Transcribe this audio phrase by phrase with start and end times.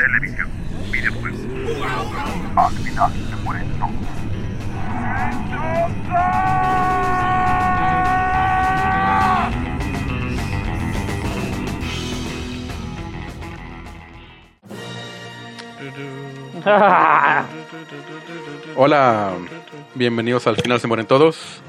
[0.00, 0.48] televisión,
[0.90, 1.40] videojuegos.
[2.56, 3.92] Al final se mueren todos.
[18.76, 19.32] Hola,
[19.94, 21.62] bienvenidos al final se mueren todos.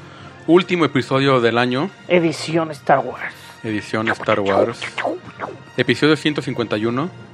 [0.48, 3.34] Último episodio del año, Edición Star Wars.
[3.63, 4.80] edición Star Wars.
[5.77, 7.30] Episodio 151.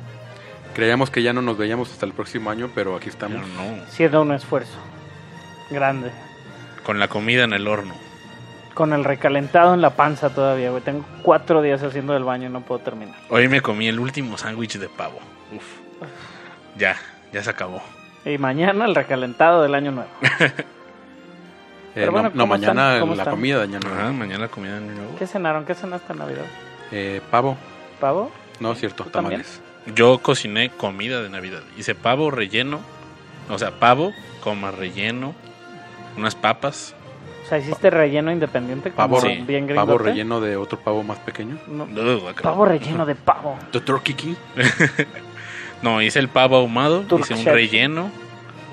[0.77, 3.41] Creíamos que ya no nos veíamos hasta el próximo año, pero aquí estamos.
[3.49, 4.77] no, Siendo un esfuerzo
[5.72, 6.12] grande.
[6.86, 7.95] con la comida en el horno.
[8.76, 10.84] Con el recalentado en la panza todavía, güey.
[10.84, 13.16] Tengo cuatro días haciendo el baño y no puedo terminar.
[13.30, 15.17] Hoy me comí el último sándwich de pavo.
[15.52, 15.63] Uf.
[16.78, 16.95] Ya,
[17.34, 17.81] ya se acabó.
[18.23, 20.09] Y mañana el recalentado del año nuevo.
[21.95, 23.34] Eh, Pero no, no, mañana ¿Cómo la están?
[23.34, 23.98] comida de año nuevo.
[24.00, 25.16] Ajá, mañana la comida de año nuevo.
[25.17, 25.66] ¿Qué cenaron?
[25.66, 26.45] ¿Qué cenaste en Navidad?
[26.91, 27.58] Eh, pavo,
[28.00, 28.31] ¿Pavo?
[28.59, 29.44] no cierto, ¿Tú también?
[29.95, 31.61] Yo cociné comida de Navidad.
[31.77, 32.80] Hice pavo relleno.
[33.49, 34.11] O sea, pavo,
[34.44, 35.33] coma relleno.
[36.17, 36.94] Unas papas.
[37.45, 39.41] O sea, hiciste relleno independiente como Pavo, Sí.
[39.47, 41.57] bien pavo relleno de otro pavo más pequeño.
[41.67, 41.85] No,
[42.19, 42.41] guácala.
[42.41, 43.57] pavo relleno de pavo.
[43.71, 44.35] The Turkey King.
[45.81, 47.01] No, hice el pavo ahumado.
[47.01, 47.53] Turk hice un chef.
[47.53, 48.09] relleno.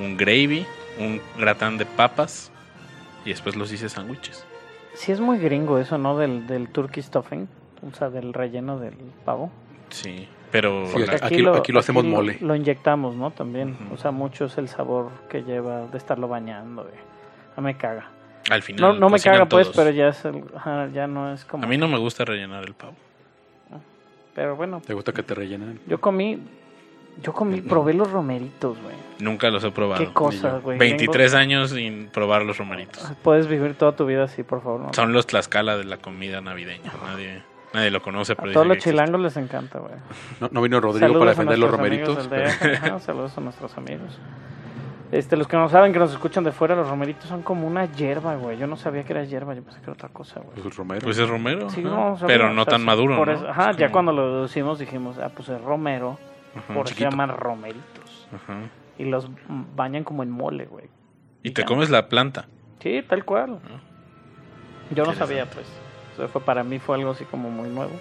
[0.01, 0.67] Un gravy.
[0.99, 2.51] Un gratán de papas.
[3.25, 4.45] Y después los hice sándwiches.
[4.95, 6.17] Sí es muy gringo eso, ¿no?
[6.19, 7.49] Del, del turkey stuffing.
[7.91, 9.53] O sea, del relleno del pavo.
[9.91, 10.87] Sí, pero...
[10.87, 12.39] Sí, aquí lo- aquí lo hacemos mole.
[12.41, 13.33] Lo inyectamos, ¿no?
[13.33, 13.77] También.
[13.93, 16.83] O sea, mucho es el sabor que lleva de estarlo bañando.
[16.85, 16.95] güey.
[17.57, 18.09] A me caga.
[18.51, 20.45] al final No, no me caga, pues, pero ya, es el-
[20.93, 21.65] ya no es como...
[21.65, 22.95] A mí no me gusta rellenar el pavo.
[24.37, 25.81] Pero bueno, ¿Te gusta que te rellenen?
[25.89, 26.39] yo comí...
[27.21, 28.95] Yo comí, probé los romeritos, güey.
[29.19, 30.05] Nunca los he probado.
[30.05, 30.79] Qué cosas, güey.
[30.79, 33.13] 23 años sin probar los romeritos.
[33.25, 34.81] Puedes vivir toda tu vida así, por favor.
[34.81, 34.93] ¿no?
[34.95, 36.93] Son los Tlaxcala de la comida navideña.
[37.05, 37.43] Nadie,
[37.75, 39.95] nadie lo conoce, A pero todos dice los chilangos les encanta, güey.
[40.41, 42.29] No, no vino Rodrigo Saludos para a defender los romeritos.
[42.33, 44.19] Ajá, saludos a nuestros amigos.
[45.13, 47.85] Este, los que no saben, que nos escuchan de fuera, los romeritos son como una
[47.85, 48.59] hierba, güey.
[48.59, 50.55] Yo no sabía que era hierba, yo pensé que era otra cosa, güey.
[50.55, 51.01] Pues el romero.
[51.05, 51.71] Pues es romero.
[51.71, 51.91] Sí, ajá.
[51.95, 53.35] no, sabía, pero o no sea, tan maduro, por ¿no?
[53.35, 56.19] eso- ajá, Es ya cuando lo deducimos dijimos, ah, pues es romero,
[56.57, 58.29] Ajá, por eso se llaman romeritos.
[58.35, 58.55] ajá.
[58.99, 59.29] Y los
[59.77, 60.87] bañan como en mole, güey.
[61.45, 61.67] Y te ya.
[61.67, 62.47] comes la planta.
[62.81, 63.59] Sí, tal cual.
[64.91, 65.67] Yo no sabía, pues.
[66.17, 67.93] Fue, para mí fue algo así como muy nuevo.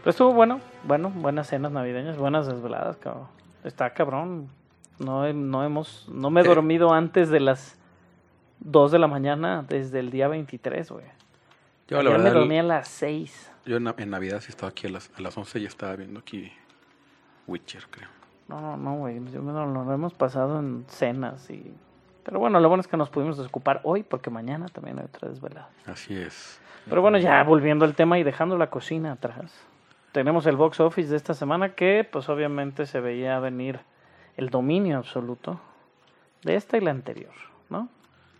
[0.00, 3.28] Pero estuvo bueno, bueno, buenas cenas navideñas, buenas desveladas, cabrón.
[3.64, 4.48] Está cabrón.
[4.98, 6.48] No, no hemos, no me he Eh.
[6.48, 7.76] dormido antes de las
[8.60, 11.04] 2 de la mañana desde el día 23, güey.
[11.88, 13.50] Yo, la Ayer me verdad, dormí a las 6.
[13.66, 16.20] yo en, en Navidad sí estaba aquí a las, a las 11 y estaba viendo
[16.20, 16.52] aquí
[17.46, 18.08] Witcher, creo.
[18.48, 19.16] No, no, no, güey.
[19.32, 21.72] Yo me lo, lo hemos pasado en cenas y...
[22.24, 25.28] Pero bueno, lo bueno es que nos pudimos desocupar hoy porque mañana también hay otra
[25.28, 25.68] desvelada.
[25.86, 26.60] Así es.
[26.88, 29.52] Pero bueno, ya volviendo al tema y dejando la cocina atrás.
[30.12, 33.80] Tenemos el box office de esta semana que pues obviamente se veía venir
[34.36, 35.60] el dominio absoluto
[36.42, 37.32] de esta y la anterior,
[37.70, 37.88] ¿no?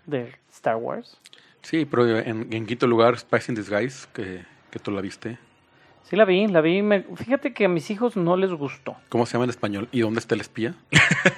[0.06, 1.18] De Star Wars.
[1.62, 5.38] Sí, pero en, en quinto lugar, Spice in Disguise, que, que tú la viste.
[6.02, 6.82] Sí la vi, la vi.
[6.82, 8.96] me- Fíjate que a mis hijos no les gustó.
[9.08, 9.88] ¿Cómo se llama en español?
[9.92, 10.74] ¿Y dónde está el espía?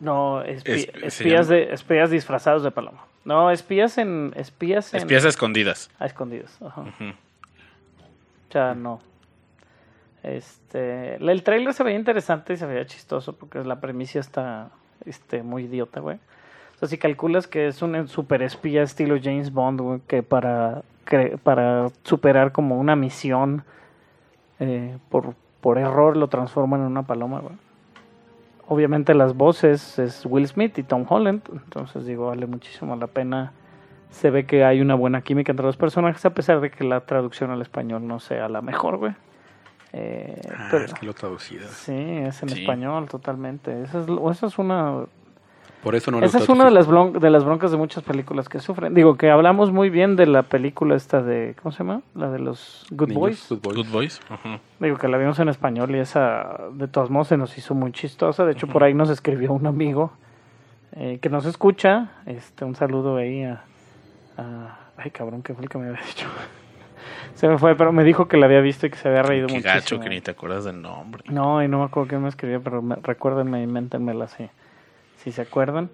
[0.00, 3.04] No, espi- Es- se espías, de, espías disfrazados de paloma.
[3.28, 4.32] No, espías en...
[4.36, 5.00] Espías en...
[5.00, 5.90] Espías a escondidas.
[5.98, 6.56] A escondidas.
[6.62, 6.80] Ajá.
[6.80, 9.00] O sea, no.
[10.22, 14.70] Este, el trailer se veía interesante y se veía chistoso porque la premisa está
[15.04, 16.16] este, muy idiota, güey.
[16.16, 20.80] O sea, si calculas que es un super espía estilo James Bond, güey, que para,
[21.42, 23.62] para superar como una misión
[24.58, 27.56] eh, por, por error lo transforman en una paloma, güey.
[28.70, 33.52] Obviamente las voces es Will Smith y Tom Holland, entonces digo, vale muchísimo la pena.
[34.10, 37.00] Se ve que hay una buena química entre los personajes, a pesar de que la
[37.00, 39.12] traducción al español no sea la mejor, güey.
[39.94, 41.66] Eh, Ah, pero- es que lo traducida.
[41.68, 42.60] sí, es en Sí.
[42.60, 43.82] español totalmente.
[43.82, 45.04] Esa es, esa es una
[45.82, 48.02] Por eso no lo esa es una de las, blon- de las broncas de muchas
[48.02, 48.94] películas que sufren.
[48.94, 52.02] Digo que hablamos muy bien de la película esta de, ¿cómo se llama?
[52.16, 53.46] La de los Good Niños, Boys.
[53.48, 53.76] Good Boys.
[53.76, 54.20] Good Boys.
[54.80, 57.92] Digo que la vimos en español y esa de todos modos se nos hizo muy
[57.92, 58.44] chistosa.
[58.44, 60.10] De hecho, por ahí nos escribió un amigo
[60.92, 62.08] eh, que nos escucha.
[62.26, 63.62] Este, un saludo ahí a,
[64.36, 66.26] a- Ay, cabrón, ¿qué fue el que me había dicho?
[67.34, 69.46] se me fue, pero me dijo que la había visto y que se había reído
[69.46, 69.74] Qué muchísimo.
[69.74, 71.22] gacho que ni te acuerdas del nombre.
[71.28, 74.48] No, y no me acuerdo quién me escribió, pero me, recuérdenme y méntenmela si,
[75.18, 75.90] si se acuerdan.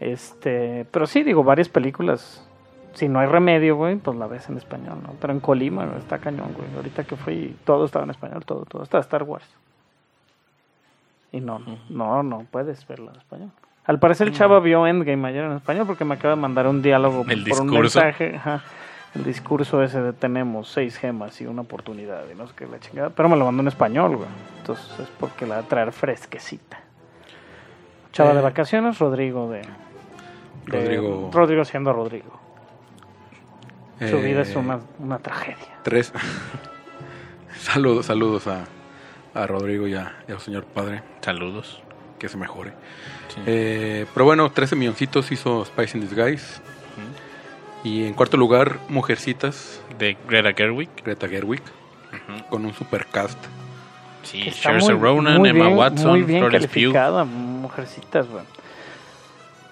[0.00, 2.46] Este, pero sí, digo, varias películas.
[2.94, 5.14] Si no hay remedio, güey, pues la ves en español, ¿no?
[5.20, 6.68] Pero en Colima güey, está cañón, güey.
[6.76, 8.82] Ahorita que fui, todo estaba en español, todo, todo.
[8.82, 9.46] Hasta Star Wars.
[11.32, 13.50] Y no, no, no puedes verla en español.
[13.86, 16.82] Al parecer el chavo vio Endgame ayer en español porque me acaba de mandar un
[16.82, 18.00] diálogo El por un discurso.
[18.00, 18.36] mensaje.
[18.36, 18.62] ajá,
[19.14, 22.78] el discurso ese de tenemos seis gemas y una oportunidad y no sé qué la
[22.78, 23.10] chingada.
[23.10, 24.28] Pero me lo mandó en español, güey.
[24.58, 26.81] Entonces es porque la va a traer fresquecita.
[28.12, 28.34] Chava Eh.
[28.36, 29.58] de vacaciones, Rodrigo de...
[29.58, 29.66] de-
[30.66, 31.30] Rodrigo.
[31.32, 32.40] Rodrigo siendo Rodrigo.
[33.98, 35.78] Su Eh, vida es una, una tragedia.
[35.82, 36.12] Tres.
[37.58, 38.64] saludos, saludos a,
[39.34, 41.02] a Rodrigo y, a- y al señor padre.
[41.20, 41.82] Saludos.
[42.18, 42.72] Que se mejore.
[43.28, 43.40] Sí.
[43.46, 46.60] Eh, pero bueno, 13 milloncitos hizo Spice in Disguise.
[47.84, 50.88] Y en cuarto lugar, Mujercitas, De Greta Gerwig.
[51.04, 51.62] Greta Gerwig,
[52.48, 53.36] con un supercast.
[54.22, 56.92] Sí, Saoirse Ronan, muy Emma bien- Watson, Muy bien Florence Pugh.
[57.62, 58.44] Mujercitas, güey.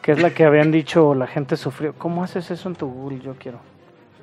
[0.02, 1.92] Que es la que habían dicho la gente sufrió.
[1.92, 3.20] ¿Cómo haces eso en tu Google?
[3.20, 3.60] Yo quiero.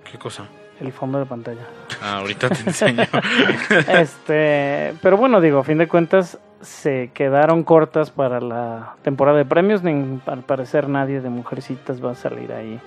[0.10, 0.46] ¿Qué cosa?
[0.80, 1.68] El fondo de pantalla.
[2.02, 3.04] Ah, ahorita te enseño.
[3.88, 9.46] este, pero bueno, digo, a fin de cuentas se quedaron cortas para la temporada de
[9.46, 9.84] premios.
[9.84, 12.80] Ni, al parecer nadie de Mujercitas va a salir ahí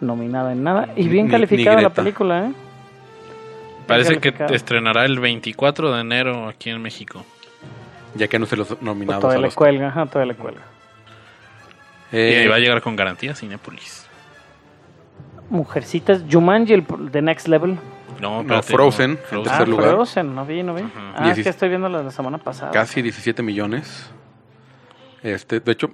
[0.00, 0.88] nominada en nada.
[0.96, 2.42] Y bien calificada ni la película, ¿eh?
[2.42, 2.54] Bien
[3.86, 7.24] Parece que estrenará el 24 de enero aquí en México.
[8.14, 10.60] Ya que no se los Pues nominados todavía a le cuelga, ajá, todavía le cuelga.
[12.12, 14.06] Eh, y va a llegar con garantía Cinepolis.
[15.50, 17.78] Mujercitas, Jumanji, el The Next Level.
[18.20, 19.40] No, No, espérate, Frozen, no, en Frozen.
[19.52, 19.90] Ah, tercer lugar.
[19.90, 20.82] Frozen, no vi, no vi.
[20.82, 21.14] Ajá.
[21.16, 22.70] Ah, es que estoy viendo la de la semana pasada.
[22.70, 24.10] casi 17 millones.
[25.22, 25.90] Este, de hecho,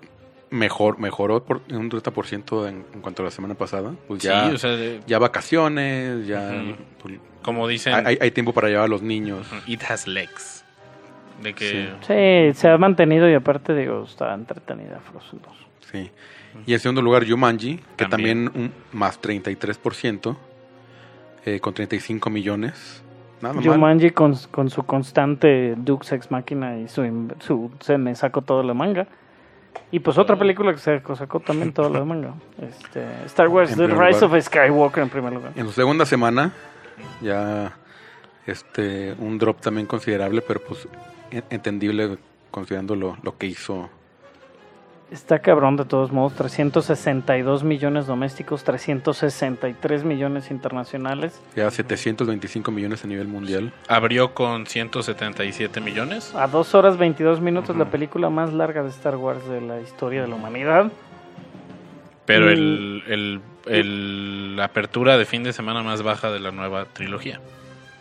[0.51, 3.93] mejor, mejoró por un 30% en, en cuanto a la semana pasada.
[4.07, 6.53] Pues ya, Sí, o sea, de- ya vacaciones, ya
[7.03, 9.47] pues, como dicen, hay, hay tiempo para llevar a los niños.
[9.67, 10.60] it has legs.
[11.43, 15.57] De que Sí, se ha mantenido y aparte, digo, está entretenida Frozen 2.
[15.91, 16.11] Sí.
[16.67, 18.47] Y en segundo lugar, Jumanji, que También.
[18.47, 20.37] también, un más 33%,
[21.45, 23.03] eh, con 35 millones.
[23.41, 23.65] Nada mal.
[23.65, 28.63] Jumanji con, con su constante Dux Ex Máquina y su, su se me sacó todo
[28.63, 29.07] la manga.
[29.93, 32.35] Y pues otra película que se sacó también todo de manga.
[32.61, 34.39] Este, Star Wars En The Rise lugar.
[34.39, 35.53] of Skywalker en primer lugar.
[35.57, 36.53] En la segunda semana,
[37.23, 37.73] ya
[38.47, 40.87] este un drop también considerable, pero pues
[41.51, 42.19] entendible
[42.51, 43.89] considerando lo, lo que hizo.
[45.11, 51.41] Está cabrón de todos modos, 362 millones domésticos, 363 millones internacionales.
[51.57, 53.73] Ya 725 millones a nivel mundial.
[53.89, 56.33] abrió con 177 millones.
[56.37, 57.91] A 2 horas 22 minutos, la Ujú.
[57.93, 60.93] película más larga de Star Wars de la historia de la humanidad.
[62.25, 62.51] Pero Mm.
[62.51, 67.41] el, el, el- la apertura de fin de semana más baja de la nueva trilogía.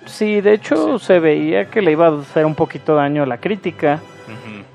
[0.10, 3.38] Sí, de hecho se veía que le iba a hacer un poquito daño a la
[3.38, 4.02] crítica,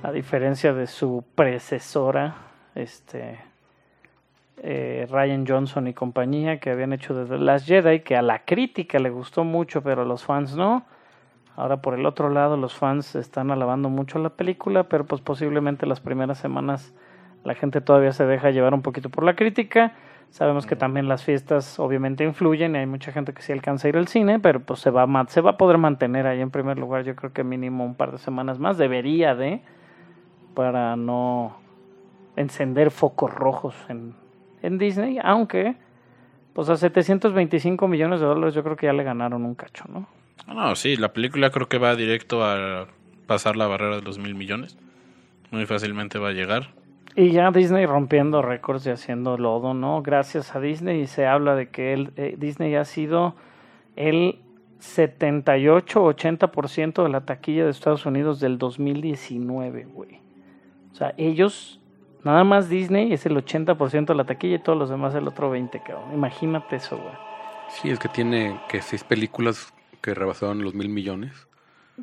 [0.03, 2.35] a diferencia de su predecesora,
[2.75, 3.41] este
[4.63, 8.99] eh, Ryan Johnson y compañía, que habían hecho desde Last Jedi, que a la crítica
[8.99, 10.87] le gustó mucho, pero a los fans no.
[11.57, 15.85] Ahora por el otro lado, los fans están alabando mucho la película, pero pues posiblemente
[15.85, 16.95] las primeras semanas
[17.45, 19.93] la gente todavía se deja llevar un poquito por la crítica.
[20.31, 23.91] Sabemos que también las fiestas obviamente influyen y hay mucha gente que sí alcanza a
[23.91, 26.51] ir al cine, pero pues se va a, se va a poder mantener ahí en
[26.51, 29.63] primer lugar, yo creo que mínimo un par de semanas más, debería de,
[30.55, 31.57] para no
[32.37, 34.15] encender focos rojos en,
[34.63, 35.77] en Disney, aunque
[36.53, 40.07] pues a 725 millones de dólares yo creo que ya le ganaron un cacho, ¿no?
[40.47, 42.87] No, sí, la película creo que va directo a
[43.27, 44.77] pasar la barrera de los mil millones.
[45.51, 46.75] Muy fácilmente va a llegar.
[47.17, 50.03] Y ya Disney rompiendo récords y haciendo lodo, ¿no?
[50.03, 53.37] Gracias a Disney y se habla de que él, eh, Disney ha sido
[53.95, 54.41] el
[54.81, 60.19] 78-80% de la taquilla de Estados Unidos del 2019, güey.
[60.93, 61.81] O sea, ellos,
[62.25, 65.55] nada más Disney es el 80% de la taquilla y todos los demás el otro
[65.55, 66.13] 20%, cabrón.
[66.13, 67.15] Imagínate eso, güey.
[67.69, 71.47] Sí, es que tiene que seis películas que rebasaron los mil millones.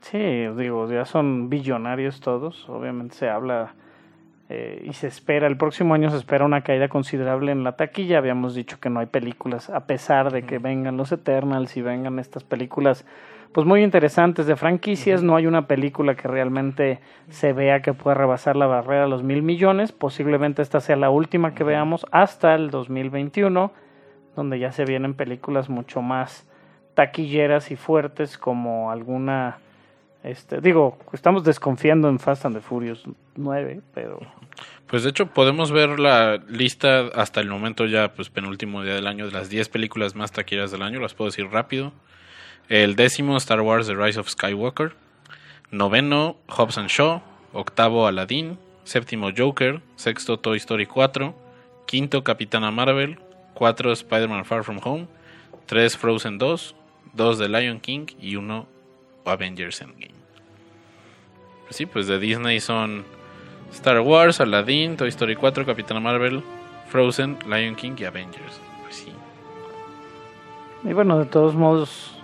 [0.02, 2.70] Sí, digo, ya son billonarios todos.
[2.70, 3.76] Obviamente se habla
[4.54, 8.18] eh, y se espera, el próximo año se espera una caída considerable en la taquilla.
[8.18, 12.20] Habíamos dicho que no hay películas, a pesar de que vengan los Eternals y vengan
[12.20, 13.06] estas películas,
[13.54, 15.24] pues muy interesantes de franquicias.
[15.24, 19.24] No hay una película que realmente se vea que pueda rebasar la barrera de los
[19.24, 19.94] mil millones.
[19.94, 23.72] Posiblemente esta sea la última que veamos hasta el 2021,
[24.36, 26.46] donde ya se vienen películas mucho más
[26.94, 29.60] taquilleras y fuertes como alguna
[30.24, 33.04] este digo estamos desconfiando en Fast and the Furious
[33.38, 34.20] 9 pero
[34.88, 39.08] Pues de hecho podemos ver la lista hasta el momento ya, pues penúltimo día del
[39.08, 41.94] año, de las 10 películas más taquilleras del año, las puedo decir rápido.
[42.72, 44.94] El décimo, Star Wars The Rise of Skywalker.
[45.72, 47.22] Noveno, Hobbs and Shaw.
[47.52, 48.58] Octavo, Aladdin.
[48.86, 49.82] Séptimo, Joker.
[49.98, 51.36] Sexto, Toy Story 4.
[51.86, 53.20] Quinto, Capitana Marvel.
[53.56, 55.08] Cuatro, Spider-Man Far From Home.
[55.66, 56.76] Tres, Frozen 2.
[57.14, 58.08] Dos, The Lion King.
[58.22, 58.68] Y uno,
[59.26, 60.16] Avengers Endgame.
[61.64, 63.06] Pues sí, pues de Disney son
[63.74, 66.44] Star Wars, Aladdin, Toy Story 4, Capitana Marvel,
[66.90, 68.60] Frozen, Lion King y Avengers.
[68.84, 69.14] Pues sí.
[70.84, 72.16] Y bueno, de todos modos,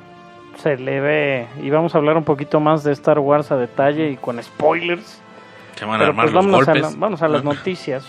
[0.57, 1.47] se le ve.
[1.61, 5.21] Y vamos a hablar un poquito más de Star Wars a detalle y con spoilers.
[5.75, 8.05] Se van a Pero armar pues los vámonos a, la- vamos a las noticias.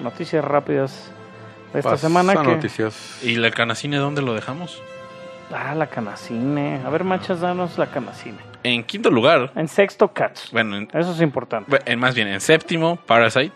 [0.00, 1.12] Noticias rápidas
[1.74, 2.32] de esta Pasa semana.
[2.34, 3.22] Que, noticias.
[3.22, 4.82] ¿Y la canacine dónde lo dejamos?
[5.54, 6.80] Ah, la canacine.
[6.86, 8.38] A ver, machas, danos la canacine.
[8.62, 10.50] En quinto lugar, En sexto, Cats.
[10.52, 11.78] bueno, en- Eso es importante.
[11.86, 13.52] en- más bien en séptimo, Parasite,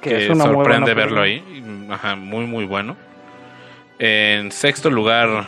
[0.00, 1.86] Que, que, es una muy buena sorprende verlo película.
[1.86, 1.88] ahí.
[1.92, 2.96] Ajá, muy, muy bueno.
[3.98, 5.44] En sexto lugar,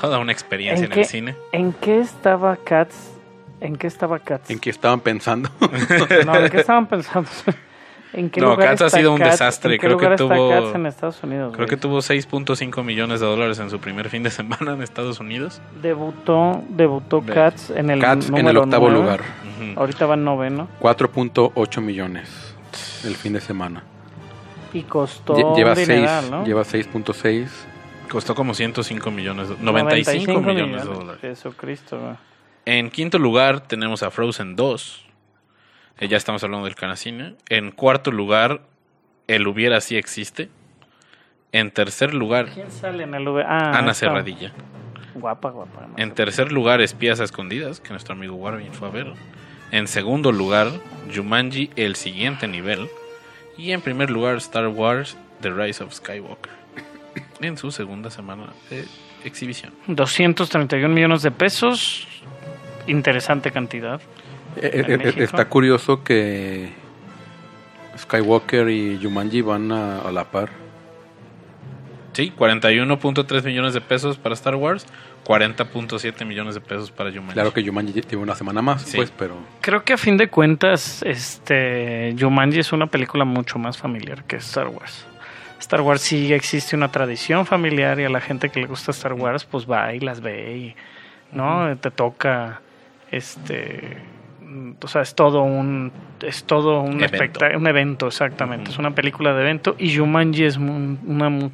[0.00, 1.08] toda una experiencia ¿En en, el qué?
[1.08, 1.36] cine.
[1.52, 3.12] ¿En qué estaba Cats?
[3.60, 4.50] ¿En qué estaba Cats?
[4.50, 5.48] ¿En qué estaban pensando?
[6.26, 7.28] No, ¿en qué estaban pensando?
[8.14, 9.30] ¿En qué No, lugar Cats ha está sido un Cats?
[9.32, 9.74] desastre.
[9.74, 11.54] ¿En qué Creo que está tuvo- Cats en Estados Unidos?
[11.56, 15.18] Creo que tuvo 6.5 millones de dólares en su primer fin de semana en Estados
[15.20, 15.60] Unidos.
[15.80, 17.32] Debutó, debutó Ve.
[17.32, 19.02] Cats en el Cats en el número octavo nueve.
[19.02, 19.20] lugar.
[19.20, 19.80] Ujú.
[19.80, 20.68] Ahorita va en noveno.
[20.80, 22.54] 4.8 millones
[23.04, 23.82] el fin de semana.
[24.74, 26.44] Y costó Lle- Lleva un 6, dineral, ¿no?
[26.44, 27.50] lleva 6.6.
[28.10, 31.20] Costó como 105 millones, de- 95, millones de dólares.
[31.22, 32.14] Jesucristo, güey.
[32.66, 35.01] En quinto lugar tenemos a Frozen 2.
[36.02, 37.36] Eh, ya estamos hablando del Canacine.
[37.48, 38.62] En cuarto lugar,
[39.28, 40.48] El Hubiera sí existe.
[41.52, 43.44] En tercer lugar, ¿Quién sale en el V?
[43.46, 44.06] Ah, Ana esta.
[44.08, 44.52] Cerradilla.
[45.14, 45.86] Guapa, guapa.
[45.96, 49.12] En tercer lugar, Espías a Escondidas, que nuestro amigo Warvin fue a ver.
[49.70, 50.72] En segundo lugar,
[51.14, 52.88] Jumanji, El Siguiente Nivel.
[53.56, 56.50] Y en primer lugar, Star Wars, The Rise of Skywalker.
[57.42, 58.86] En su segunda semana de
[59.22, 59.72] exhibición.
[59.86, 62.08] 231 millones de pesos.
[62.88, 64.00] Interesante cantidad.
[64.56, 65.22] Eh, eh, ¿En eh, México?
[65.22, 66.70] está curioso que
[67.98, 70.50] Skywalker y Jumanji van a, a la par.
[72.12, 74.86] Sí, 41.3 millones de pesos para Star Wars,
[75.24, 77.32] 40.7 millones de pesos para Jumanji.
[77.32, 78.98] Claro que Jumanji tiene una semana más, Sí.
[78.98, 83.78] pues, pero Creo que a fin de cuentas, este Jumanji es una película mucho más
[83.78, 85.06] familiar que Star Wars.
[85.58, 89.14] Star Wars sí existe una tradición familiar y a la gente que le gusta Star
[89.14, 90.76] Wars, pues va y las ve y
[91.34, 92.60] no te toca
[93.10, 93.96] este
[94.82, 95.92] o sea, es todo un
[96.22, 97.04] es todo un Evento.
[97.16, 101.50] espectáculo, un evento exactamente, es una película de evento y Jumanji es mu- una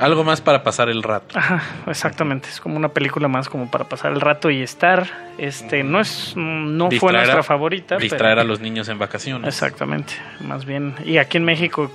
[0.00, 1.38] Algo más para pasar el rato.
[1.38, 2.48] Ajá, exactamente.
[2.48, 5.06] Es como una película más como para pasar el rato y estar.
[5.38, 7.96] Este, no es, no fue a- nuestra favorita.
[7.98, 9.46] Distraer pero- a los niños en vacaciones.
[9.46, 10.94] Exactamente, más bien.
[11.04, 11.90] Y aquí en México,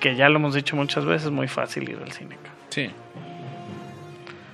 [0.00, 2.36] que ya lo hemos dicho muchas veces, es muy fácil ir al cine.
[2.70, 2.90] Sí.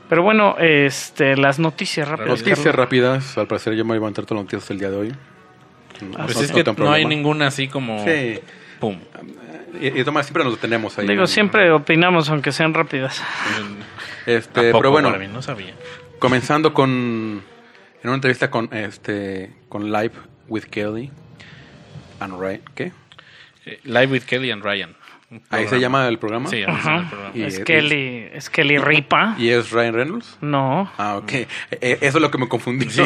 [0.09, 2.41] Pero bueno, este, las noticias rápidas.
[2.43, 3.39] noticias rápidas.
[3.39, 5.15] Al parecer yo me voy a entrar todas las noticias el día de hoy.
[6.03, 8.05] No- Pues no- es que no hay ninguna así como...
[8.05, 8.41] Sí.
[8.81, 8.99] Pum.
[9.81, 11.07] Y, y Tomás, siempre nos detenemos ahí.
[11.07, 13.23] Digo, siempre opinamos, aunque sean rápidas.
[14.27, 15.29] Este, ¿A poco, pero bueno, Barbie?
[15.29, 15.75] No sabía.
[16.19, 16.91] comenzando con
[18.03, 20.13] en una entrevista con este con Live
[20.49, 21.11] with Kelly
[22.21, 22.93] and Ryan, ¿qué?
[23.67, 24.95] Eh, Live with Kelly and Ryan.
[25.51, 26.49] Ahí se llama el programa.
[26.49, 27.11] Sí, así se llama el Ajá.
[27.11, 27.37] programa.
[27.37, 29.35] Y- Es Kelly, es Kelly Ripa.
[29.39, 30.39] ¿Y es Ryan Reynolds?
[30.41, 31.33] No, Ah, ok.
[31.33, 31.49] Eh,
[32.01, 32.89] eso es lo que me confundí.
[32.91, 33.03] Sí,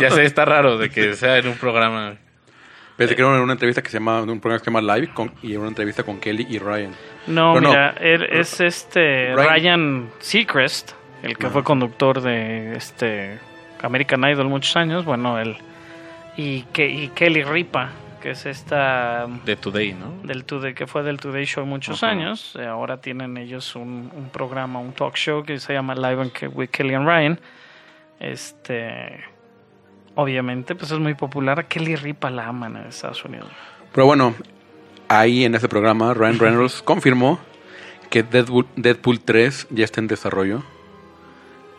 [0.00, 2.14] ya sé, está raro de que sea en un programa.
[2.96, 5.32] Pensé que era una entrevista que se llama, un programa que se llama Live con,
[5.42, 6.90] y era una entrevista con Kelly y Ryan.
[7.26, 7.68] No, Pero no.
[7.70, 13.38] mira, él es este Ryan- Ryan, Seacrest, el que fue conductor de este
[13.82, 15.56] American Idol muchos años, bueno, él
[16.36, 20.12] y que y Kelly Ripa, que es esta De Today, ¿no?
[20.22, 22.12] del Today, que fue del Today Show muchos Ajá.
[22.12, 26.32] años, eh, ahora tienen ellos un, un programa, un talk show que se llama Live
[26.52, 27.40] with Kelly and Ryan.
[28.18, 29.24] Este
[30.14, 33.48] obviamente pues es muy popular, Kelly Ripa la aman en Estados Unidos.
[33.92, 34.34] Pero bueno,
[35.08, 37.40] ahí en ese programa Ryan Reynolds confirmó
[38.10, 40.62] que Deadpool, Deadpool 3 ya está en desarrollo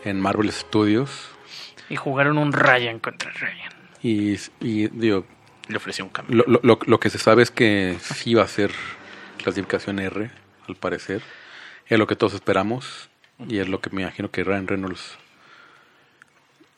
[0.04, 1.30] en Marvel Studios.
[1.90, 3.72] Y jugaron un Ryan contra Ryan.
[4.02, 5.26] Y, y digo,
[5.68, 6.36] Le ofreció un cambio.
[6.38, 8.72] lo, lo- lo- lo que se sabe es que sí va a ser
[9.38, 10.30] clasificación R,
[10.68, 11.22] al parecer.
[11.88, 13.10] Es lo que todos esperamos.
[13.48, 15.18] Y es lo que me imagino que Ryan Reynolds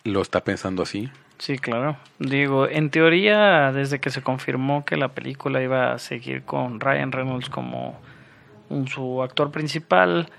[0.05, 1.09] lo está pensando así.
[1.39, 1.97] Sí, claro.
[2.19, 7.11] Digo, en teoría, desde que se confirmó que la película iba a seguir con Ryan
[7.11, 7.99] Reynolds como
[8.69, 10.29] un- su actor principal,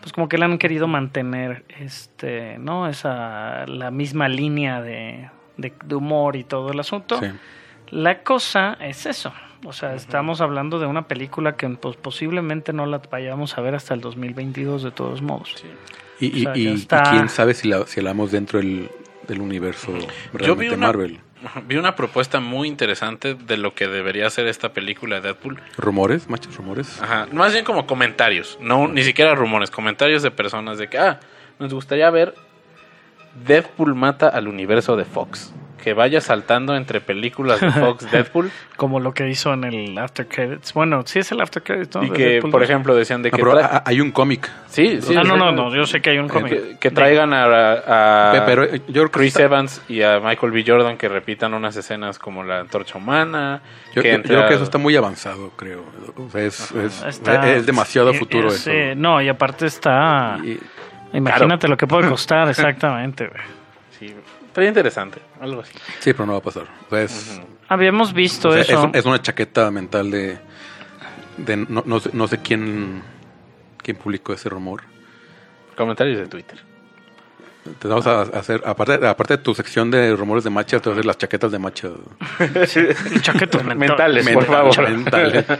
[0.00, 2.88] pues como que le han querido mantener, este, ¿no?
[2.88, 7.18] Esa, la misma línea de, de, de humor y todo el asunto.
[7.20, 7.26] Sí.
[7.90, 9.32] La cosa es eso.
[9.64, 13.74] O sea, estamos hablando de una película que pues, posiblemente no la vayamos a ver
[13.74, 15.62] hasta el 2022 de todos modos.
[16.18, 17.02] Y, y- O sea, y- ya y está.
[17.10, 18.90] quién sabe si la, si hablamos dentro del,
[19.28, 19.92] del universo
[20.32, 21.20] realmente una- Marvel.
[21.66, 25.58] Vi una propuesta muy interesante de lo que debería ser esta película de Deadpool.
[25.78, 26.28] ¿Rumores?
[26.28, 27.00] ¿Machos rumores?
[27.00, 31.18] Ajá, más bien como comentarios, no ni siquiera rumores, comentarios de personas de que, ah,
[31.58, 32.34] nos gustaría ver
[33.46, 35.52] Deadpool mata al universo de Fox.
[35.82, 40.26] Que vaya saltando entre películas de Fox Deadpool Como lo que hizo en el After
[40.28, 40.72] Credits.
[40.74, 42.04] Bueno, sí es el After Credits, ¿no?
[42.04, 42.70] y De que, Deadpool por 2.
[42.70, 44.50] ejemplo, decían de Ah, que, pero tra- ah, hay un cómic.
[44.68, 45.70] sí, sí, Ah, no, no, exacto.
[45.70, 46.52] no, yo sé que hay un cómic.
[46.52, 50.52] que, que traigan a, a Pe- pero eh, yo Chris está- Evans y a Michael
[50.52, 50.64] B.
[50.66, 53.60] Jordan que repitan unas escenas como la antorcha humana.
[53.94, 55.84] Yo, que yo- yo creo que eso está muy avanzado, creo.
[56.16, 58.70] O sea, es, es, Está- es demasiado sí, futuro es, eso.
[58.70, 60.38] eh, no, y aparte está...
[60.44, 60.58] Y-
[61.12, 63.42] Imagínate lo que puede costar, exactamente, güey.
[64.50, 65.72] Sí, estaría interesante, algo así.
[66.00, 66.64] sí, pero no va a pasar.
[66.86, 68.90] O sea, es, Habíamos visto o sea, eso.
[68.92, 70.38] es, es una chaqueta mental de,
[71.36, 73.02] de no, no sé, no sé quién,
[73.82, 74.82] quién publicó ese rumor.
[75.76, 76.58] Comentarios de Twitter.
[77.78, 80.92] Te vamos a hacer, aparte, aparte de tu sección de rumores de macha, te voy
[80.92, 81.88] a hacer las chaquetas de macha.
[83.20, 84.34] Chaquetas Mentales, mentales.
[84.34, 84.90] por favor.
[84.90, 85.44] Mentales.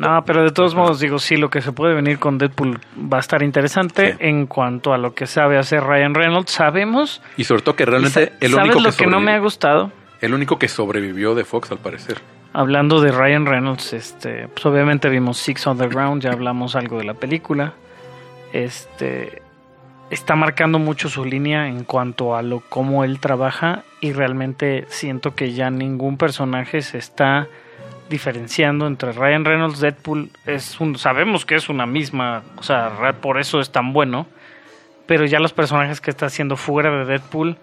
[0.00, 2.80] No, pero de todos modos, digo, sí, lo que se puede venir con Deadpool
[3.12, 4.16] va a estar interesante Sí.
[4.20, 6.50] en cuanto a lo que sabe hacer Ryan Reynolds.
[6.52, 7.22] Sabemos.
[7.36, 9.92] Y sobre todo que realmente el ¿Sabes único lo que, que no me ha gustado?
[10.20, 12.18] el único que sobrevivió de Fox al parecer.
[12.52, 17.14] Hablando de Ryan Reynolds, este, pues obviamente vimos Six Underground, ya hablamos algo de la
[17.14, 17.72] película.
[18.52, 19.42] Este
[20.10, 25.34] está marcando mucho su línea en cuanto a lo cómo él trabaja y realmente siento
[25.36, 27.46] que ya ningún personaje se está
[28.10, 33.40] diferenciando entre Ryan Reynolds, Deadpool, es un sabemos que es una misma, o sea, por
[33.40, 34.26] eso es tan bueno,
[35.06, 37.56] pero ya los personajes que está haciendo fuera de Deadpool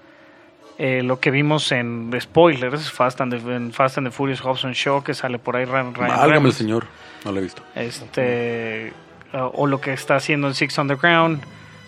[0.80, 4.74] eh, lo que vimos en spoilers, Fast and the, en Fast and the Furious Hobson
[4.74, 6.86] Show, que sale por ahí Ryan, Ryan Válgame el señor.
[7.26, 7.64] No lo he visto.
[7.74, 8.94] este
[9.34, 11.44] uh, o lo que está haciendo en Six Underground.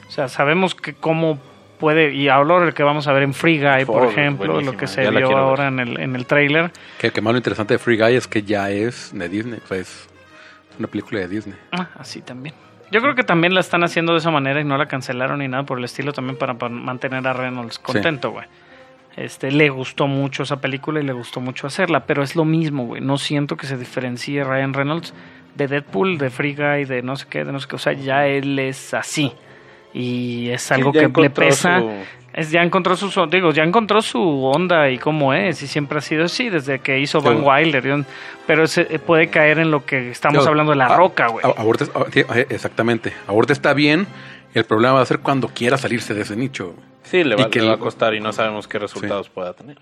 [0.07, 1.37] O sea, sabemos que cómo
[1.79, 4.86] puede y ahora el que vamos a ver en Free Guy, por ejemplo, lo que
[4.86, 5.38] se ya vio ver.
[5.38, 6.71] ahora en el en el tráiler.
[7.00, 9.59] Que, que más lo interesante de Free Guy es que ya es de Disney.
[9.63, 10.07] O sea, es
[10.77, 11.57] una película de Disney.
[11.71, 12.53] Ah, así también.
[12.91, 15.48] Yo creo que también la están haciendo de esa manera y no la cancelaron ni
[15.48, 18.45] nada por el estilo también para, para mantener a Reynolds contento, güey.
[19.15, 22.86] Este, le gustó mucho esa película y le gustó mucho hacerla, pero es lo mismo,
[22.86, 23.01] güey.
[23.01, 25.13] No siento que se diferencie Ryan Reynolds
[25.55, 27.75] de Deadpool, de Free Guy, de no sé qué, de no sé qué.
[27.75, 29.33] O sea, ya él es así.
[29.93, 31.79] Y es algo que le pesa.
[31.79, 31.91] su-
[32.31, 35.98] Es, ya encontró su son- digo, ya encontró su onda y cómo es, y siempre
[35.98, 37.42] ha sido así, desde que hizo Van.
[37.44, 38.05] Wilder.
[38.46, 41.44] Pero se, puede caer en lo que estamos Yo- hablando de la a- roca, güey.
[42.13, 43.13] eh, exactamente.
[43.27, 44.05] Ahorita está bien.
[44.53, 46.75] El problema va a ser cuando quiera salirse de ese nicho.
[47.03, 49.53] Sí, le va, Y que le va a costar y no sabemos qué resultados pueda
[49.53, 49.77] tener.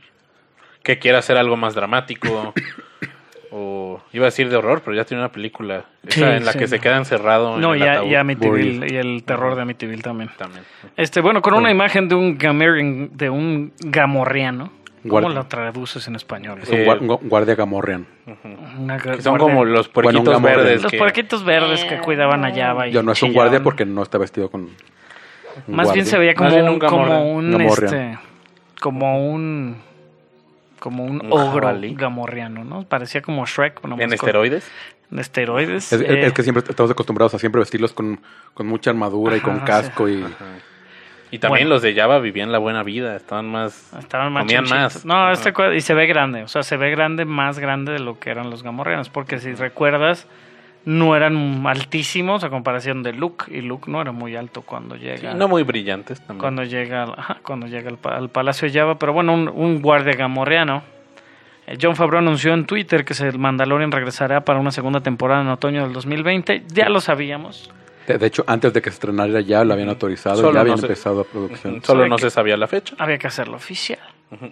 [0.84, 2.54] Que quiera hacer algo más dramático.
[3.52, 6.60] o iba a decir de horror, pero ya tiene una película esa en la sí.
[6.60, 7.58] que se queda encerrado.
[7.58, 10.30] No, en el ya, ataúd ya Amityville y el terror de Amityville también.
[10.38, 10.64] También.
[10.96, 14.72] Este, bueno, con una imagen de un gamer, de un gamorreano.
[15.04, 15.36] ¿Cómo Guardia.
[15.40, 16.60] lo traduces en español?
[16.64, 18.06] Es un Eh, guar- gu- guardia gamorrean.
[18.80, 20.84] Una ga- Que son guardia- como los puerquitos verdes.
[20.84, 23.86] los que- puerquitos verdes que cuidaban a Java y Ya no es un guardia porque
[23.86, 24.70] no está vestido con.
[25.68, 28.18] Más bien se veía como un, un como un este,
[28.82, 29.78] como un
[30.88, 31.94] como un, Un ogro jabalí.
[31.96, 32.84] gamorreano, ¿no?
[32.84, 34.72] Parecía como Shrek, nomás En con- esteroides.
[35.12, 35.92] en esteroides.
[35.94, 38.20] Es, eh, es que siempre estamos acostumbrados a siempre vestirlos con,
[38.54, 40.24] con mucha armadura y con casco y
[41.30, 41.76] Y también Bueno.
[41.76, 43.16] los de Java vivían la buena vida.
[43.18, 43.92] Estaban más.
[44.00, 45.04] Estaban más comían más.
[45.06, 48.18] No, este y se ve grande, o sea, se ve grande, más grande de lo
[48.18, 50.26] que eran los gamorreanos, porque si recuerdas,
[50.88, 55.32] no eran altísimos a comparación de Luke, y Luke no era muy alto cuando llega.
[55.34, 56.40] Sí, no muy brillantes también.
[56.40, 59.82] cuando llega, ajá, cuando llega al, pa- al Palacio de Java, pero bueno, un, un
[59.82, 60.84] guardia gamorreano.
[61.68, 65.42] Eh, John Favreau anunció en Twitter que se- el Mandalorian regresará para una segunda temporada
[65.42, 66.64] en otoño del 2020.
[66.74, 67.70] Ya lo sabíamos.
[68.08, 70.76] de, de hecho antes de que se estrenara ya lo habían autorizado Solo ya habían
[70.76, 71.84] no se- empezado a producción.
[71.84, 72.96] Solo Sabe no se sabía la fecha.
[72.98, 74.00] Había que hacerlo oficial.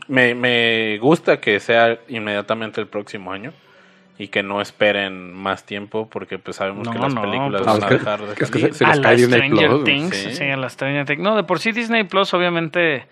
[0.09, 3.53] Me, me gusta que sea inmediatamente el próximo año
[4.17, 7.79] y que no esperen más tiempo porque pues sabemos No, que las no, películas pues-
[7.79, 10.15] van a dejar de es que se- a la Stranger Plus, Things.
[10.15, 10.35] sí.
[10.35, 10.43] Sí.
[10.45, 11.21] a la Stranger Things.
[11.21, 13.07] No, de por sí Disney Plus, obviamente,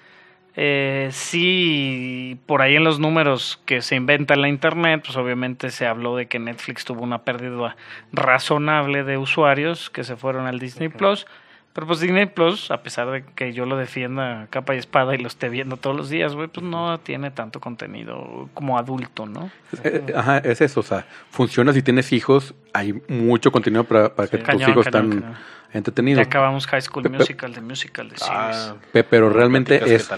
[0.56, 5.72] eh, sí, por ahí en los números que se inventa en la internet, pues obviamente
[5.72, 7.76] se habló de que Netflix tuvo una pérdida
[8.12, 11.26] razonable de usuarios que se fueron al Disney Plus.
[11.74, 15.18] Pero pues Disney Plus, a pesar de que yo lo defienda capa y espada y
[15.18, 19.50] lo esté viendo todos los días, güey, pues no tiene tanto contenido como adulto, ¿no?
[19.84, 24.28] Eh, Ajá, es eso, o sea, funciona si tienes hijos, hay mucho contenido para, para
[24.30, 25.36] que tus hijos cañón, están cañón.
[25.74, 26.18] entretenidos.
[26.24, 28.32] Ya acabamos High School Musical, de musical, de series.
[28.32, 30.12] Ah, Pe- Pero realmente es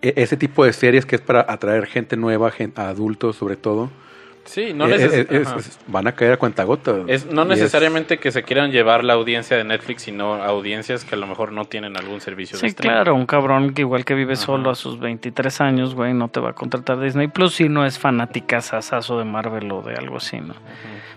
[0.00, 3.90] e- ese tipo de series que es para atraer gente nueva, gente, adultos sobre todo,
[4.44, 5.56] Sí, no eh, neces- es- es- ajá.
[5.58, 6.94] es- van a caer a cuentagota.
[7.06, 11.18] Es no necesariamente que se quieran llevar la audiencia de Netflix, sino audiencias que a
[11.18, 12.94] lo mejor no tienen algún servicio de Sí, streaming.
[12.94, 14.42] claro, un cabrón que igual que vive Ajá.
[14.42, 17.86] solo a sus 23 años, güey, no te va a contratar Disney Plus si no
[17.86, 20.54] es fanática sasazo de Marvel o de algo así, ¿no?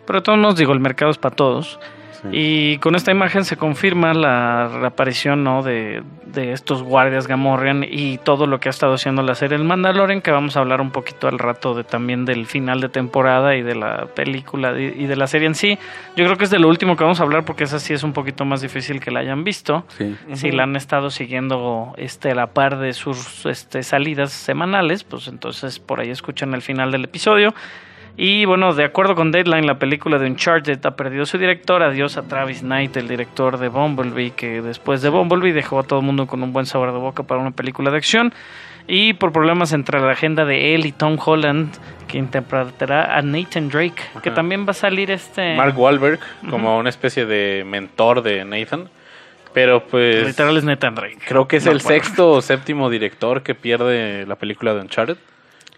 [0.06, 1.80] Pero de todos modos, digo, el mercado es para todos.
[2.22, 2.28] Sí.
[2.32, 5.64] Y con esta imagen se confirma la reaparición ¿no?
[5.64, 9.64] de, de estos guardias Gamorrean y todo lo que ha estado haciendo la serie El
[9.64, 13.56] Mandalorian, que vamos a hablar un poquito al rato de también del final de temporada
[13.56, 15.78] y de la película y de la serie en sí.
[16.16, 18.04] Yo creo que es de lo último que vamos a hablar porque esa sí es
[18.04, 19.86] un poquito más difícil que la hayan visto.
[19.98, 20.16] Sí.
[20.34, 25.28] Si la han estado siguiendo este, a la par de sus este, salidas semanales, pues
[25.28, 27.54] entonces por ahí escuchan el final del episodio.
[28.20, 31.84] Y bueno, de acuerdo con Deadline, la película de Uncharted ha perdido su director.
[31.84, 36.00] Adiós a Travis Knight, el director de Bumblebee, que después de Bumblebee dejó a todo
[36.00, 38.34] el mundo con un buen sabor de boca para una película de acción.
[38.88, 41.72] Y por problemas entre la agenda de él y Tom Holland,
[42.08, 45.56] que interpretará a Nathan Drake, que también va a salir este...
[45.56, 48.90] Mark Wahlberg como una especie de mentor de Nathan.
[49.54, 51.18] Pero pues Literal es Nathan Drake.
[51.28, 51.90] creo que es No, el bueno.
[52.04, 55.18] sexto o séptimo director que pierde la película de Uncharted.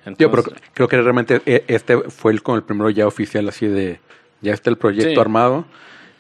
[0.06, 3.48] Yo pero Entonces, creo que realmente eh, este fue el, con el primero ya oficial
[3.50, 4.00] así de
[4.42, 5.20] ya está el proyecto Sí.
[5.20, 5.66] armado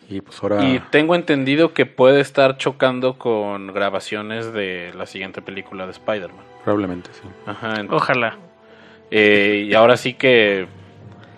[0.09, 5.41] y pues ahora Y tengo entendido que puede estar chocando con grabaciones de la siguiente
[5.41, 6.43] película de Spider-Man.
[6.63, 7.27] probablemente sí.
[7.45, 7.83] Ajá.
[7.89, 8.37] Ojalá.
[9.11, 10.67] eh, y ahora sí que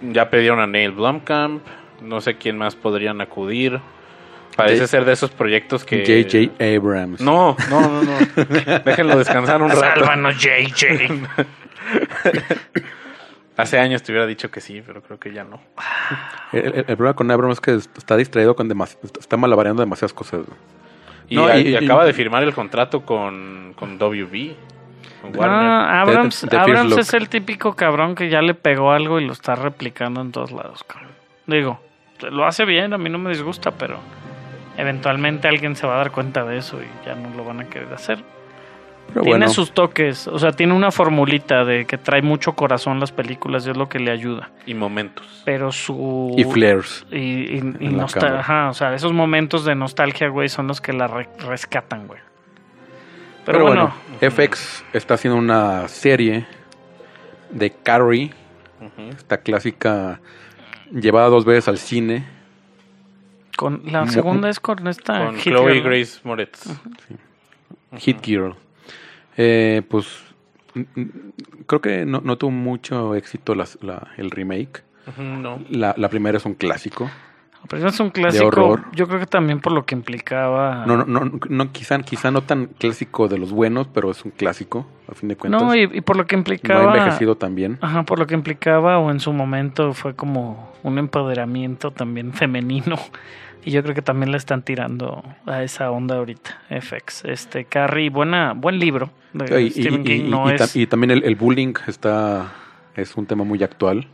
[0.01, 1.61] ya pidieron a Neil Blomkamp.
[2.01, 3.79] No sé quién más podrían acudir.
[4.55, 5.99] Parece J- ser de esos proyectos que...
[6.03, 6.75] J.J.
[6.75, 7.21] Abrams.
[7.21, 8.17] No, no, no, no.
[8.85, 9.79] Déjenlo descansar un rato.
[9.81, 11.23] Sálvanos, JJ.
[13.57, 15.59] Hace años te hubiera dicho que sí, pero creo que ya no.
[16.51, 20.13] El, el- el problema con Abrams es que está distraído con demas- está malabareando demasiadas
[20.13, 20.41] cosas.
[21.29, 24.53] Y, No, a- y- y y- acaba de firmar el contrato con, con WB.
[25.21, 25.43] Con.
[25.43, 29.25] Ah, Abrams, The- The Abrams es el típico cabrón que ya le pegó algo y
[29.25, 30.83] lo está replicando en todos lados.
[30.83, 31.11] cabrón.
[31.45, 31.79] Digo,
[32.31, 33.97] lo hace bien, a mí no me disgusta, pero
[34.77, 37.65] eventualmente alguien se va a dar cuenta de eso y ya no lo van a
[37.69, 38.23] querer hacer.
[39.13, 42.99] Pero tiene bueno, sus toques, o sea, tiene una formulita de que trae mucho corazón
[42.99, 44.51] las películas y es lo que le ayuda.
[44.65, 45.41] Y momentos.
[45.45, 46.33] Pero su...
[46.37, 47.05] y flares.
[47.11, 48.39] Y, y- y en la nostal- cámara.
[48.39, 52.19] ajá, o sea, esos momentos de nostalgia, güey, son los que la re- rescatan, güey.
[53.45, 56.45] Pero, Pero, bueno, bueno, FX está haciendo una serie
[57.49, 58.31] de Carrie,
[59.09, 60.21] esta clásica
[60.91, 62.25] llevada dos veces al cine.
[63.57, 65.81] con la segunda es con esta Con Hit Chloe.
[65.81, 66.63] Grace Moretz.
[67.97, 68.55] Hit Girl.
[69.43, 70.05] Eh, pues
[71.67, 74.83] creo que no, no tuvo mucho éxito las- la- el remake.
[75.07, 75.59] Ujú, No.
[75.69, 77.09] La, la primera es un clásico.
[77.69, 78.85] Pero es un clásico, horror.
[78.93, 80.83] yo creo que también por lo que implicaba...
[80.87, 84.31] No, no, no, no, quizá, quizá no tan clásico de los buenos, pero es un
[84.31, 85.61] clásico, a fin de cuentas.
[85.61, 86.97] No, y, y por lo que No ha implicaba...
[86.97, 87.77] envejecido tan bien.
[87.81, 92.95] Ajá, por lo que implicaba o en su momento fue como un empoderamiento también femenino.
[93.63, 97.25] Y yo creo que también le están tirando a esa onda ahorita, FX.
[97.25, 100.75] Este, Carrie, buena, buen libro de y, Stephen y- King, y- no es...
[100.75, 102.51] y también el, el bullying está
[102.95, 104.07] es un tema muy actual.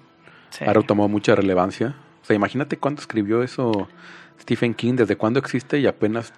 [0.49, 0.65] sí.
[0.65, 1.95] Ahora tomó mucha relevancia.
[2.21, 3.88] O sea, imagínate cuándo escribió eso
[4.41, 6.33] Stephen King, desde cuándo existe y apenas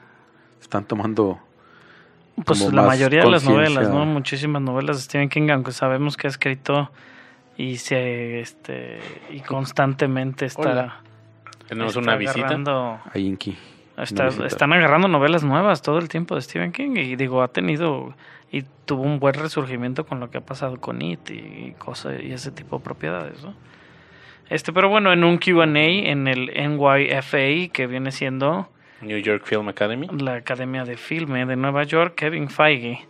[0.61, 1.39] están tomando
[2.45, 4.05] Pues la mayoría de las novelas, ¿no?
[4.05, 6.91] Muchísimas novelas de Stephen King, aunque sabemos que ha escrito
[7.57, 8.99] y se este
[9.31, 11.01] y constantemente está, Hola.
[11.69, 12.39] Tenemos está una visita.
[12.47, 13.57] agarrando- a Inky.
[13.97, 14.47] está- Una visita.
[14.47, 18.13] están agarrando novelas nuevas todo el tiempo de Stephen King y digo, ha tenido
[18.51, 22.31] y tuvo un buen resurgimiento con lo que ha pasado con It y cosas y
[22.31, 23.53] ese tipo de propiedades, ¿no?
[24.49, 28.67] Este, pero bueno, en un Q&A en el NYFA que viene siendo
[29.01, 30.07] New York Film Academy.
[30.19, 33.05] la Academia de Filme de Nueva York, Kevin Feige,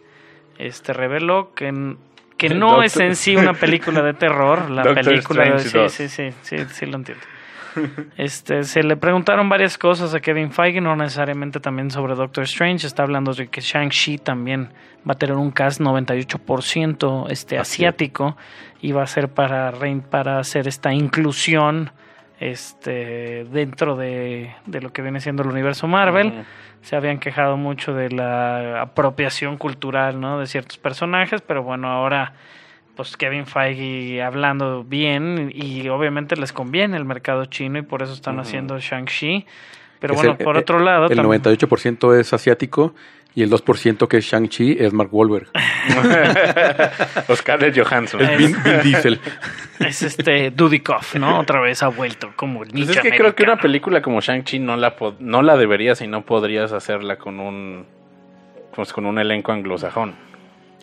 [0.57, 1.95] este reveló que,
[2.37, 5.69] que no Doctor- es en sí una película de terror, la Doctor película de, Strange
[5.69, 5.91] sí, 2.
[5.93, 7.23] sí, sí, sí, sí lo entiendo.
[8.17, 12.86] Este, se le preguntaron varias cosas a Kevin Feige, no necesariamente también sobre Doctor Strange,
[12.86, 14.69] está hablando de que Shang-Chi también
[15.08, 18.38] va a tener un cast 98% este, asiático
[18.82, 19.73] y va a ser para,
[20.10, 21.91] para hacer esta inclusión
[22.39, 26.45] este, dentro de, de lo que viene siendo el universo Marvel.
[26.82, 30.39] Se habían quejado mucho de la apropiación cultural, ¿no?
[30.39, 32.34] De ciertos personajes, pero bueno, ahora
[32.99, 38.12] pues Kevin Feige hablando bien y obviamente les conviene el mercado chino y por eso
[38.12, 39.45] están haciendo Shang-Chi.
[40.01, 42.93] Pero Es bueno, el- por eh, otro lado, El también- 98% es asiático
[43.35, 45.47] y el 2% que es Shang-Chi es Mark Wahlberg.
[47.29, 48.19] Oscar Johansson.
[48.21, 49.19] Es- Vin, Vin Diesel.
[49.79, 51.39] es este Dudikoff, ¿no?
[51.39, 54.59] Otra vez ha vuelto como el Pues es que creo que una película como Shang-Chi
[54.59, 57.85] no la, no la deberías y no podrías hacerla con un
[58.75, 60.15] pues con un elenco anglosajón.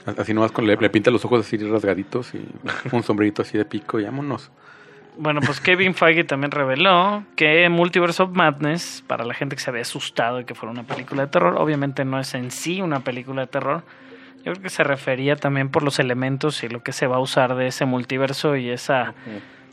[0.06, 2.46] Así nomás con, le, le pinta los ojos así rasgaditos y
[2.92, 4.50] un sombrerito así de pico y vámonos.
[5.18, 9.70] Bueno, pues Kevin Feige también reveló que Multiverse of Madness, para la gente que se
[9.70, 13.00] había asustado de que fuera una película de terror, obviamente no es en sí una
[13.00, 13.82] película de terror.
[14.44, 17.20] Yo creo que se refería también por los elementos y lo que se va a
[17.20, 19.14] usar de ese multiverso y esa,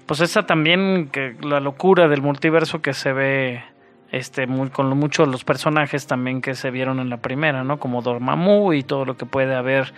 [0.06, 3.64] pues esa también, que la locura del multiverso que se ve
[4.14, 7.78] este muy, con lo mucho los personajes también que se vieron en la primera, ¿no?
[7.78, 9.92] Como Dormammu y todo lo que puede haber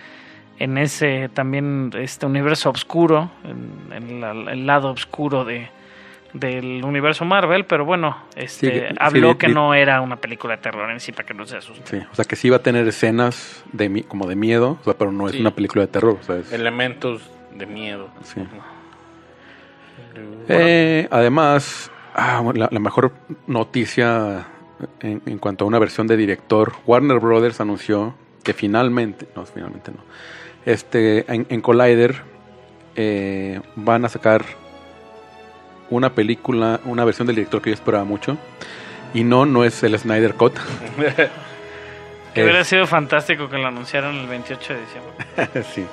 [0.58, 5.68] en ese también este universo oscuro, en, en la- el lado oscuro de
[6.32, 10.56] del universo Marvel, pero bueno, este Sí, que- habló sí, que no era una película
[10.56, 11.86] de terror en sí para que no se asusten.
[12.02, 14.84] Sí, o sea que sí iba a tener escenas de mi- como de miedo, o
[14.84, 15.40] sea, pero no es Sí.
[15.40, 16.18] una película de terror.
[16.20, 17.22] o sea, es- Elementos
[17.54, 18.08] de miedo.
[18.22, 18.42] sí.
[20.48, 23.12] Eh, además, ah, bueno, la, la mejor
[23.46, 24.46] noticia
[25.00, 29.90] en, en cuanto a una versión de director, Warner Brothers anunció que finalmente, no, finalmente
[29.92, 29.98] no,
[30.64, 32.16] este, en, en Collider
[32.96, 34.44] eh, van a sacar
[35.90, 38.36] una película, una versión del director que yo esperaba mucho,
[39.14, 40.54] y no, no es el Snyder Cut.
[42.34, 45.64] Que hubiera sido fantástico que lo anunciaran el 28 de diciembre.
[45.74, 45.86] sí.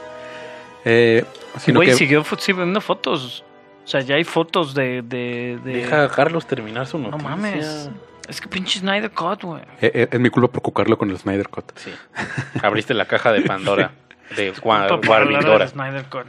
[0.83, 1.23] Eh,
[1.57, 3.45] sino Güey, que- siguió subiendo fotos.
[3.83, 5.01] O sea, ya hay fotos de...
[5.01, 7.29] de, de- Deja a Carlos terminar su No noticia.
[7.29, 7.89] mames.
[8.29, 9.61] Es que pinche Snyder Cut, güey.
[9.81, 11.71] eh, eh, es mi culpa por cucarlo con el Snyder Cut.
[11.75, 11.91] Sí.
[12.61, 13.91] Abriste la caja de Pandora.
[14.37, 16.25] De Snyder Cut.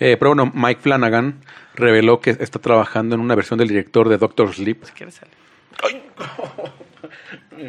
[0.00, 1.40] Eh, pero bueno, Mike Flanagan
[1.74, 4.84] reveló que está trabajando en una versión del director de Doctor Sleep.
[4.84, 5.34] Si quieres salir.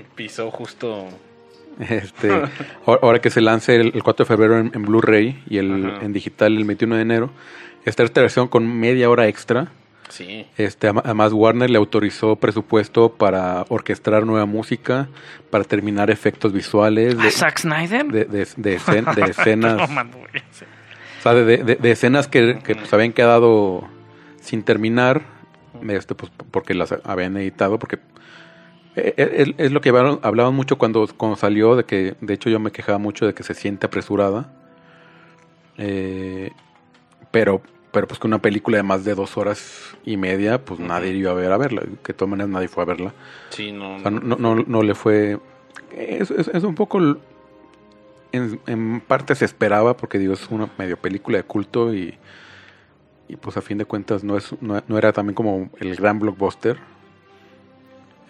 [0.15, 1.07] Pisó justo.
[1.79, 2.31] Este,
[2.85, 6.05] ahora que se lance el, el 4 de febrero en, en Blu-ray y el, Ajá.
[6.05, 7.29] en digital el 21 de enero,
[7.85, 9.67] está esta versión con media hora extra.
[10.09, 10.45] Sí.
[10.57, 15.07] Este, además, Warner le autorizó presupuesto para orquestar nueva música,
[15.49, 18.05] para terminar efectos visuales ¿A de, Zack Snyder?
[18.05, 19.77] de, de- de escen- escenas.
[19.77, 20.11] No, man,
[20.51, 20.65] sí.
[21.19, 23.83] O sea, de, escenas que, que, pues, habían quedado
[24.41, 25.23] sin terminar,
[25.89, 27.95] este, pues, porque las habían editado, porque
[28.95, 32.33] eh, eh, es, es lo que hablaron, hablaban mucho cuando, cuando salió, de que, de
[32.35, 34.51] hecho yo me quejaba mucho de que se siente apresurada,
[35.77, 36.51] Eh,
[37.35, 41.11] pero, pero pues que una película de más de dos horas y media, pues nadie
[41.11, 43.13] iba a ver a verla, que de todas maneras nadie fue a verla.
[43.49, 43.97] Sí, no.
[43.97, 45.39] O sea, no, no, no le fue.
[45.91, 46.99] Es, es- es un poco.
[48.31, 52.17] En, en parte se esperaba, porque digo, es una medio película de culto y.
[53.27, 56.19] Y pues a fin de cuentas no, es, no, no era también como el gran
[56.19, 56.77] blockbuster.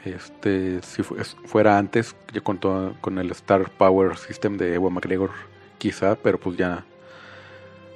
[0.05, 5.31] Este, si fuera antes, yo con, todo- con el Star Power System de Ewan McGregor,
[5.79, 6.85] quizá, pero pues ya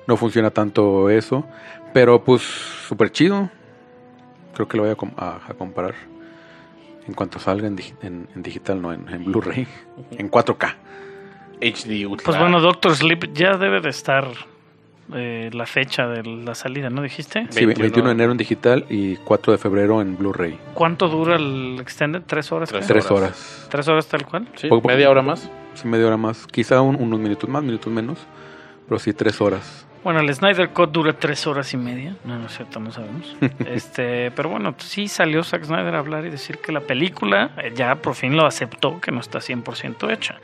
[0.09, 1.45] no funciona tanto eso.
[1.93, 3.49] Pero pues súper chido.
[4.53, 5.95] Creo que lo voy a, com- a- a comparar
[7.07, 9.65] en cuanto salga en, digi- en- en digital, no en, en Blu-ray,
[10.11, 10.75] en 4K.
[11.61, 12.25] HD Ultra.
[12.25, 14.27] Pues bueno, Doctor Sleep ya debe de estar
[15.13, 17.47] eh, la fecha de la salida, ¿no dijiste?
[17.49, 17.81] Sí, 21.
[17.81, 20.59] 21 de enero en digital y 4 de febrero en Blu-ray.
[20.75, 22.21] ¿Cuánto dura el Extended?
[22.27, 22.69] ¿Tres horas?
[22.69, 23.67] Tres horas.
[23.71, 24.47] ¿Tres horas tal cual?
[24.55, 25.49] Sí, Poco- media hora más.
[25.73, 26.45] Sí, media hora más.
[26.47, 28.19] Quizá un- unos minutos más, minutos menos.
[28.87, 29.85] Pero sí, tres horas.
[30.03, 32.15] Bueno, el Snyder Cut dura tres horas y media.
[32.23, 33.35] No, no es cierto, no sabemos.
[33.67, 37.73] este, pero bueno, sí salió Zack Snyder a hablar y decir que la película eh,
[37.75, 40.35] ya por fin lo aceptó, que no está 100% hecha.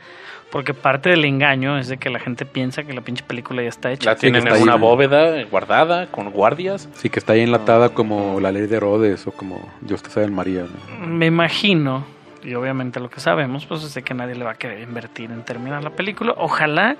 [0.50, 3.68] Porque parte del engaño es de que la gente piensa que la pinche película ya
[3.68, 4.10] está hecha.
[4.10, 4.80] La tienen que está en una ahí.
[4.80, 6.88] bóveda guardada con guardias.
[6.94, 10.26] Sí, que está ahí enlatada como la ley de Herodes o como Dios te sabe
[10.26, 10.64] en María.
[11.00, 11.06] ¿no?
[11.06, 12.04] Me imagino,
[12.44, 15.32] y obviamente lo que sabemos, pues es de que nadie le va a querer invertir
[15.32, 16.34] en terminar la película.
[16.36, 16.96] Ojalá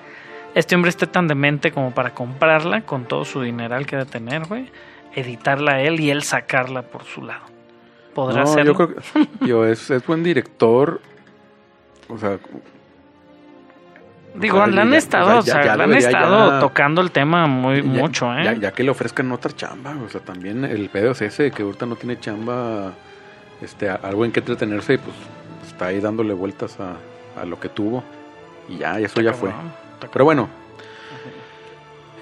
[0.57, 4.45] este hombre esté tan demente como para comprarla con todo su dineral que debe tener,
[4.47, 4.69] güey.
[5.15, 7.45] Editarla él y él sacarla por su lado.
[8.15, 8.73] ¿Podrá No, hacerlo?
[8.73, 11.01] yo creo que yo, es, es buen director.
[12.09, 12.39] O sea,
[14.35, 17.83] Digo, le han estado, o sea, ya- ya han estado ya- tocando el tema muy
[17.83, 18.59] mucho, ¿eh?
[18.61, 21.87] Ya, que le ofrezcan otra chamba, o sea, también el pedo es ese, que ahorita
[21.87, 22.93] no tiene chamba,
[23.63, 25.17] este, algo en que entretenerse y pues
[25.67, 26.97] está ahí dándole vueltas a,
[27.41, 28.05] a lo que tuvo.
[28.69, 29.51] Y ya, eso ya fue.
[30.13, 30.49] Pero bueno,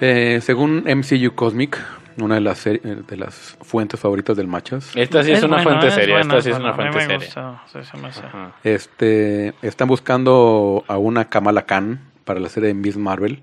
[0.01, 1.79] eh, según MCU Cosmic,
[2.19, 5.81] una de las, eh, de las fuentes favoritas del Machas, Esta sí es, una bueno,
[5.81, 6.21] fuente seria.
[6.21, 7.17] Esta sí es una fuente me seria.
[7.17, 8.21] gusta, sí, se me hace.
[8.27, 8.53] Ajá.
[8.65, 13.41] este, están buscando a una Kamala Khan para la serie de Miss Marvel.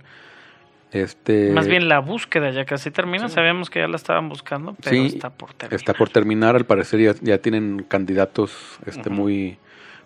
[0.91, 3.29] Este, Más bien la búsqueda ya casi termina.
[3.29, 5.79] Sabíamos que ya la estaban buscando, pero Sí, está por terminar.
[5.79, 8.51] Está por terminar, al parecer ya, ya tienen candidatos
[8.85, 9.11] este, Ujú.
[9.11, 9.57] muy,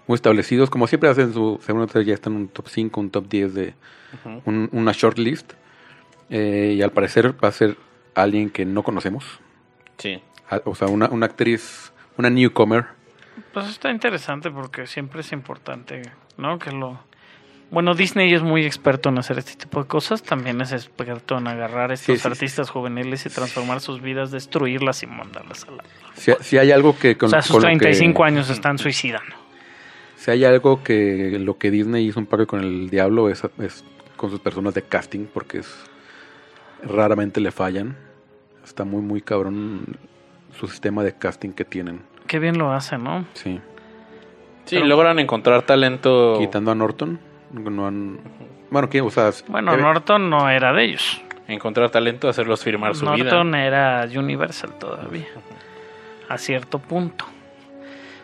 [0.07, 0.69] muy establecidos.
[0.69, 3.73] Como siempre hacen su, según ya están en un top 5, un top 10 de
[4.45, 5.53] un- una shortlist.
[6.29, 7.77] Eh, y al parecer va a ser
[8.15, 9.25] alguien que no conocemos.
[9.97, 10.21] Sí.
[10.49, 12.85] A- O sea, una, una actriz, una newcomer.
[13.53, 16.01] Pues está interesante porque siempre es importante,
[16.37, 16.57] ¿no?
[16.59, 16.99] Que lo...
[17.71, 20.21] Bueno, Disney es muy experto en hacer este tipo de cosas.
[20.23, 24.31] También es experto en agarrar a estos Sí, sí, artistas juveniles y transformar sus vidas,
[24.31, 25.83] destruirlas y mandarlas a la...
[26.13, 28.77] Si, si hay algo que con, o sea, sus con lo que- 35 años están
[28.77, 29.35] suicidando.
[30.25, 33.85] Si hay algo que lo que Disney hizo un pacto con el diablo es, es
[34.17, 35.85] con sus personas de casting, porque es
[36.81, 37.95] raramente le fallan.
[38.63, 39.85] Está muy, muy cabrón
[40.59, 42.01] su sistema de casting que tienen.
[42.25, 43.23] Qué bien lo hace, ¿no?
[43.33, 43.61] Sí.
[44.63, 46.37] Sí, logran encontrar talento.
[46.39, 47.19] Quitando a Norton.
[47.51, 48.17] No han...
[48.71, 49.01] Bueno, ¿qué?
[49.01, 51.21] O sea, Bueno, ¿qué- Norton no era de ellos.
[51.47, 53.63] Encontrar talento, hacerlos firmar su Norton vida.
[53.63, 55.27] era Universal todavía.
[56.29, 57.25] A cierto punto.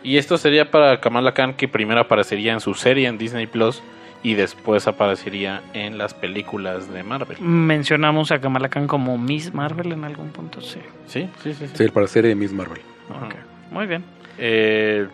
[0.04, 3.82] Y esto sería para Kamala Khan, que primero aparecería en su serie en Disney Plus
[4.24, 7.38] y después aparecería en las películas de Marvel.
[7.40, 10.80] Mencionamos a Kamala Khan como Miss Marvel en algún punto, sí.
[11.08, 11.68] Sí, sí, sí.
[11.68, 11.74] sí.
[11.76, 12.82] Sí, para la serie de Miss Marvel.
[13.10, 13.36] Ok,
[13.72, 14.04] Muy bien.
[14.38, 15.08] Eh,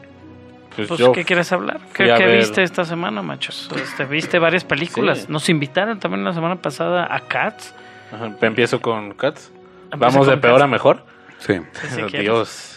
[0.75, 1.79] pues Pues, yo ¿qué quieres hablar?
[1.93, 3.69] ¿Qué, ver- viste esta semana, machos?
[3.75, 5.19] Este, ¿Viste varias películas?
[5.19, 5.25] Sí.
[5.29, 7.73] Nos invitaron también la semana pasada a Cats.
[8.13, 9.51] Ajá, empiezo con Cats.
[9.97, 10.63] Vamos de peor Cats.
[10.63, 11.03] a mejor.
[11.39, 11.55] Sí.
[11.89, 12.21] Si quieres.
[12.21, 12.76] Dios.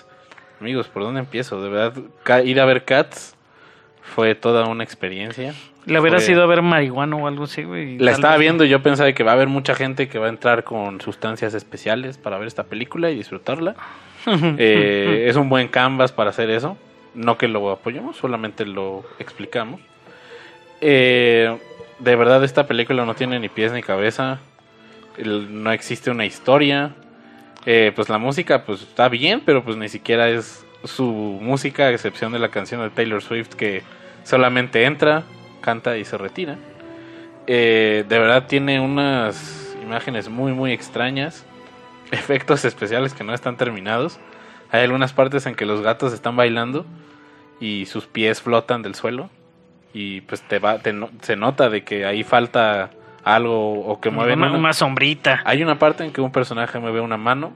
[0.61, 1.63] Amigos, ¿por dónde empiezo?
[1.63, 3.35] De verdad, ir a ver Cats
[4.03, 5.55] fue toda una experiencia.
[5.87, 7.99] Le hubiera Fue- sido a ver marihuana o algo así, güey.
[7.99, 10.27] La estaba vez- viendo y yo pensaba que va a haber mucha gente que va
[10.27, 13.75] a entrar con sustancias especiales para ver esta película y disfrutarla.
[14.59, 16.77] Eh, es un buen canvas para hacer eso.
[17.15, 19.81] No que lo apoyemos, solamente lo explicamos.
[20.83, 21.57] Eh,
[21.99, 24.39] de verdad esta película no tiene ni pies ni cabeza.
[25.17, 26.93] El- no existe una historia.
[27.67, 31.91] Eh, pues la música pues está bien, pero pues ni siquiera es su música, a
[31.91, 33.83] excepción de la canción de Taylor Swift que
[34.25, 35.25] solamente entra,
[35.61, 36.57] canta y se retira.
[37.47, 41.45] Eh, de verdad tiene unas imágenes muy muy extrañas,
[42.11, 44.19] efectos especiales que no están terminados.
[44.71, 46.87] Hay algunas partes en que los gatos están bailando
[47.61, 49.29] y sus pies flotan del suelo
[49.93, 52.91] y pues te va te se nota de que ahí falta
[53.25, 55.41] algo o que mueven una, una- una sombrita.
[55.45, 57.53] hay una parte en que un personaje mueve una mano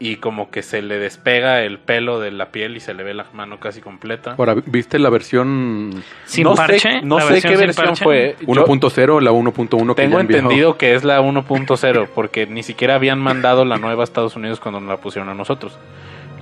[0.00, 3.14] y como que se le despega el pelo de la piel y se le ve
[3.14, 4.36] la mano casi completa.
[4.38, 5.90] Ahora, ¿viste la versión
[6.24, 6.78] Sin no parche.
[6.78, 8.04] sé, no sé qué versión parche.
[8.04, 8.36] fue.
[8.40, 12.94] Yo 1.0 o la 1.1 que tengo entendido que es la 1.0 porque ni siquiera
[12.94, 15.76] habían mandado la nueva a Estados Unidos cuando nos la pusieron a nosotros.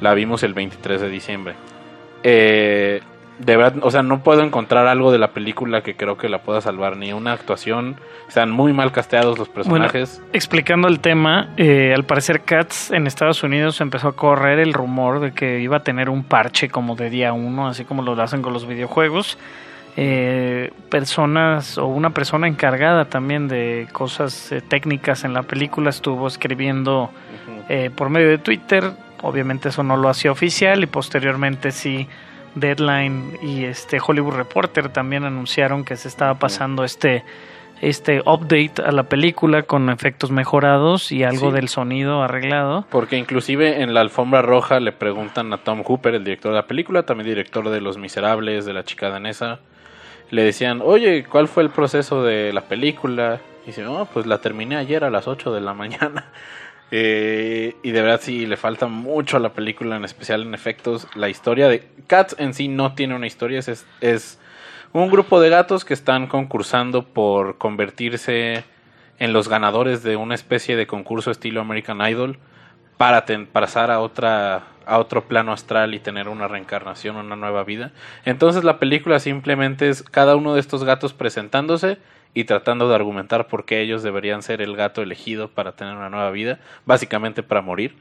[0.03, 1.55] La vimos el 23 de diciembre.
[2.23, 3.01] Eh,
[3.39, 6.43] de verdad, o sea, no puedo encontrar algo de la película que creo que la
[6.43, 7.97] pueda salvar, ni una actuación.
[8.29, 10.23] Están muy mal casteados los personajes.
[10.33, 15.21] Explicando el tema, eh, al parecer Cats en Estados Unidos empezó a correr el rumor
[15.21, 18.43] de que iba a tener un parche como de día uno, así como lo hacen
[18.43, 19.39] con los videojuegos.
[19.99, 26.27] Eh, personas o una persona encargada también de cosas eh, técnicas en la película estuvo
[26.27, 27.11] escribiendo
[27.71, 28.93] eh, por medio de Twitter.
[29.23, 32.07] Obviamente eso no lo hacía oficial y posteriormente sí
[32.57, 37.25] Deadline y este Hollywood Reporter también anunciaron que se estaba pasando este
[37.83, 41.57] este update a la película con efectos mejorados y algo Sí.
[41.57, 42.87] del sonido arreglado.
[42.91, 46.67] Porque inclusive en la alfombra roja le preguntan a Tom Hooper, el director de la
[46.67, 49.61] película, también director de Los Miserables, de La Chica Danesa,
[50.31, 53.41] le decían, oye, ¿cuál fue el proceso de la película?
[53.65, 56.25] Y dice, oh, pues la terminé ayer a las 8 de la mañana.
[56.91, 61.09] Eh, y de verdad sí, le falta mucho a la película, en especial en efectos.
[61.15, 64.39] La historia de Cats en sí no tiene una historia, es, es
[64.93, 68.65] un grupo de gatos que están concursando por convertirse
[69.19, 72.39] en los ganadores de una especie de concurso estilo American Idol
[72.97, 77.91] para pasar a otra a otro plano astral y tener una reencarnación, una nueva vida.
[78.25, 81.99] Entonces la película simplemente es cada uno de estos gatos presentándose
[82.37, 86.11] y tratando de argumentar por qué ellos deberían ser el gato elegido para tener una
[86.11, 87.95] nueva vida, básicamente para morir.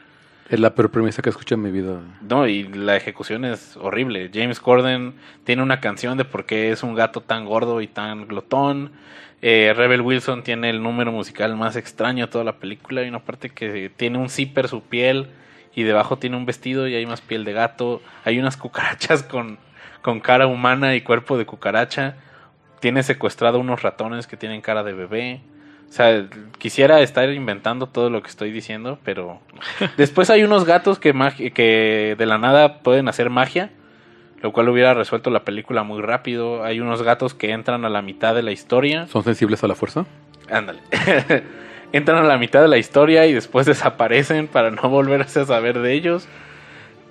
[0.49, 2.01] Es la peor premisa que escuché en mi vida.
[2.19, 4.29] No, y la ejecución es horrible.
[4.33, 5.13] James Corden
[5.45, 8.91] tiene una canción de por qué es un gato tan gordo y tan glotón.
[9.41, 13.01] Eh, Rebel Wilson tiene el número musical más extraño de toda la película.
[13.01, 15.29] Hay una parte que tiene un zipper su piel
[15.73, 18.01] y debajo tiene un vestido y hay más piel de gato.
[18.25, 19.59] Hay unas cucarachas con,
[20.01, 22.17] con cara humana y cuerpo de cucaracha.
[22.79, 25.41] Tiene secuestrado unos ratones que tienen cara de bebé.
[25.89, 29.39] O sea, quisiera estar inventando todo lo que estoy diciendo, pero
[29.97, 33.69] después hay unos gatos que, de la nada pueden hacer magia,
[34.41, 36.63] lo cual hubiera resuelto la película muy rápido.
[36.63, 39.07] Hay unos gatos que entran a la mitad de la historia.
[39.07, 40.05] ¿Son sensibles a la fuerza?
[40.49, 40.79] Ándale.
[41.91, 45.79] entran a la mitad de la historia y después desaparecen para no volverse a saber
[45.79, 46.27] de ellos.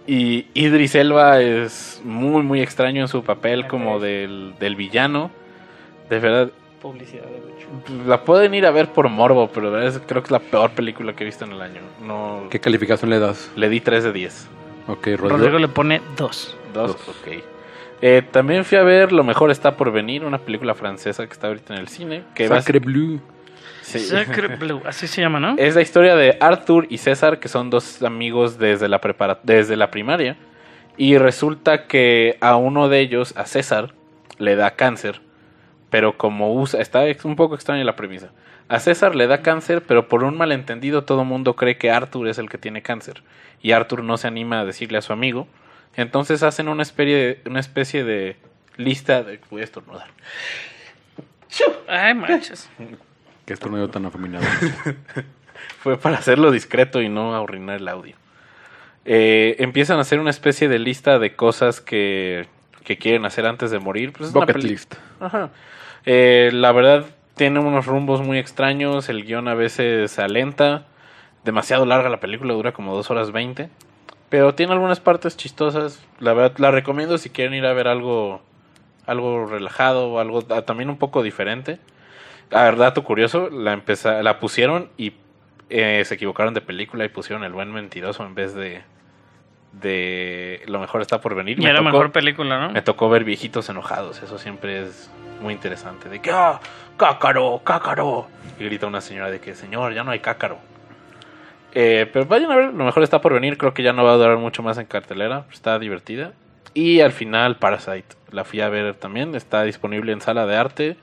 [0.06, 5.30] Y Idris Elba es muy, muy extraño en su papel como del, del villano.
[6.10, 6.50] De verdad,
[6.82, 8.04] Publicidad de hecho.
[8.06, 10.38] la pueden ir a ver por morbo, pero de verdad es- creo que es la
[10.38, 11.80] peor película que he visto en el año.
[12.02, 13.50] No, ¿Qué calificación le das?
[13.56, 14.48] Le di 3 de 10.
[14.86, 15.28] Ok, Rodrigo.
[15.28, 16.56] Rodrigo le pone dos.
[16.74, 17.08] Dos, Dos.
[17.08, 17.42] ok.
[18.02, 21.46] Eh, también fui a ver Lo mejor está por venir, una película francesa que está
[21.46, 22.22] ahorita en el cine.
[22.34, 23.18] Que va Sacre Bleu.
[23.80, 23.98] Sí.
[24.00, 25.54] Sacre Bleu, así se llama, ¿no?
[25.58, 29.76] Es la historia de Arthur y César, que son dos amigos desde la, prepara desde
[29.76, 30.36] la primaria.
[30.98, 33.94] Y resulta que a uno de ellos, a César,
[34.38, 35.20] le da cáncer.
[35.94, 38.30] Pero como usa, está un poco extraña la premisa.
[38.66, 42.38] A César le da cáncer, pero por un malentendido todo mundo cree que Arthur es
[42.38, 43.22] el que tiene cáncer.
[43.62, 45.46] Y Arthur no se anima a decirle a su amigo,
[45.94, 48.36] Entonces hacen una especie de, una especie de
[48.76, 49.38] lista de...
[49.52, 50.08] Voy a estornudar.
[51.86, 52.68] Ay, manches.
[53.46, 54.44] Que esto no tan afeminado.
[55.78, 58.16] Fue para hacerlo discreto y no arruinar el audio.
[59.04, 62.48] Eh, empiezan a hacer una especie de lista de cosas que,
[62.82, 64.12] que quieren hacer antes de morir.
[64.12, 64.96] Pues es Bucket list.
[65.20, 65.52] Ajá.
[66.06, 69.08] Eh, la verdad, tiene unos rumbos muy extraños.
[69.08, 70.86] El guion a veces se alenta.
[71.44, 73.68] Demasiado larga la película, dura como 2 horas 20.
[74.30, 76.04] Pero tiene algunas partes chistosas.
[76.20, 78.42] La verdad, la recomiendo si quieren ir a ver algo,
[79.06, 81.78] algo relajado o algo ah, también un poco diferente.
[82.50, 85.12] A ver, dato curioso, la, empeza- la pusieron y
[85.70, 88.82] eh, se equivocaron de película y pusieron El Buen Mentiroso en vez de,
[89.72, 91.58] de Lo Mejor Está Por Venir.
[91.58, 92.70] Y Me era tocó- mejor película, ¿no?
[92.72, 96.08] me tocó ver viejitos enojados, eso siempre es muy interesante.
[96.08, 96.60] De que, ¡ah!
[96.96, 97.60] ¡Cácaro!
[97.64, 98.28] ¡Cácaro!
[98.58, 100.58] Y grita una señora de que, señor, ya no hay cácaro.
[101.74, 104.12] Eh, pero vayan a ver, lo mejor está por venir, creo que ya no va
[104.12, 106.32] a durar mucho más en cartelera, está divertida.
[106.72, 110.96] Y al final, Parasite, la fui a ver también, está disponible en sala de arte.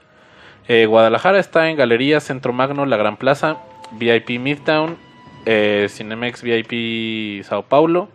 [0.67, 3.57] Eh, Guadalajara está en Galería Centro Magno, La Gran Plaza,
[3.93, 4.97] VIP Midtown,
[5.45, 8.09] eh, Cinemex VIP Sao Paulo.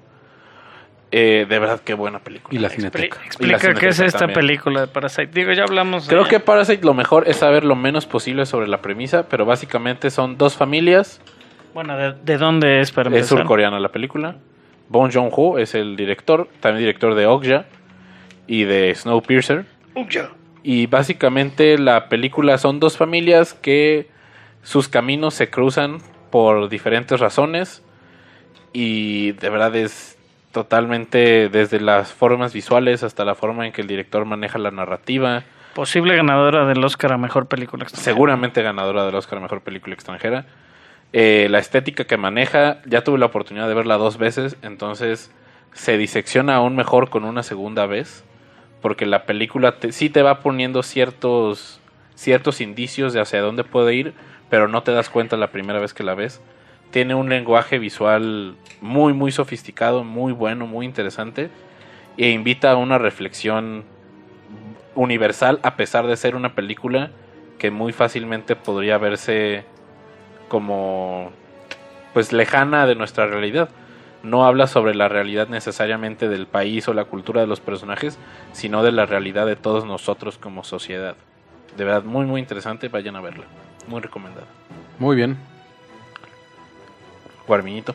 [1.12, 2.57] Eh, de verdad, qué buena película.
[2.57, 3.20] Y la Expli- cineteca.
[3.24, 4.34] explica Cineteca qué es esta también.
[4.40, 5.28] película de Parasite.
[5.32, 6.09] Digo, ya hablamos.
[6.09, 6.40] Creo de que.
[6.40, 10.57] Parasite lo mejor es saber lo menos posible sobre la premisa, pero básicamente son dos
[10.57, 11.20] familias.
[11.74, 14.36] Bueno, ¿de, de dónde es para Es surcoreana la película.
[14.88, 17.66] Bong Joon-ho es el director, también director de Okja
[18.46, 19.64] y de Snowpiercer.
[20.62, 24.09] Y básicamente la película son dos familias que
[24.62, 25.98] sus caminos se cruzan
[26.30, 27.82] por diferentes razones
[28.72, 30.15] y de verdad es
[30.61, 35.42] totalmente desde las formas visuales hasta la forma en que el director maneja la narrativa.
[35.74, 38.11] Posible ganadora del Oscar a Mejor Película Extranjera.
[38.14, 40.46] seguramente ganadora del Oscar a Mejor Película Extranjera.
[41.12, 45.30] Eh, la estética que maneja, ya tuve la oportunidad de verla dos veces, entonces
[45.74, 48.24] se disecciona aún mejor con una segunda vez,
[48.80, 51.80] porque la película te- sí te va poniendo ciertos,
[52.14, 54.14] ciertos indicios de hacia dónde puede ir,
[54.48, 56.40] pero no te das cuenta la primera vez que la ves.
[56.97, 61.51] Tiene un lenguaje visual muy, muy sofisticado, muy bueno, muy interesante,
[62.16, 63.84] e invita a una reflexión
[64.94, 67.11] universal a pesar de ser una película
[67.59, 69.66] que muy fácilmente podría verse
[70.49, 71.32] como
[72.14, 73.68] pues lejana de nuestra realidad.
[74.22, 78.18] No habla sobre la realidad necesariamente del país o la cultura de los personajes,
[78.53, 81.14] sino de la realidad de todos nosotros como sociedad.
[81.76, 83.44] De verdad, muy muy interesante, vayan a verla.
[83.86, 84.47] Muy recomendada.
[84.99, 85.55] Muy bien.
[87.47, 87.94] Guarmiñito.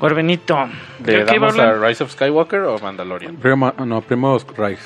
[0.00, 0.68] Benito.
[1.04, 1.88] ¿Le ¿De qué a damos a hablar?
[1.88, 3.36] Rise of Skywalker o Mandalorian?
[3.36, 4.82] Primo, no, Primos Rise.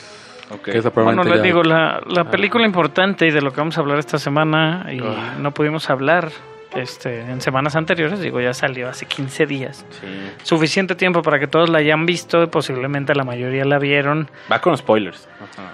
[0.51, 0.63] Ok.
[0.63, 3.77] Que esa Bueno, les ya- digo, la, la película importante y de lo que vamos
[3.79, 5.35] a hablar esta semana, y Ah.
[5.39, 6.31] no pudimos hablar
[6.75, 9.87] este, en semanas anteriores, digo, ya salió hace 15 días.
[10.01, 10.07] Sí.
[10.43, 14.29] Suficiente tiempo para que todos la hayan visto, posiblemente la mayoría la vieron.
[14.53, 15.27] Va con spoilers.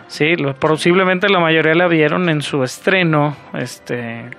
[0.07, 4.31] Sí, lo- posiblemente la mayoría la vieron en su estreno, este,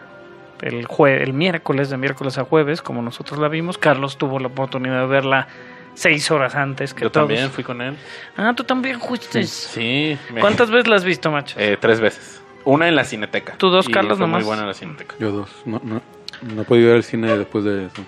[0.63, 3.77] el, jue el miércoles, de miércoles a jueves, como nosotros la vimos.
[3.77, 5.47] Carlos tuvo la oportunidad de verla
[5.93, 7.27] seis horas antes que Yo todos.
[7.27, 7.95] también fui con él.
[8.37, 9.43] Ah, tú también fuiste.
[9.43, 10.17] Sí.
[10.33, 11.59] me- ¿Cuántas veces la has visto, macho?
[11.59, 12.41] Eh, tres veces.
[12.65, 13.55] Una en la cineteca.
[13.57, 14.45] ¿Tú dos, Y Carlos, fue muy nomás?
[14.45, 15.15] buena en la cineteca.
[15.19, 15.49] Yo dos.
[15.65, 16.01] No, no,
[16.41, 18.03] no he podido ir al cine después de eso.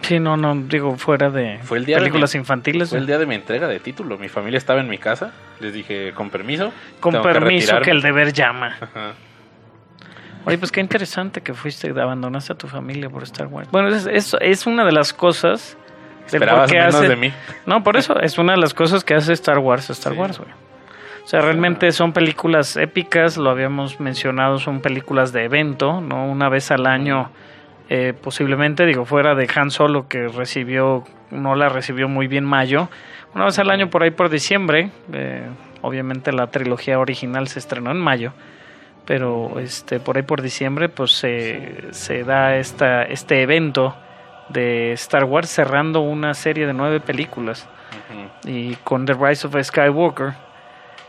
[0.00, 2.88] Sí, no, no, digo, fuera de Fue el día de películas mi- infantiles.
[2.88, 4.16] Fue el día de mi entrega de título.
[4.16, 5.32] Mi familia estaba en mi casa.
[5.60, 6.72] Les dije, con permiso.
[7.00, 7.90] Con que permiso, que, retirarme".
[7.92, 8.76] el deber llama.
[8.80, 9.12] Ajá.
[10.48, 13.68] Oye, pues qué interesante que fuiste, abandonaste a tu familia por Star Wars.
[13.70, 15.76] Bueno, es, es, es una de las cosas...
[16.24, 17.32] por Esperabas menos hace- de mí.
[17.66, 20.18] No, por eso es una de las cosas que hace Star Wars Star Sí.
[20.18, 20.50] Wars, güey.
[21.24, 26.26] O sea, realmente son películas épicas, lo habíamos mencionado, son películas de evento, ¿no?
[26.26, 27.30] Una vez al año,
[27.90, 32.88] eh, posiblemente, digo, fuera de Han Solo, que recibió, no la recibió muy bien mayo,
[33.34, 35.46] una vez al año por ahí por diciembre, eh,
[35.82, 38.32] obviamente la trilogía original se estrenó en mayo,
[39.08, 43.96] pero este por ahí por diciembre, pues se, se da esta, este evento
[44.50, 47.66] de Star Wars cerrando una serie de nueve películas.
[48.44, 50.34] Y con The Rise of Skywalker,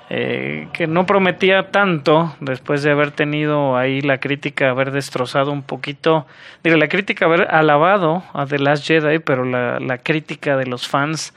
[0.09, 5.63] eh, que no prometía tanto después de haber tenido ahí la crítica, haber destrozado un
[5.63, 6.25] poquito,
[6.63, 10.87] digo, la crítica haber alabado a The Last Jedi, pero la, la crítica de los
[10.87, 11.33] fans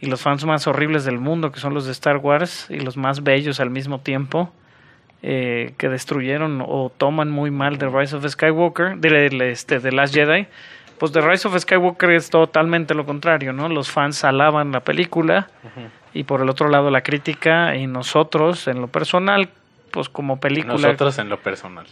[0.00, 2.96] y los fans más horribles del mundo, que son los de Star Wars y los
[2.96, 4.50] más bellos al mismo tiempo,
[5.22, 9.92] eh, que destruyeron o toman muy mal The Rise of Skywalker, de, de- este, The
[9.92, 10.46] Last Jedi,
[10.98, 13.68] pues The Rise of Skywalker es totalmente lo contrario, ¿no?
[13.68, 15.48] Los fans alaban la película
[16.14, 19.48] y por el otro lado la crítica y nosotros en lo personal,
[19.90, 21.86] pues como película Nosotros en lo personal.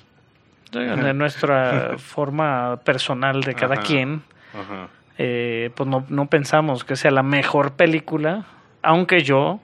[0.73, 4.23] de nuestra forma personal de cada quien,
[4.53, 4.89] Ajá.
[5.19, 8.45] eh, pues no, no pensamos que sea la mejor película
[8.83, 9.61] Aunque yo,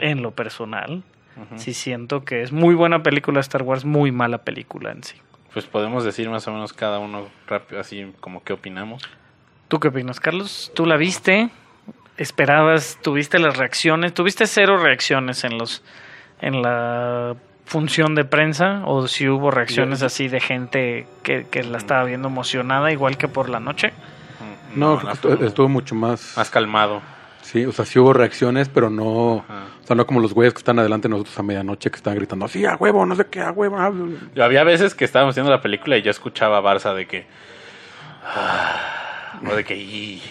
[0.00, 1.02] en lo personal,
[1.56, 5.16] sí siento que es muy buena película Star Wars, muy mala película en sí.
[5.52, 9.02] Pues podemos decir más o menos cada uno rápido, así como qué opinamos.
[9.68, 10.70] ¿Tú qué opinas, Carlos?
[10.74, 11.50] ¿Tú la viste?
[12.16, 12.98] ¿Esperabas?
[13.02, 14.12] ¿Tuviste las reacciones?
[14.14, 15.82] ¿Tuviste cero reacciones en los
[16.40, 17.34] en la
[17.64, 18.82] función de prensa?
[18.86, 23.28] ¿O si hubo reacciones así de gente que, que la estaba viendo emocionada, igual que
[23.28, 23.92] por la noche?
[24.74, 26.34] Mm, No, estu- estuvo mucho más...
[26.36, 27.02] más calmado.
[27.50, 29.44] Sí, o sea, sí hubo reacciones, pero no...
[29.48, 29.64] Ajá.
[29.82, 32.14] O sea, no como los güeyes que están adelante de nosotros a medianoche que están
[32.14, 33.76] gritando, sí, a huevo, no sé qué, a huevo.
[33.78, 33.90] ah".
[34.34, 37.24] Yo había veces que estábamos viendo la película y yo escuchaba a Barça de que.
[38.22, 39.76] "Ah", o de que.
[39.76, 40.22] "Y",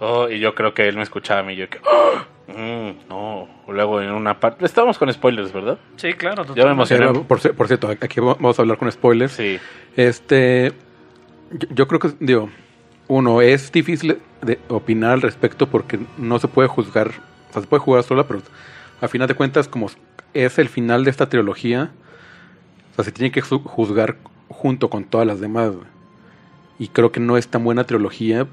[0.00, 1.52] oh, y yo creo que él me escuchaba a mí.
[1.52, 1.78] y Yo que.
[1.84, 3.48] "Ah, mm, no.
[3.68, 4.64] Luego en una parte.
[4.64, 5.78] Estábamos con spoilers, ¿verdad?
[5.96, 6.44] Sí, claro.
[6.54, 7.06] Ya me emocioné.
[7.20, 9.32] por, ci- por cierto, aquí vamos a hablar con spoilers.
[9.32, 9.58] Sí.
[9.96, 10.72] Este,
[11.52, 12.50] yo, yo creo que, digo,
[13.08, 17.08] uno, es difícil de opinar al respecto porque no se puede juzgar,
[17.50, 18.40] o sea, se puede jugar sola, pero
[19.00, 19.88] a final de cuentas, como
[20.34, 21.90] es el final de esta trilogía,
[22.92, 24.16] o sea, se tiene que ju- juzgar
[24.48, 25.72] junto con todas las demás.
[26.78, 28.46] Y creo que no es tan buena trilogía.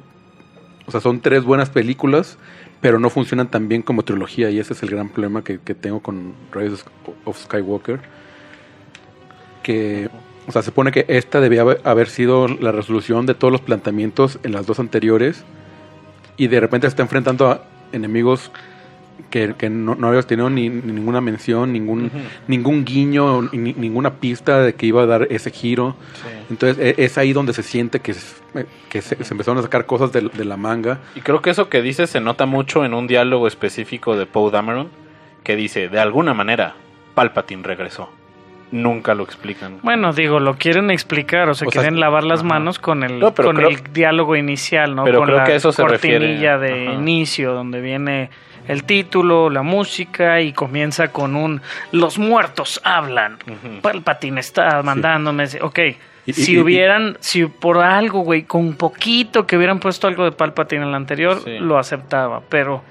[0.86, 2.38] O sea, son tres buenas películas,
[2.82, 4.50] pero no funcionan tan bien como trilogía.
[4.50, 6.84] Y ese es el gran problema que, que tengo con Rise
[7.26, 8.00] of Skywalker.
[9.62, 10.10] Que,
[10.48, 14.40] o sea, se supone que esta debía haber- sido la resolución de todos los planteamientos
[14.44, 15.44] en las dos anteriores.
[16.38, 18.52] Y de repente se está enfrentando a enemigos
[19.30, 22.12] que, que no, no habías tenido ni, ni ninguna mención, ningún,
[22.48, 25.96] ningún guiño, ni- ninguna pista de que iba a dar ese giro.
[26.50, 28.16] Entonces e- es ahí donde se siente que,
[28.90, 31.00] que se, se empezaron a sacar cosas de, de la manga.
[31.16, 34.52] Y creo que eso que dice se nota mucho en un diálogo específico de Poe
[34.52, 34.90] Dameron.
[35.44, 36.74] Que dice: De alguna manera,
[37.16, 38.10] Palpatine regresó.
[38.74, 39.78] Nunca lo explican.
[39.84, 42.50] Bueno, digo, lo quieren explicar, o sea, O sea, quieren lavar las ajá.
[42.50, 45.04] manos con el, No, con creo- el diálogo inicial, ¿no?
[45.04, 46.82] pero con creo la que a eso se cortinilla refiere.
[46.82, 46.96] de Ajá.
[47.00, 48.30] inicio, donde viene
[48.68, 51.62] el título, la música y comienza con un
[51.92, 53.38] Los muertos hablan.
[53.82, 55.46] Palpatine está mandándome.
[55.62, 55.80] Ok,
[56.26, 60.08] Y- si y- y- hubieran, si por algo, güey, con un poquito que hubieran puesto
[60.08, 61.60] algo de Palpatine en el anterior, Sí.
[61.60, 62.82] lo aceptaba, pero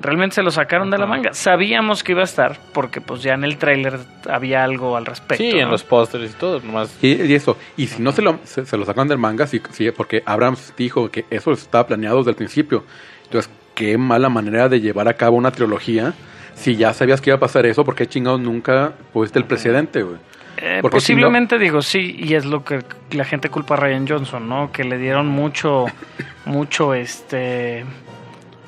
[0.00, 1.32] realmente se lo sacaron de la manga.
[1.34, 5.42] Sabíamos que iba a estar, porque pues ya en el tráiler había algo al respecto.
[5.42, 6.60] Sí, en los pósteres y todo.
[6.60, 6.96] Nomás.
[7.02, 9.60] Y, y eso, y si no se lo, se, se lo sacan del manga, sí,
[9.70, 12.84] sí, porque Abrams dijo que eso estaba planeado desde el principio.
[13.24, 16.14] Entonces, qué mala manera de llevar a cabo una trilogía.
[16.54, 20.02] Si ya sabías que iba a pasar eso, ¿por qué chingados nunca pusiste el precedente,
[20.02, 20.18] güey?
[20.56, 24.48] Eh, Porque posiblemente digo sí y es lo que la gente culpa a Ryan Johnson
[24.48, 25.86] no que le dieron mucho
[26.44, 27.84] mucho este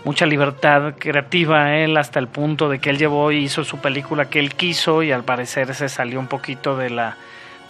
[0.06, 3.78] mucha libertad creativa a él hasta el punto de que él llevó y hizo su
[3.78, 7.16] película que él quiso y al parecer se salió un poquito de la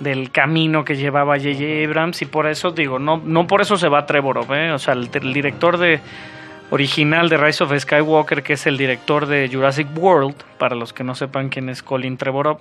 [0.01, 1.65] del camino que llevaba J.J.
[1.87, 4.71] Abrams y por eso digo no no por eso se va Trevorov ¿eh?
[4.71, 5.99] o sea el, el director de
[6.69, 11.05] original de Rise of Skywalker que es el director de Jurassic World para los que
[11.05, 12.61] no sepan quién es Colin Trevorov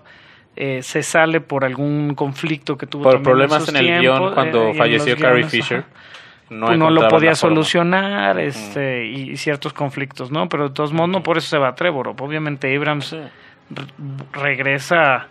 [0.55, 4.31] eh, se sale por algún conflicto que tuvo Por problemas sus en el tiempos, guion
[4.31, 5.79] eh, cuando en falleció Carrie Fisher.
[5.79, 6.14] ajá.
[6.49, 10.47] No, Pues no lo podía solucionar este y, y ciertos conflictos, ¿no?
[10.47, 12.21] Pero de todos modos no por eso se va a Trevorov.
[12.21, 13.17] Obviamente Abrams Sí.
[13.71, 13.85] re-
[14.33, 15.27] regresa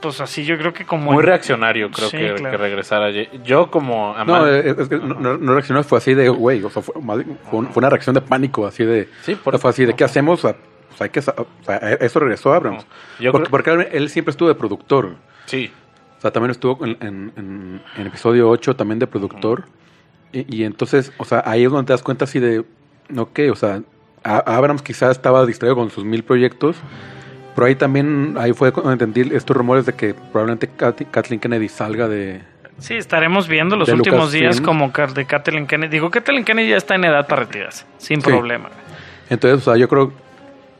[0.00, 2.50] pues así yo creo que como Muy en- reaccionario, creo Sí, que, claro.
[2.52, 3.10] que regresara.
[3.10, 4.70] Yo, como No, amante.
[4.70, 7.90] es, que no, reaccionó, fue así de, güey, o sea, fue, fue un- fue una
[7.90, 10.44] reacción de pánico, así de, Sí, o por- sea, fue así de, ¿qué hacemos?
[10.44, 10.56] O sea,
[10.88, 12.86] pues hay que, o sea, eso regresó Abrams.
[13.18, 15.16] Yo porque, creo- porque él, él siempre estuvo de productor.
[15.46, 15.72] Sí.
[16.16, 19.64] O sea, también estuvo en, en, en- en episodio 8 también de productor.
[20.32, 22.64] Y, y entonces, o sea, ahí es donde te das cuenta así de,
[23.16, 23.82] ok, o sea,
[24.22, 26.76] Abrams quizás estaba distraído con sus mil proyectos,
[27.54, 31.68] pero ahí también, ahí fue cuando entendí estos rumores de que probablemente Kath- Kathleen Kennedy
[31.68, 32.42] salga de...
[32.78, 34.42] Sí, estaremos viendo los últimos Lucasfilm.
[34.42, 35.90] días como de Kathleen Kennedy.
[35.90, 38.26] Digo, Kathleen Kennedy ya está en edad para retirarse, sin Sí.
[38.28, 38.68] problema.
[39.30, 40.12] Entonces, o sea, yo creo,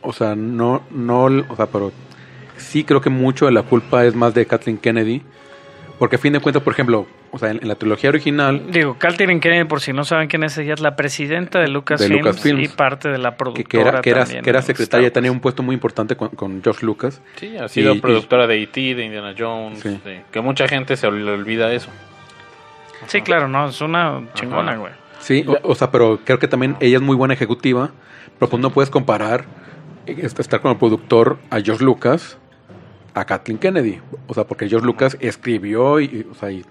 [0.03, 1.91] o sea, no, no, o sea, pero
[2.57, 5.23] sí creo que mucho de la culpa es más de Kathleen Kennedy,
[5.99, 8.97] porque a fin de cuentas, por ejemplo, o sea, en, en la trilogía original, Digo,
[8.99, 12.65] Kathleen Kennedy, por si no saben quién es, ella es la presidenta de Lucasfilms, Lucasfilms.
[12.65, 15.33] y parte de la productora que era, que era, también que era de secretaria, tenía
[15.33, 17.21] un puesto muy importante con, con George Lucas.
[17.37, 19.81] Sí, ha sido Y- y- productora de E.T., de Indiana Jones.
[19.81, 20.01] Sí.
[20.05, 21.91] de- que mucha gente se le olvida eso.
[23.07, 24.81] Sí, claro, no, es una chingona, Ajá.
[24.81, 24.93] güey.
[25.21, 27.91] Sí, o, o sea, pero creo que también ella es muy buena ejecutiva,
[28.39, 29.45] pero pues no puedes comparar
[30.07, 32.39] eh, est- estar con el productor a George Lucas
[33.21, 34.01] a Kathleen Kennedy.
[34.27, 36.65] O sea, porque George Lucas escribió y, o sea, y,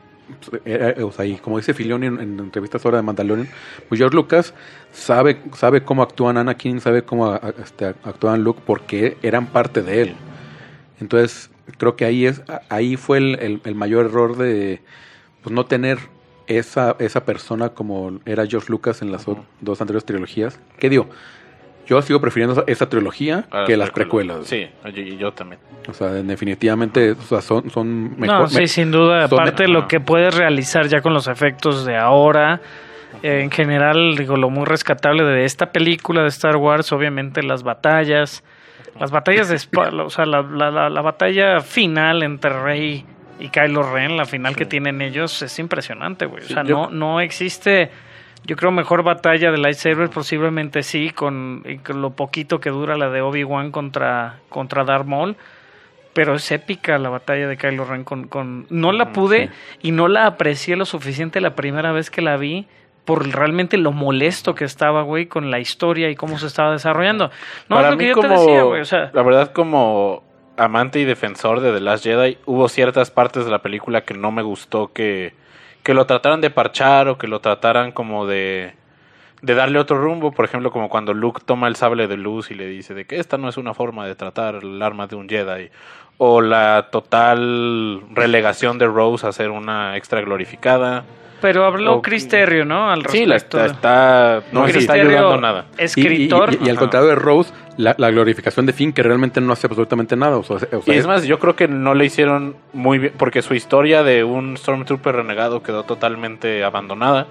[0.49, 3.47] pues, era- o sea, y como dice Filoni en, en entrevistas ahora de Mandalorian,
[3.89, 4.53] pues George Lucas
[4.91, 10.01] sabe, sabe cómo actúan Anakin, sabe cómo a- este, actúan Luke, porque eran parte de
[10.01, 10.15] él.
[10.99, 14.81] Entonces, creo que ahí es, ahí fue el, el- el mayor error de
[15.43, 15.99] pues no tener
[16.47, 19.25] esa, esa persona como era George Lucas en las
[19.61, 20.59] dos anteriores trilogías.
[20.79, 21.07] ¿Qué digo?
[21.88, 24.45] Yo sigo prefiriendo esa, trilogía a que las precuelas.
[24.47, 25.59] Sí, yo, yo también.
[25.89, 28.49] O sea, definitivamente o sea, son, son No, mejor.
[28.49, 29.25] sí, me- sin duda.
[29.25, 32.61] Aparte de lo que puedes realizar ya con los efectos de ahora.
[33.23, 37.63] eh, en general, digo, lo muy rescatable de esta película de Star Wars, obviamente las
[37.63, 38.43] batallas.
[38.99, 43.05] Las batallas de Spa- o sea, la, la- la- la batalla final entre Rey
[43.39, 46.43] y Kylo Ren, la final que tienen ellos, es impresionante, güey.
[46.43, 47.89] O Sí, sea, yo- no, no existe,
[48.43, 53.09] yo creo, mejor batalla de lightsaber, posiblemente sí, con, con lo poquito que dura la
[53.09, 55.35] de Obi-Wan contra, contra Darth Maul.
[56.13, 58.27] Pero es épica la batalla de Kylo Ren con...
[58.27, 58.65] con...
[58.69, 62.65] No la pude y no la aprecié lo suficiente la primera vez que la vi
[63.05, 67.31] por realmente lo molesto que estaba, güey, con la historia y cómo se estaba desarrollando.
[67.69, 69.11] No, Para es lo mí que yo como, te decía, güey, o sea...
[69.13, 70.23] la verdad como
[70.57, 74.31] amante y defensor de The Last Jedi, hubo ciertas partes de la película que no
[74.31, 75.33] me gustó que,
[75.88, 78.73] que lo trataran de parchar o que lo trataran como de,
[79.41, 80.33] de darle otro rumbo.
[80.33, 83.21] Por ejemplo, como cuando Luke toma el sable de luz y le dice de que
[83.21, 85.69] esta no es una forma de tratar el arma de un Jedi.
[86.20, 91.03] O la total relegación de Rose a ser una extra glorificada.
[91.39, 92.89] Pero habló o- Chris Terrio, ¿no?
[92.89, 95.65] Al Sí, la está, está- no se está Terrio, ayudando nada.
[95.78, 96.53] Y- y- Escritor.
[96.59, 99.68] Y, y al contrario de Rose, la, la glorificación de Finn, que realmente no hace
[99.68, 100.38] absolutamente nada.
[100.38, 103.13] O sea, o sea, Y es más, yo creo que no le hicieron muy bien,
[103.15, 107.28] porque su historia de un Stormtrooper renegado quedó totalmente abandonada.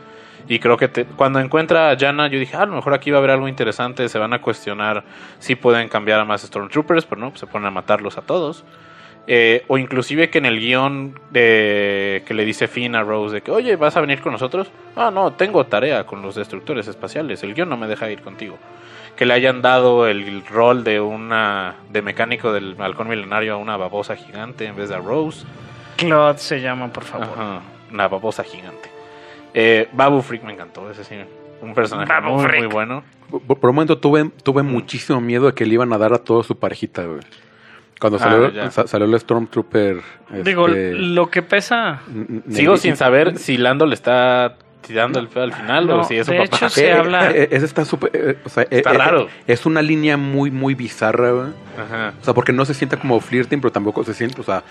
[0.48, 3.10] Y creo que te- cuando encuentra a Jana, yo dije, ah, a lo mejor aquí
[3.10, 5.02] va a haber algo interesante, se van a cuestionar
[5.40, 8.64] si pueden cambiar a más Stormtroopers, pero no, pues se ponen a matarlos a todos.
[9.28, 13.42] Eh, o inclusive que en el guion de que le dice Finn a Rose de
[13.42, 14.68] que, oye, ¿vas a venir con nosotros?
[14.94, 18.56] Ah, no, tengo tarea con los destructores espaciales, el guion no me deja ir contigo.
[19.16, 23.76] Que le hayan dado el rol de una de mecánico del halcón milenario a una
[23.76, 25.44] babosa gigante en vez de a Rose.
[25.96, 27.26] Claude se llama, por favor.
[27.32, 28.90] Ajá, una babosa gigante.
[29.58, 31.14] Eh, Babu Freak me encantó, ese sí,
[31.62, 33.02] un personaje Babu muy, bueno.
[33.30, 36.18] Por, por un momento tuve, tuve muchísimo miedo de que le iban a dar a
[36.18, 37.20] toda su parejita, güey.
[37.98, 40.02] Cuando Ah, salió, sa- salió el Stormtrooper.
[40.44, 42.02] Digo, este, lo que pesa...
[42.50, 46.16] Sigo sin saber si Lando le está tirando el feo al final No, o si
[46.16, 46.56] es su de papá.
[46.56, 48.10] hecho, se Eh, habla- eh, ese está súper.
[48.14, 49.22] eh, o sea, eh, Está eh, raro.
[49.22, 51.48] eh, es una línea muy, muy bizarra, güey.
[51.76, 52.12] Ajá.
[52.20, 54.62] O sea, porque no se siente como flirting, pero tampoco se siente, o sea,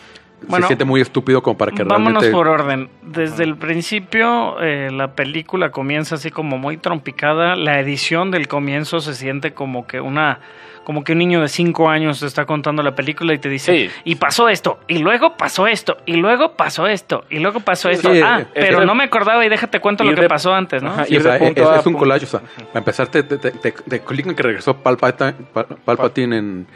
[0.48, 2.32] Bueno, se siente muy estúpido como para que Vámonos realmente.
[2.32, 2.90] por orden.
[3.02, 7.56] Desde el principio, eh, la película comienza así como muy trompicada.
[7.56, 10.40] La edición del comienzo se siente como que una.
[10.86, 13.90] Como que un niño de 5 años te está contando la película y te dice,
[13.90, 13.92] Sí.
[14.06, 18.14] y pasó esto, y luego pasó esto, y luego pasó esto, y luego pasó esto.
[18.14, 20.54] Sí, ah, es- pero es- no me acordaba y déjate cuento lo que de- pasó
[20.54, 20.92] antes, ¿no?
[20.92, 22.40] Ajá, Sí, ir o sea, de punto es, A a es un collage, o sea,
[22.40, 26.68] para empezar, te, te, te, te, te clican que regresó Palpatine, Pal- Palpatine en,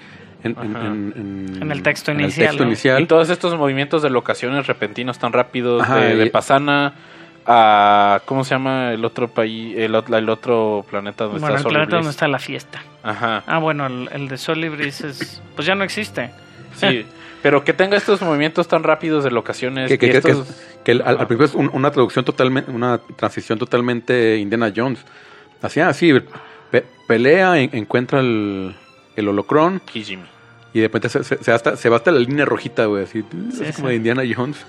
[0.43, 0.85] en, en, Ajá.
[0.87, 2.69] en- En el texto en inicial, texto ¿no?
[2.69, 3.01] inicial.
[3.01, 6.93] Y todos estos movimientos de locaciones repentinos tan rápidos Ajá, de, Pasana
[7.45, 11.63] a ¿cómo se llama el otro país el, el otro planeta donde bueno, el está
[11.63, 12.83] Sol y planeta donde está la fiesta.
[13.03, 13.43] Ajá.
[13.47, 16.31] Ah, bueno, el, el de Sol y Breeze es, pues ya no existe.
[16.75, 17.05] Sí,
[17.41, 20.47] pero que tenga estos movimientos tan rápidos de locaciones que, que, y que- que- estos-
[20.83, 24.99] que el- al, principio es un- una traducción totalmente, una transición totalmente Indiana Jones.
[25.61, 26.13] Así, así,
[26.71, 28.75] pe- pelea, en- encuentra el,
[29.15, 30.23] el holocron Kijimi.
[30.73, 33.23] y de repente se, se, se hasta- se va hasta la línea rojita, güey, así,
[33.51, 33.91] Sí, así como sí.
[33.91, 34.65] de Indiana Jones.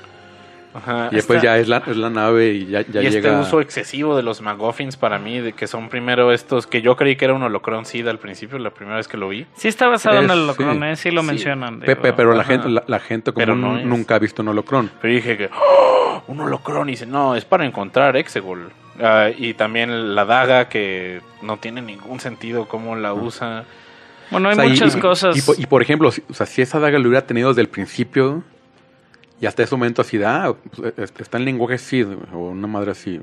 [0.72, 1.08] Ajá.
[1.10, 3.40] Y después Está- ya es la, es la nave y ya, ya y este llega.
[3.40, 7.16] uso excesivo de los McGuffins para mí, de que son primero estos, que yo creí
[7.16, 9.46] que era un holocron SID al principio, la primera vez que lo vi.
[9.56, 10.84] Sí está basado en el holocron, sí.
[10.84, 10.96] ¿eh?
[10.96, 11.26] sí lo Sí.
[11.26, 11.80] mencionan.
[11.80, 12.02] Pe- digo.
[12.02, 14.90] pe- pero la gente, la, la gente como no nunca ha visto un holocron.
[15.02, 16.22] Pero dije que, ¡Oh!
[16.28, 18.70] un holocron, y dice, no, es para encontrar Exegol.
[19.02, 23.64] Ah, y también la daga, que no tiene ningún sentido cómo la usa.
[24.30, 25.36] Bueno, hay O sea, y- muchas y- cosas.
[25.36, 27.62] Y, por- y por ejemplo, si, o sea, si esa daga lo hubiera tenido desde
[27.62, 28.44] el principio
[29.40, 32.90] y hasta ese momento así, ah, pues, es- está en lenguaje SID o una madre
[32.92, 33.20] así.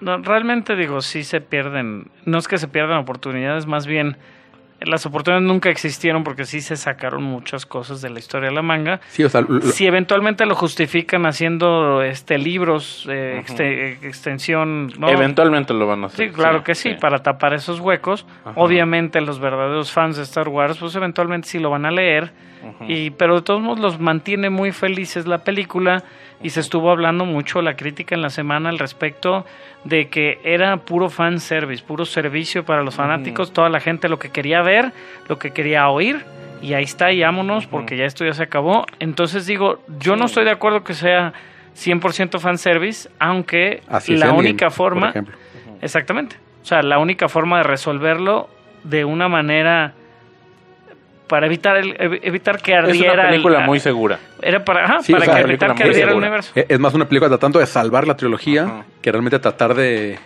[0.00, 2.10] No, realmente digo, sí se pierden.
[2.24, 4.16] No es que se pierdan oportunidades, más bien
[4.80, 8.62] las oportunidades nunca existieron porque sí se sacaron muchas cosas de la historia de la
[8.62, 9.00] manga.
[9.08, 13.42] Sí, o sea, lo- Si eventualmente lo justifican haciendo este libros, eh,
[14.02, 15.08] extensión, ¿no?
[15.08, 16.28] Eventualmente lo van a hacer.
[16.28, 18.24] Sí, claro que sí, para tapar esos huecos.
[18.44, 18.52] Ajá.
[18.54, 22.30] Obviamente los verdaderos fans de Star Wars, pues eventualmente sí lo van a leer.
[22.86, 26.04] Y, pero de todos modos los mantiene muy felices la película
[26.42, 29.44] y se estuvo hablando mucho la crítica en la semana al respecto
[29.84, 34.18] de que era puro fan service, puro servicio para los fanáticos, toda la gente lo
[34.18, 34.92] que quería ver,
[35.28, 36.24] lo que quería oír
[36.62, 38.86] y ahí está y vámonos porque ya esto ya se acabó.
[38.98, 41.32] Entonces digo, yo no estoy de acuerdo que sea
[41.76, 45.12] 100% fan service, aunque así la única forma.
[45.80, 46.36] Exactamente.
[46.62, 48.48] O sea, la única forma de resolverlo
[48.84, 49.94] de una manera
[51.28, 54.18] para evitar el, ev- evitar que Es ardiera una el- película muy segura.
[54.42, 56.52] era para, ajá, Sí, para o sea, que evitar que ardiera el universo.
[56.54, 58.84] Es más una película tratando de salvar la trilogía Ajá.
[59.00, 60.18] que realmente tratar de,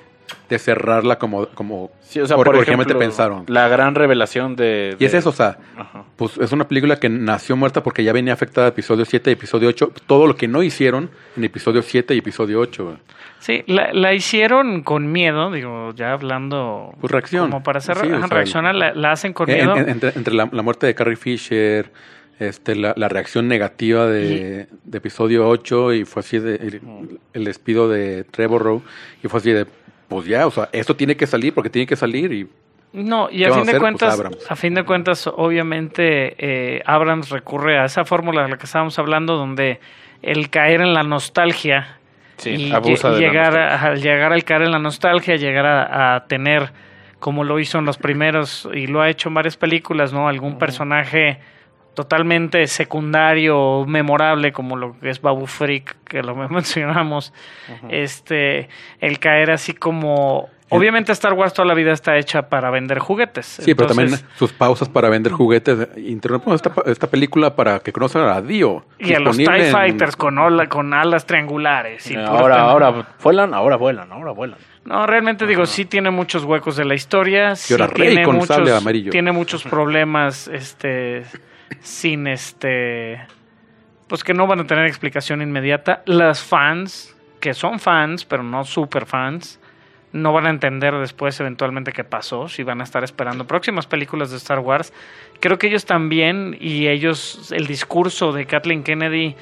[0.49, 3.45] de cerrarla como, como Sí, o sea, or- por originalmente ejemplo, pensaron.
[3.49, 4.97] La gran revelación de...
[4.99, 6.05] Y es eso, o sea, Ajá.
[6.17, 9.69] pues es una película que nació muerta porque ya venía afectada episodio 7 y episodio
[9.71, 9.93] 8.
[10.07, 12.85] Todo lo que no hicieron en episodio 7 y episodio 8.
[12.85, 12.97] güey.
[13.39, 16.95] Sí, la, la hicieron con miedo, digo, ya hablando.
[17.01, 17.51] Pues reacción.
[17.51, 19.77] Como para hacer Sí, o ajá, sea, reaccionar, la, la hacen con En- miedo.
[19.77, 21.91] en- entre entre la, la muerte de Carrie Fisher,
[22.39, 26.81] este, la, la reacción negativa de, de episodio 8 y fue así de, el,
[27.33, 28.83] el despido de Trevor Rowe
[29.23, 29.67] y fue así de,
[30.13, 32.49] pues ya, o sea, esto tiene que salir porque tiene que salir y
[32.93, 33.73] No, y ¿Qué a fin a de?
[33.73, 34.51] Pues cuentas, Abrams.
[34.51, 38.99] a fin de cuentas, obviamente, eh, Abrams recurre a esa fórmula de la que estábamos
[38.99, 39.81] hablando, donde
[40.23, 41.99] el caer en la nostalgia
[42.37, 43.89] Sí, y abusa la llegar, a, nostalgia.
[43.91, 46.71] al llegar al caer en la nostalgia, llegar a, a tener,
[47.19, 50.29] como lo hizo en los primeros y lo ha hecho en varias películas, ¿no?
[50.29, 51.39] Algún personaje
[51.95, 57.33] totalmente secundario o memorable como lo que es Babu Freak, que lo mencionamos,
[57.89, 58.69] este,
[59.01, 60.49] el caer así como...
[60.75, 63.45] Obviamente Star Wars toda la vida está hecha para vender juguetes.
[63.45, 65.87] Sí, pero también sus pausas para vender juguetes.
[65.99, 68.83] Interrumpimos esta, esta película para que conozcan a Dio.
[68.99, 72.11] Y a los TIE en- Fighters con, ola- con alas triangulares.
[72.11, 74.57] Y ahora, ahora vuelan, ahora vuelan, ahora vuelan.
[74.87, 77.55] No, realmente digo, sí tiene muchos huecos de la historia.
[77.55, 79.11] Sí ahora Rey tiene con muchos, sable amarillo.
[79.13, 81.25] Tiene muchos problemas, este,
[81.81, 83.21] sin este,
[84.09, 86.03] pues que no van a tener explicación inmediata.
[86.07, 89.61] Las fans, que son fans, pero no super fans,
[90.13, 94.31] no van a entender después eventualmente qué pasó, si van a estar esperando próximas películas
[94.31, 94.93] de Star Wars.
[95.41, 99.37] Creo que ellos también, y ellos, el discurso de Kathleen Kennedy,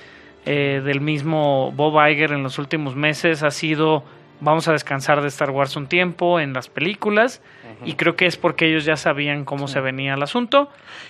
[0.46, 4.04] eh, del mismo Bob Iger en los últimos meses, ha sido
[4.40, 7.42] vamos a descansar de Star Wars un tiempo en las películas,
[7.84, 10.68] y creo que es porque ellos ya sabían cómo se venía el asunto.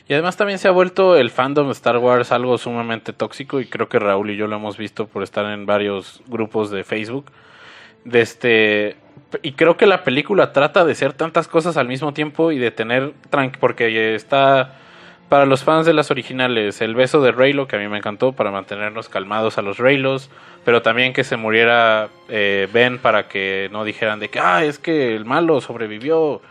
[0.09, 3.67] Y además también se ha vuelto el fandom de Star Wars algo sumamente tóxico y
[3.67, 7.27] creo que Raúl y yo lo hemos visto por estar en varios grupos de Facebook.
[8.05, 8.97] De este
[9.43, 12.71] y creo que la película trata de ser tantas cosas al mismo tiempo y de
[12.71, 14.77] tener tranqui porque está
[15.29, 18.33] para los fans de las originales el beso de Reylo que a mí me encantó
[18.33, 20.31] para mantenernos calmados a los Reylos,
[20.65, 24.79] pero también que se muriera eh, Ben para que no dijeran de que ah es
[24.79, 26.43] que el malo sobrevivió.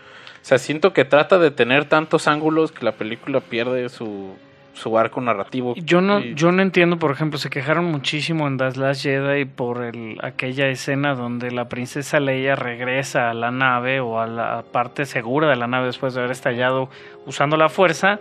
[0.50, 4.36] O sea, siento que trata de tener tantos ángulos que la película pierde su,
[4.74, 5.76] su arco narrativo.
[5.76, 9.46] Yo no, Y- yo no entiendo, por ejemplo, se quejaron muchísimo en The Last Jedi
[9.46, 14.64] por el, aquella escena donde la princesa Leia regresa a la nave o a la
[14.72, 16.90] parte segura de la nave después de haber estallado
[17.28, 18.18] usando la fuerza.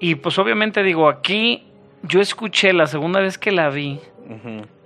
[0.00, 1.62] Y pues obviamente digo, aquí
[2.02, 4.00] yo escuché, la segunda vez que la vi,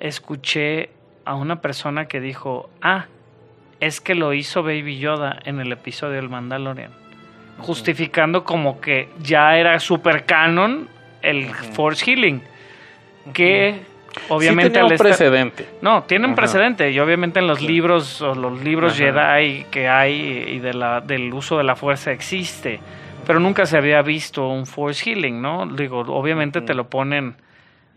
[0.00, 0.90] escuché
[1.24, 3.06] a una persona que dijo, ah,
[3.80, 6.90] es que lo hizo Baby Yoda en el episodio del Mandalorian.
[7.58, 10.88] Justificando como que ya era super canon
[11.22, 12.40] el Force Healing.
[13.32, 13.80] Que
[14.28, 15.68] obviamente sí tenía un estar- precedente.
[15.82, 16.42] no, tiene un Ajá.
[16.42, 18.96] precedente y obviamente en los libros o los libros.
[18.96, 20.14] Jedi que hay
[20.54, 22.80] y de la, del uso de la fuerza existe,
[23.26, 25.66] pero nunca se había visto un Force Healing, ¿no?
[25.66, 27.34] Digo, obviamente te lo ponen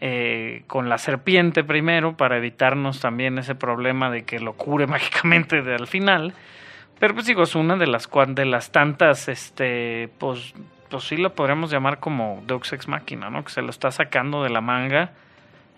[0.02, 5.62] eh, con la serpiente primero para evitarnos también ese problema de que lo cure mágicamente
[5.62, 6.34] de al final.
[7.00, 10.54] Pero pues digo, es una de las de las tantas, este, pues,
[10.90, 13.44] pues sí lo podríamos llamar como Deus Ex Machina, ¿no?
[13.44, 15.12] Que se lo está sacando de la manga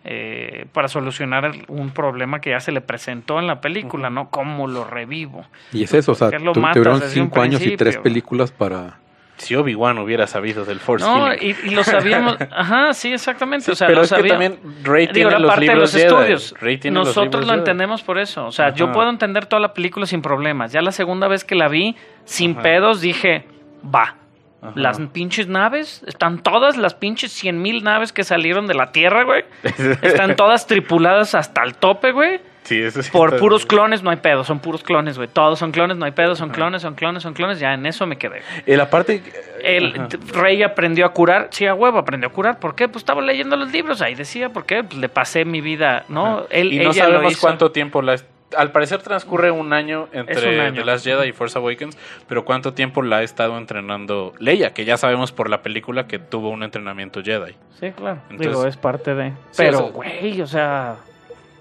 [0.05, 4.29] eh, para solucionar un problema que ya se le presentó en la película, ¿no?
[4.29, 5.45] ¿Cómo lo revivo?
[5.71, 7.97] Y es eso, o sea, ¿Por qué lo tu- matas tuvieron cinco años y tres
[7.99, 8.97] películas para...
[9.37, 13.71] Si Obi-Wan hubiera sabido del Force No, y, y lo sabíamos, ajá, sí, exactamente, Sí,
[13.71, 15.93] o sea, pero lo es que también Rey Digo, tiene la los parte de libros
[15.93, 16.33] los Jedi.
[16.33, 16.55] estudios.
[16.93, 18.45] Nosotros libros lo entendemos por eso.
[18.45, 20.71] O sea, yo puedo entender toda la película sin problemas.
[20.71, 22.61] Ya la segunda vez que la vi, sin Ajá.
[22.61, 23.45] pedos, dije,
[23.93, 24.15] va.
[24.61, 24.71] Ajá.
[24.75, 29.23] Las pinches naves, están todas las pinches cien mil naves que salieron de la Tierra,
[29.23, 29.43] güey.
[30.01, 32.39] Están todas tripuladas hasta el tope, güey.
[32.63, 35.27] Sí, eso sí Por puros clones no hay pedo, son puros clones, güey.
[35.27, 37.59] Todos son clones, no hay pedo, son clones, son clones, son clones.
[37.59, 38.41] Ya en eso me quedé.
[38.65, 39.21] Y la parte...
[39.61, 40.07] El Ajá.
[40.33, 42.59] rey aprendió a curar, sí, a huevo aprendió a curar.
[42.59, 42.87] ¿Por qué?
[42.87, 44.83] Pues estaba leyendo los libros, ahí decía, ¿por qué?
[44.83, 46.37] Pues le pasé mi vida, ¿no?
[46.39, 46.45] Ajá.
[46.49, 47.41] Él, y no ella lo sabemos hizo.
[47.41, 48.15] cuánto tiempo la...
[48.55, 50.81] Al parecer transcurre un año entre un año.
[50.81, 51.97] The Last Jedi y Force Awakens,
[52.27, 56.19] pero cuánto tiempo la ha estado entrenando Leia, que ya sabemos por la película que
[56.19, 57.55] tuvo un entrenamiento Jedi.
[57.79, 58.19] Sí, claro.
[58.29, 59.33] Entonces- Digo, es parte de.
[59.57, 60.97] Pero, güey, o sea.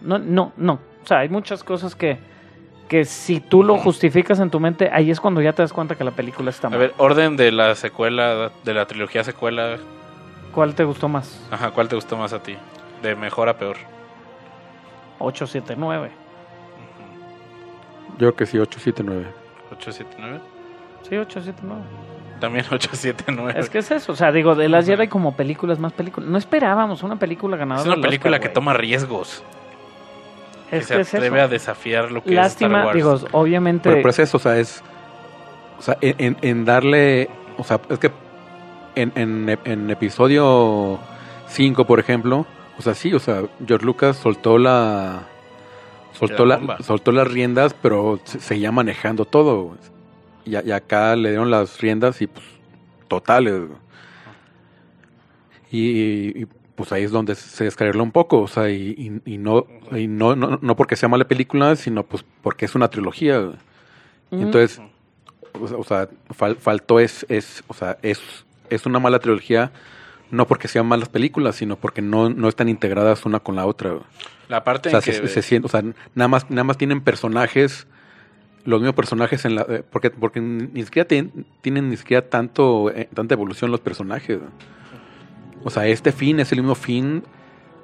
[0.03, 0.80] No, no, no.
[1.03, 2.18] O sea, hay muchas cosas que.
[2.88, 5.94] Que si tú lo justificas en tu mente, ahí es cuando ya te das cuenta
[5.94, 6.78] que la película está A mal.
[6.78, 9.78] ver, orden de la secuela, de la trilogía secuela,
[10.53, 11.40] ¿Cuál te gustó más?
[11.50, 12.55] ajá, ¿cuál te gustó más a ti?
[13.03, 13.76] De mejor a peor.
[15.20, 16.11] 8, 7, 9.
[18.12, 19.26] Yo creo que sí, 879.
[19.72, 20.40] 879.
[21.09, 21.82] Sí, 8, 7, 9.
[22.40, 23.59] También 879.
[23.59, 24.12] Es que es eso.
[24.12, 26.28] O sea, digo, de las Jedi como películas, más películas.
[26.28, 27.88] No esperábamos una película ganadora.
[27.90, 29.42] Es una película Oscar, que toma riesgos.
[30.73, 32.97] Que Es se que es atreve a desafiar lo que es Lástima, Star Wars.
[33.23, 33.89] digo, obviamente.
[33.89, 34.83] Pero, pero es eso, o sea, es.
[35.79, 37.29] O sea, en, en- en darle.
[37.59, 38.11] O sea, es que
[38.95, 40.99] en, en, en episodio
[41.49, 42.47] 5, por ejemplo,
[42.79, 45.23] o sea, sí, o sea, George Lucas soltó la.
[46.12, 49.77] Soltó, La soltó las riendas, pero se- seguía manejando todo.
[50.45, 52.45] Y, acá le dieron las riendas y pues
[53.09, 53.62] totales.
[55.70, 59.66] y, pues ahí es donde se descarriló un poco, o sea, y, y- y no,
[59.93, 63.53] y no, no, no porque sea mala película, sino pues porque es una trilogía.
[64.31, 64.81] Entonces,
[65.55, 68.20] o sea, fal- faltó es, es, o sea, es,
[68.70, 69.70] es una mala trilogía,
[70.31, 73.99] no porque sean malas películas, sino porque no, no están integradas una con la otra.
[74.49, 75.83] La parte O sea, en que se, se siente- o sea,
[76.14, 77.87] nada más, nada más tienen personajes,
[78.64, 82.91] los mismos personajes en la, eh, porque, porque ni siquiera tienen, tienen ni siquiera tanto,
[82.91, 84.39] eh, tanta evolución los personajes.
[85.64, 87.22] O sea, este fin es el mismo fin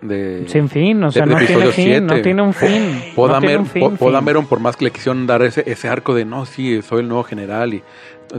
[0.00, 2.22] de Sin fin, o sea, de- no de tiene episodio fin, no siete.
[2.22, 3.00] tiene un fin.
[3.16, 4.12] no tiene un fin, Po- Poe fin.
[4.12, 7.08] Dameron, por más que le quisieron dar ese, ese arco de no, sí, soy el
[7.08, 7.82] nuevo general y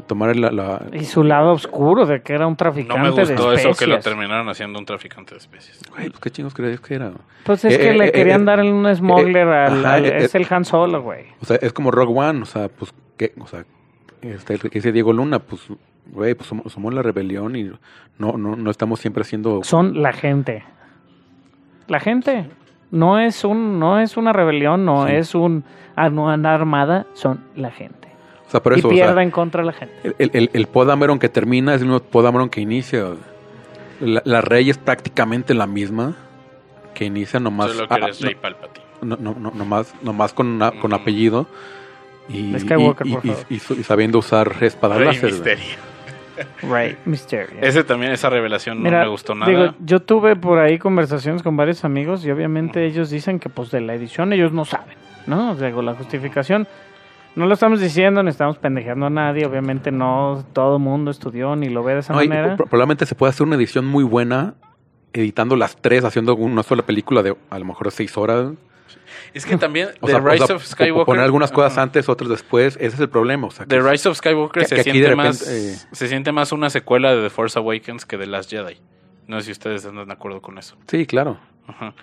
[0.08, 3.12] tomar la, la- Y su lado oscuro de que era un no traficante me de
[3.36, 4.04] gustó eso que lo especies.
[4.04, 5.82] terminaron haciendo un traficante de especies.
[5.90, 7.12] Güey, pues qué chingos creías que era.
[7.44, 9.94] Pues es Eh, que eh, le eh, querían eh, dar un smuggler eh, al, ajá,
[9.96, 11.26] al- eh, es el Han Solo, güey.
[11.42, 13.34] O sea, es como Rogue One, o sea, pues, ¿qué?
[13.40, 13.66] O sea,
[14.22, 15.62] este, el que dice Diego Luna, pues,
[16.12, 17.64] güey, pues somos, somos la rebelión y
[18.18, 19.62] no, no, no estamos siempre haciendo...
[19.64, 20.64] Son la gente.
[21.88, 22.50] La gente.
[22.92, 25.14] No es un, no es una rebelión, no Sí.
[25.14, 25.64] es un
[25.96, 28.10] ah, no, una armada, son la gente.
[28.48, 29.94] O sea, por y o sea, pierden contra la gente.
[30.04, 33.06] el, el, el, el Poe Dameron que termina es el mismo Poe Dameron que inicia.
[34.02, 36.16] La, la Rey es prácticamente la misma
[36.96, 37.72] que inicia nomás...
[37.72, 38.86] Solo que ah, eres Rey Palpatine.
[39.04, 40.94] no, no, no, nomás, nomás con, una- con Mm.
[40.96, 41.48] apellido
[42.28, 43.46] y, Skywalker, y- por y- favor.
[43.50, 45.58] y- y su- y sabiendo usar espada Rey láser.
[46.64, 47.58] Right, Mysterio.
[47.62, 49.52] Ese también, esa revelación Mira, no me gustó nada.
[49.52, 53.72] digo, yo tuve por ahí conversaciones con varios amigos y obviamente ellos dicen que pues
[53.72, 54.96] de la edición ellos no saben,
[55.28, 55.56] ¿no?
[55.56, 56.68] Digo, la justificación
[57.36, 61.56] no lo estamos diciendo ni estamos pendejeando a nadie, obviamente no todo el mundo estudió
[61.56, 62.56] ni lo ve de esa No, manera.
[62.58, 64.56] pro- probablemente se puede hacer una edición muy buena
[65.14, 68.52] editando las tres, haciendo una sola película de a lo mejor seis horas.
[69.34, 71.06] Es que también O The sea, o Rise sea, of po- Skywalker...
[71.06, 72.76] poner algunas cosas antes, otras después.
[72.78, 73.48] Ese es el problema.
[73.48, 75.72] O sea, que The Rise of Skywalker que- se, que aquí siente de más, repente,
[75.74, 78.78] eh, se siente más una secuela de The Force Awakens que de Last Jedi.
[79.28, 80.76] No sé si ustedes están de acuerdo con eso.
[80.88, 81.40] Sí, claro.
[81.68, 81.94] Ajá.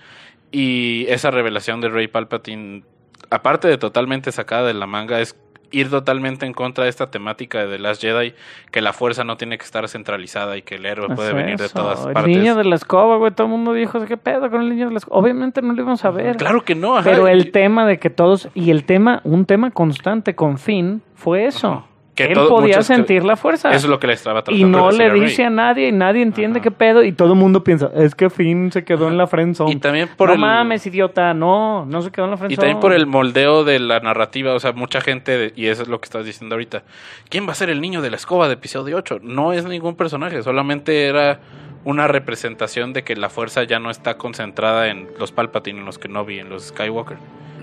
[0.52, 2.84] Y esa revelación de Rey Palpatine,
[3.30, 5.36] aparte de totalmente sacada de la manga, es
[5.70, 8.34] ir totalmente en contra de esta temática de The Last Jedi,
[8.70, 11.56] que la fuerza no tiene que estar centralizada y que el héroe puede Es venir
[11.58, 12.36] de todas el partes.
[12.36, 14.92] niño de la escoba, güey, todo el mundo dijo, ¿qué pedo con el niño de
[14.92, 15.18] la escoba?
[15.18, 16.36] Obviamente no lo íbamos a ver.
[16.36, 17.10] Claro que no, ajá.
[17.10, 21.46] Pero el tema de que todos, y el tema, un tema constante con Finn fue
[21.46, 21.68] eso.
[21.68, 21.86] Ajá.
[22.16, 23.68] Que Él todo- podía sentir la fuerza.
[23.68, 25.88] Eso es lo que le estaba tratando y no de le decir dice a nadie
[25.88, 26.64] y nadie entiende Ajá.
[26.64, 29.70] qué pedo y todo el mundo piensa, es que Finn se quedó en la friendzone.
[29.70, 32.56] Y también por no el- mames, idiota, no, no se quedó en la Y friendzone.
[32.56, 35.88] también por el moldeo de la narrativa, o sea, mucha gente, de- y eso es
[35.88, 36.84] lo que estás diciendo ahorita,
[37.28, 39.18] ¿quién va a ser el niño de la escoba de episodio 8?
[39.22, 41.40] No es ningún personaje, solamente era
[41.84, 45.98] una representación de que la fuerza ya no está concentrada en los Palpatine, en los
[45.98, 47.18] Kenobi, en los Skywalker.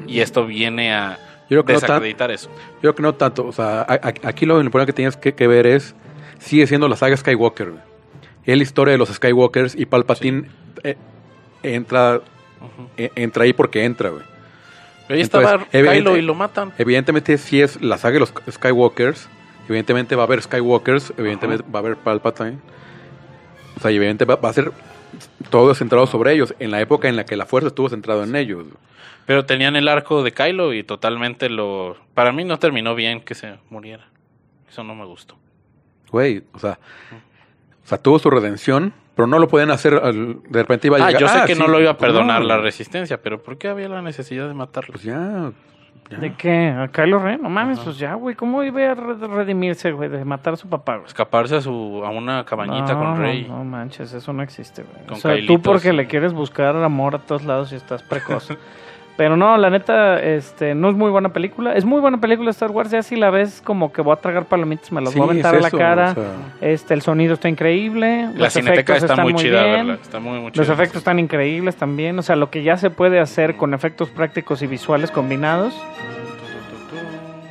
[0.07, 1.17] Y esto viene a
[1.53, 2.49] creo que no tan- desacreditar eso.
[2.75, 3.45] Yo creo que no tanto.
[3.45, 5.95] O sea, a- a- aquí lo importante que tienes que, que ver es,
[6.39, 7.73] sigue siendo la saga Skywalker.
[8.45, 10.49] Es la historia de los Skywalkers y Palpatine
[10.83, 10.95] eh,
[11.63, 12.87] entra, Ujú.
[12.97, 14.23] eh, entra ahí porque entra, güey.
[15.09, 16.73] Ahí estaba Kylo y lo matan.
[16.77, 19.27] Evidentemente sí es la saga de los Skywalkers.
[19.69, 21.13] Evidentemente va a haber Skywalkers.
[21.17, 22.57] Evidentemente va a haber Palpatine.
[23.77, 24.71] O sea, y evidentemente va, va a ser
[25.49, 26.53] todo centrado sobre ellos.
[26.59, 28.65] En la época en la que la fuerza estuvo centrado en ellos.
[29.25, 31.95] Pero tenían el arco de Kylo y totalmente lo...
[32.13, 34.05] Para mí no terminó bien que se muriera.
[34.69, 35.37] Eso no me gustó.
[36.11, 36.77] Güey, o sea,
[37.83, 41.05] o sea, tuvo su redención, pero no lo podían hacer al- de repente iba a
[41.05, 41.21] Ah, llegar.
[41.21, 42.47] yo sé que sí, no lo iba a pues perdonar no.
[42.47, 44.91] la resistencia, pero ¿por qué había la necesidad de matarlo?
[44.93, 45.51] Pues ya.
[46.11, 46.17] ya.
[46.17, 46.67] ¿De qué?
[46.69, 47.41] ¿A Kylo Ren?
[47.41, 47.85] No mames, Ajá.
[47.85, 51.07] pues ya, güey, ¿cómo iba a re- redimirse, güey, de matar a su papá, güey?
[51.07, 53.45] Escaparse a su a una cabañita No, con Rey.
[53.47, 55.05] No manches, eso no existe, güey.
[55.07, 55.61] Con O sea, tú Kylitos.
[55.63, 58.49] porque le quieres buscar amor a todos lados y estás precoz.
[59.15, 61.75] Pero no, la neta, este, no es muy buena película.
[61.75, 64.45] Es muy buena película Star Wars, ya si la ves como que voy a tragar
[64.45, 66.11] palomitas, me las Sí, voy a aventar es a la cara.
[66.11, 66.23] o sea,
[66.61, 68.29] Este, el sonido está increíble.
[68.33, 69.87] La los cineteca efectos está están muy chida, bien.
[69.87, 70.01] ¿verdad?
[70.01, 70.63] Está muy, muy chida.
[70.63, 72.17] Los efectos están increíbles también.
[72.17, 75.79] O sea, lo que ya se puede hacer con efectos prácticos y visuales combinados.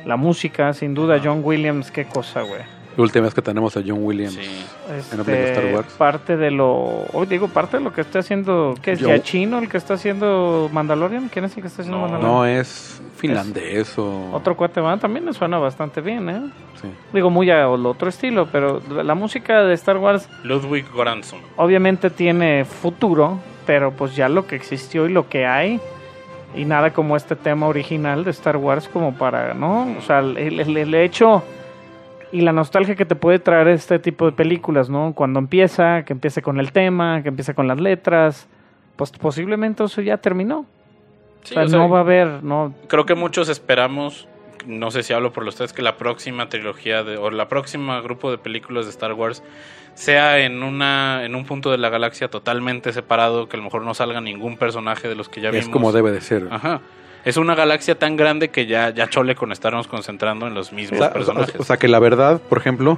[0.05, 2.59] La música, sin duda, John Williams, qué cosa, güey.
[2.95, 4.33] La última vez que tenemos a John Williams.
[4.35, 4.65] Sí.
[5.11, 5.93] En la Star Este, Wars.
[5.97, 8.99] parte de lo, hoy digo, parte de lo que está haciendo, ¿qué es?
[8.99, 11.29] Yo- ¿Yachino el que está haciendo Mandalorian?
[11.29, 12.07] ¿Quién es el que está haciendo No.
[12.11, 12.31] Mandalorian?
[12.35, 14.31] No es finlandés o.
[14.33, 16.41] Otro cuate va, también me suena bastante bien, ¿eh?
[16.81, 16.87] Sí.
[17.13, 21.39] Digo, muy al otro estilo, pero la música de Star Wars Ludwig Göransson.
[21.55, 25.79] obviamente tiene futuro, pero pues ya lo que existió y lo que hay
[26.55, 29.87] Y nada como este tema original de Star Wars como para, ¿no?
[29.97, 31.41] O sea, el, el- el hecho
[32.33, 35.13] y la nostalgia que te puede traer este tipo de películas, ¿no?
[35.13, 38.47] Cuando empieza, que empiece con el tema, que empiece con las letras,
[38.95, 40.65] pues posiblemente eso ya terminó.
[41.43, 44.27] Sí, o sea, o sea, no va a haber, no, creo que muchos esperamos,
[44.65, 48.01] no sé si hablo por los tres, que la próxima trilogía de, o la próxima
[48.01, 49.43] grupo de películas de Star Wars
[49.93, 53.83] sea en una en un punto de la galaxia totalmente separado, que a lo mejor
[53.83, 55.69] no salga ningún personaje de los que ya es vimos.
[55.69, 56.47] como debe de ser.
[56.49, 56.81] Ajá.
[57.25, 60.75] Es una galaxia tan grande que ya, ya chole con estarnos concentrando en los O
[60.75, 61.55] mismos o- personajes.
[61.57, 62.97] o sea, que la verdad, por ejemplo,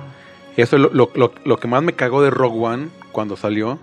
[0.58, 3.78] eso es lo, lo- lo- lo que más me cagó de Rogue One cuando salió.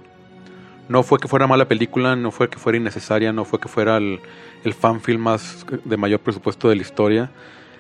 [0.89, 3.97] No fue que fuera mala película, no fue que fuera innecesaria, no fue que fuera
[3.99, 4.21] el,
[4.65, 7.31] el fanfilm más de mayor presupuesto de la historia.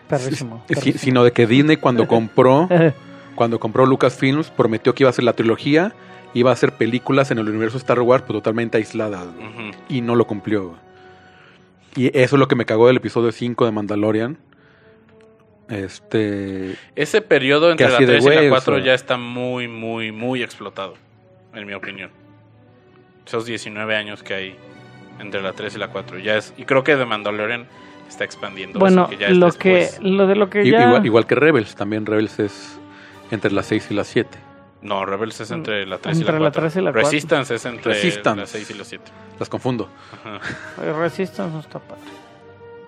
[0.09, 0.63] perrísimo.
[0.69, 0.99] Si- perrísimo.
[1.03, 2.69] sino de que Disney cuando compró
[3.35, 5.95] cuando compró Lucasfilms prometió que iba a hacer la trilogía,
[6.35, 9.27] iba a hacer películas en el universo Star Wars pues, totalmente aisladas
[9.89, 10.77] y no lo cumplió.
[11.97, 14.39] Y eso es lo que me cagó del episodio 5 de Mandalorian.
[15.69, 18.85] Este, Ese periodo entre la así de 3 y la güey, o 4 sea.
[18.85, 20.95] ya está muy, muy, muy explotado,
[21.55, 22.11] en mi opinión.
[23.27, 24.57] Esos 19 años que hay
[25.19, 26.19] entre la 3 y la 4.
[26.19, 27.67] Ya es, y creo que The Mandalorian
[28.09, 28.79] está expandiendo.
[28.79, 30.87] Bueno, eso, que ya es lo que, lo de lo que ya...
[30.87, 32.79] igual, igual que Rebels, también Rebels es
[33.31, 34.52] entre las 6 y las 7.
[34.83, 36.63] No, Rebels es entre la 3 y Entre la la 4.
[36.63, 37.09] 3 y la 4.
[37.11, 38.41] Resistance es entre Resistance.
[38.41, 39.05] la 6 y la 7.
[39.39, 39.89] Las confundo.
[40.13, 40.41] Ajá.
[40.99, 42.03] Resistance no está padre.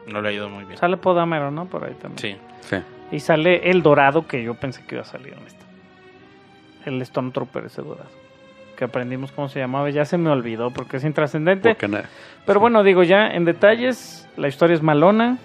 [0.08, 0.76] No le ha ido muy bien.
[0.78, 1.66] Sale Podamero, ¿no?
[1.66, 2.18] Por ahí también.
[2.18, 2.36] Sí.
[2.68, 2.82] Sí.
[3.12, 5.64] Y sale el dorado que yo pensé que iba a salir en esta.
[6.84, 8.10] El Stormtrooper ese dorado.
[8.76, 9.88] Que aprendimos cómo se llamaba.
[9.90, 11.70] Ya se me olvidó porque es intrascendente.
[11.70, 12.04] Porque na-
[12.44, 14.28] Pero bueno, digo ya en detalles.
[14.36, 15.38] La historia es malona.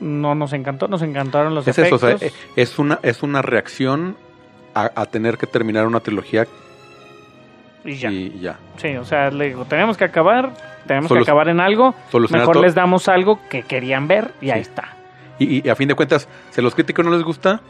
[0.00, 0.86] No nos encantó.
[0.86, 2.16] Nos encantaron los es eso, o sea,
[2.54, 4.16] es una, es una reacción
[4.84, 6.46] a, a tener que terminar una trilogía
[7.84, 8.10] y ya.
[8.10, 8.58] y ya.
[8.76, 10.52] Sí, o sea, le digo, tenemos que acabar.
[10.86, 11.94] Tenemos Solu- que acabar en algo.
[12.30, 12.62] Mejor todo.
[12.62, 14.94] les damos algo que querían ver y ahí está.
[15.38, 17.60] Y, y a fin de cuentas, si a los críticos no les gusta,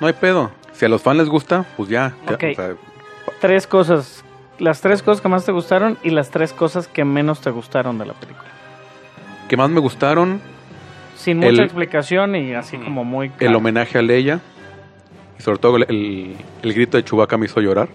[0.00, 0.50] no hay pedo.
[0.72, 2.12] Si a los fans les gusta, pues ya.
[2.28, 2.44] ya, Ok.
[2.52, 2.70] o sea,
[3.40, 4.24] Tres cosas.
[4.58, 7.98] Las tres cosas que más te gustaron y las tres cosas que menos te gustaron
[7.98, 8.48] de la película.
[9.48, 10.40] que más me gustaron,
[11.16, 13.32] Sin mucha El- explicación y así como muy...
[13.40, 14.40] el homenaje a Leia.
[15.38, 17.88] Y sobre todo el, el- el grito de Chewbacca me hizo llorar.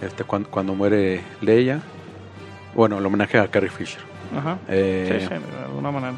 [0.00, 1.80] Este, cuando, cuando muere Leia.
[2.74, 4.00] Bueno, el homenaje a Carrie Fisher.
[4.36, 4.58] Ajá.
[4.68, 6.14] Eh, Sí, sí, de alguna manera.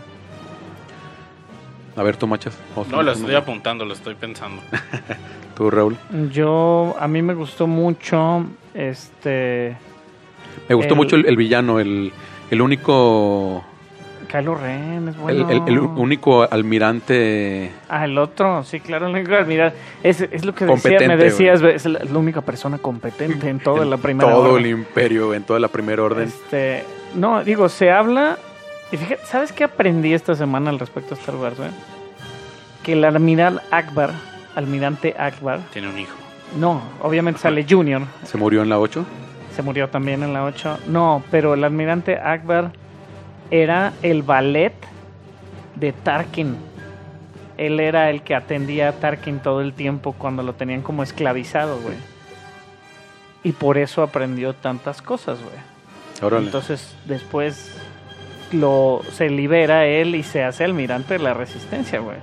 [1.97, 2.57] A ver, tú, machas.
[2.91, 4.62] No, lo estoy apuntando, lo estoy pensando.
[5.57, 5.97] Tú, Raúl.
[6.32, 9.76] Yo, a mí me gustó mucho, este,
[10.68, 12.12] Me gustó El- mucho el, el villano, el,
[12.51, 13.64] el único.
[14.31, 15.51] Kylo Ren, es el- bueno.
[15.51, 17.72] el, el único almirante.
[17.89, 19.72] Ah, el otro, sí, claro, el único, mira,
[20.03, 23.83] es, es lo que decía, me decías, es la, la única persona competente en toda
[23.83, 24.64] en la primera todo orden.
[24.64, 26.28] el imperio, en toda la primera orden.
[26.28, 28.39] Este, no, digo, se habla.
[28.93, 31.70] Y fíjate, ¿sabes qué aprendí esta semana al respecto de Star Wars, güey?
[32.83, 34.11] Que el almiral Akbar,
[34.55, 36.14] almirante Akbar, Tiene un hijo.
[36.59, 39.05] no, obviamente sale Junior, Se murió en la 8.
[39.55, 40.78] se murió también en la 8.
[40.89, 42.72] No, pero el almirante Akbar
[43.51, 44.74] era el ballet
[45.76, 46.57] de Tarkin.
[47.57, 51.78] Él era el que atendía a Tarkin todo el tiempo cuando lo tenían como esclavizado,
[51.80, 51.96] güey.
[53.42, 56.40] Y por eso aprendió tantas cosas, güey.
[56.42, 57.74] Entonces después
[58.53, 62.18] lo se libera él y se hace almirante de la resistencia, güey.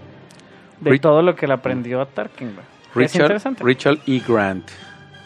[0.79, 2.65] De todo lo que le aprendió a Tarkin, güey.
[3.05, 3.63] Es Richard, interesante.
[3.63, 4.21] Richard E.
[4.27, 4.69] Grant,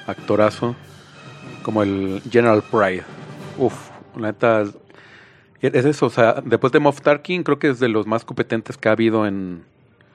[0.08, 0.76] actorazo,
[1.64, 3.04] como el General Pride.
[3.58, 4.64] Uf, la neta,
[5.62, 8.26] es- es eso, o sea, después de Moff Tarkin creo que es de los más
[8.26, 9.64] competentes que ha habido en...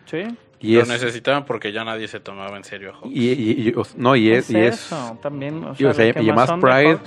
[0.06, 0.22] Sí.
[0.60, 3.14] Y lo es, necesitaban porque ya nadie se tomaba en serio a Hawks.
[3.14, 5.62] y, y- y- o- no, y es, y es, eso, también.
[5.64, 6.98] O y, sea, o sea, y más Pride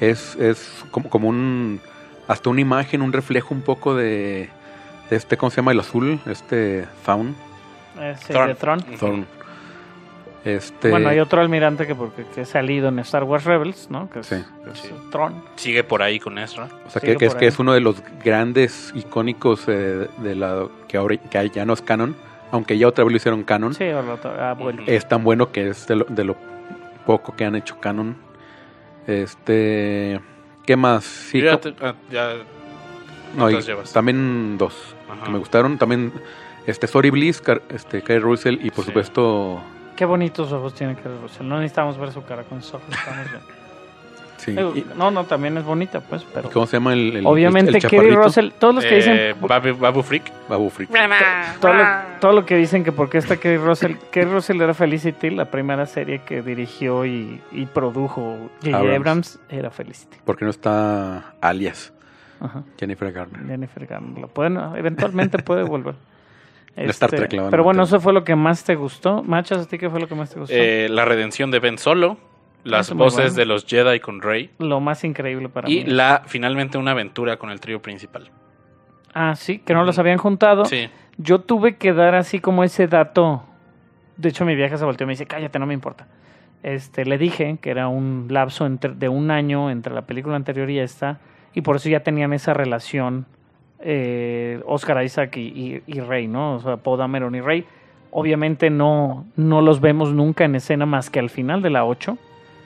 [0.00, 1.80] es, es como, como un,
[2.28, 4.50] hasta una imagen, un reflejo un poco de,
[5.08, 5.72] de este, ¿cómo se llama?
[5.72, 7.34] El azul, este Faun,
[7.98, 8.80] Eh, sí, Thrawn.
[8.80, 8.88] de.
[8.90, 8.98] Ujú.
[8.98, 9.26] Thorn.
[10.44, 14.10] Este, Bueno, hay otro almirante que porque que ha salido en Star Wars Rebels, ¿no?
[14.10, 14.36] Que es, Sí.
[14.64, 14.90] que es Sí.
[15.10, 15.42] Thrawn.
[15.56, 16.68] Sigue por ahí con Ezra.
[16.86, 20.66] O sea, que, que es que es uno de los grandes icónicos eh, de la
[20.86, 22.14] que ahora que ya no es canon,
[22.52, 23.72] aunque ya otra vez lo hicieron canon.
[23.74, 24.82] Sí, o lo- ha vuelto.
[24.82, 24.90] Ujú.
[24.90, 26.36] Es tan bueno que es de lo, de lo
[27.06, 28.16] poco que han hecho canon.
[29.06, 30.20] Este,
[30.66, 31.04] ¿qué más?
[31.04, 32.34] Sí, ya, te- ah, ya-
[33.36, 33.58] no, y
[33.92, 35.24] también dos Ajá.
[35.24, 35.78] que me gustaron.
[35.78, 36.12] También
[36.66, 38.90] este Sorry Bliss, este Kyle Russell y por Sí.
[38.90, 39.60] supuesto,
[39.96, 41.46] Qué bonitos ojos tiene Kerry Russell.
[41.46, 42.88] No necesitamos ver su cara con sus ojos.
[42.90, 43.42] estamos bien.
[44.38, 44.50] sí.
[44.52, 46.50] Digo, y- no, no, también es bonita, pues, pero.
[46.50, 48.10] ¿Cómo se llama el, el- Obviamente, el, el Kerry?
[48.14, 49.36] Russell, todos los que Eh, dicen.
[49.40, 50.32] Babu, Babu Freak.
[50.48, 50.90] Babu Frick.
[51.60, 51.84] todo, lo,
[52.20, 53.94] todo lo que dicen que porque está Kerry Russell.
[54.10, 58.76] Kerry Russell era Felicity, la primera serie que dirigió y, y produjo J.J.
[58.76, 58.96] Abrams.
[58.96, 59.38] Abrams.
[59.48, 60.16] era Felicity.
[60.24, 61.92] Porque no está alias.
[62.40, 62.62] Ajá.
[62.78, 63.46] Jennifer Garner.
[63.46, 64.18] Jennifer Garner.
[64.20, 65.94] Lo pueden, eventualmente puede volver.
[66.76, 69.22] Star Trek la pero bueno, eso fue lo que más te gustó.
[69.22, 70.54] Machas, ¿a ti qué fue lo que más te gustó?
[70.56, 72.16] Eh, la redención de Ben Solo,
[72.64, 73.34] las Eso muy voces bueno.
[73.36, 75.90] de los Jedi con Rey lo más increíble para y mí.
[75.90, 78.30] la finalmente una aventura con el trío principal.
[79.12, 80.64] Ah, sí, que no los habían juntado.
[80.64, 80.88] Sí.
[81.18, 83.44] Yo tuve que dar así como ese dato.
[84.16, 86.06] De hecho, mi vieja se volteó y me dice, cállate, no me importa.
[86.64, 90.68] Este, le dije que era un lapso entre- de un año entre la película anterior
[90.70, 91.18] y esta,
[91.52, 93.26] y por eso ya tenían esa relación
[93.80, 96.54] eh, Oscar Isaac y, y, y Rey, ¿no?
[96.56, 97.64] O sea, Poe Dameron y Rey.
[98.10, 102.16] Obviamente no, no los vemos nunca en escena más que al final de la 8.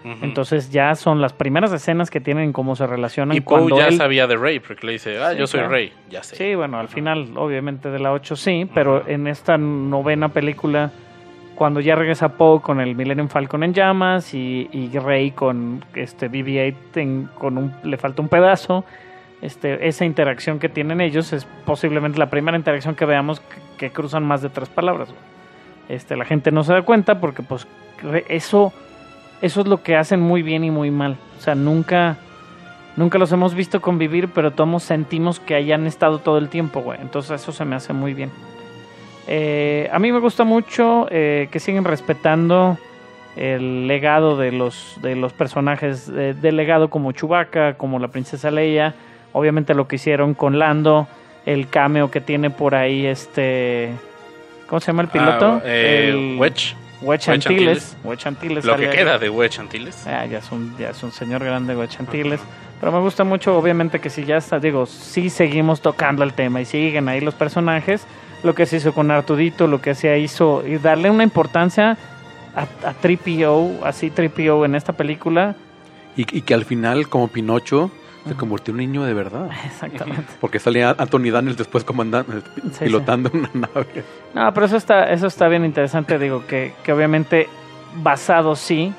[0.05, 0.25] Ujú.
[0.25, 3.97] Entonces ya son las primeras escenas que tienen cómo se relacionan y Poe ya él...
[3.97, 5.73] sabía de Rey, porque le dice, ah, Sí, yo soy claro.
[5.75, 5.93] Rey.
[6.11, 6.37] Ya sé.
[6.37, 10.93] Sí, bueno, al final, obviamente, de la 8 sí, pero en esta novena película,
[11.57, 16.31] cuando ya regresa Poe con el Millennium Falcon en llamas y, y Rey con este
[16.31, 18.85] BB-8 en- con un, le falta un pedazo,
[19.43, 23.41] este, esa interacción que tienen ellos es posiblemente la primera interacción que veamos
[23.79, 25.09] que, cruzan más de tres palabras.
[25.89, 27.67] Este, la gente no se da cuenta porque pues
[28.29, 28.73] eso,
[29.41, 31.17] eso es lo que hacen muy bien y muy mal.
[31.39, 32.17] O sea, nunca...
[32.97, 37.01] Nunca los hemos visto convivir, pero todos sentimos que hayan estado todo el tiempo, güey.
[37.01, 38.33] Entonces eso se me hace muy bien.
[39.29, 42.77] Eh, a mí me gusta mucho eh, que siguen respetando
[43.37, 48.51] el legado de los, de los personajes de- del legado como Chewbacca, como la princesa
[48.51, 48.97] Leia.
[49.39, 51.07] Obviamente lo que hicieron con Lando,
[51.47, 53.91] el cameo que tiene por ahí este...
[54.67, 55.47] ¿Cómo se llama el piloto?
[55.47, 56.75] Ah, eh, el Wedge.
[57.01, 57.97] Wedge Wedge Antilles.
[58.05, 58.97] Wedge Antilles Lo que ahí.
[58.97, 60.07] queda de Wedge Antilles.
[60.07, 62.41] Ah, ya es un, ya es un señor grande, güey, Chantiles.
[62.81, 66.61] Pero me gusta mucho, obviamente, que si ya está, digo, si seguimos tocando el tema
[66.61, 68.05] y siguen ahí los personajes,
[68.43, 71.97] lo que se hizo con Artudito, lo que se hizo, y darle una importancia
[72.55, 75.57] a, a 3PO, así 3PO en esta película.
[76.17, 77.91] Y, y que al final, como Pinocho,
[78.27, 79.49] se convirtió en un niño de verdad.
[79.67, 80.33] Exactamente.
[80.41, 82.41] Porque salía Anthony Daniels después comandando,
[82.73, 84.05] Sí, pilotando una nave.
[84.35, 87.49] No, pero eso está, eso está bien interesante, digo, que, que obviamente
[88.03, 88.93] basado sí,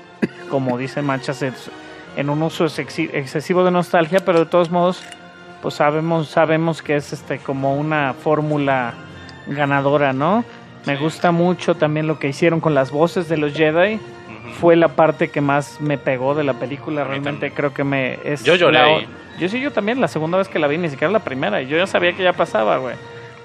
[0.49, 1.69] como dice Manchas, es-
[2.17, 5.03] en un uso excesivo de nostalgia, pero de todos modos,
[5.61, 8.93] pues sabemos, sabemos que es este como una fórmula
[9.47, 10.43] ganadora, ¿no?
[10.85, 13.99] Me gusta mucho también lo que hicieron con las voces de los Jedi.
[14.59, 17.03] Fue la parte que más me pegó de la película.
[17.03, 19.01] Realmente creo que me es Yo lloré la-
[19.39, 21.61] yo sí, yo también, la segunda vez que la vi, ni siquiera la primera.
[21.61, 22.95] y Yo ya sabía que ya pasaba, güey.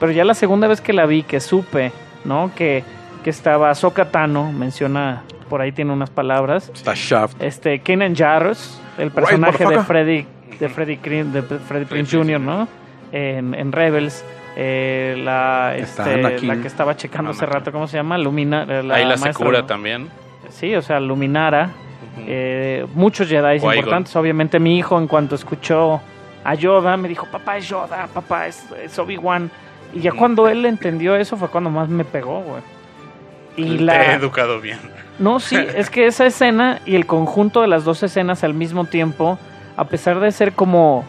[0.01, 1.93] Pero ya la segunda vez que la vi, que supe,
[2.25, 2.51] ¿no?
[2.57, 2.83] Que,
[3.23, 6.69] que estaba Sokatano, menciona, por ahí tiene unas palabras.
[6.75, 7.41] Está Shaft.
[7.41, 9.79] Este, Kenan Jarrus, el personaje de.
[9.85, 10.27] Freddy,
[10.59, 12.67] de Freddy, Crin- de Freddy Prince Jr., ¿no?
[13.13, 14.25] En, en Rebels.
[14.57, 18.17] Eh, la, este, la que estaba checando hace rato, ¿cómo se llama?
[18.19, 19.67] Lumina, eh, la Ahí la maestra, Secura ¿no?
[19.67, 20.09] también.
[20.51, 21.71] Sí, o sea, Luminara.
[22.27, 24.15] Eh, muchos Jedi importantes.
[24.15, 26.01] Obviamente mi hijo en cuanto escuchó
[26.45, 29.51] a Yoda me dijo, papá es Yoda, papá es, es Obi-Wan.
[29.93, 32.63] Y ya cuando él entendió eso fue cuando más me pegó, güey.
[33.57, 34.15] Y Te he la...
[34.15, 34.79] educado bien.
[35.19, 38.85] No, sí, es que esa escena y el conjunto de las dos escenas al mismo
[38.85, 39.39] tiempo,
[39.77, 41.05] a pesar de ser como...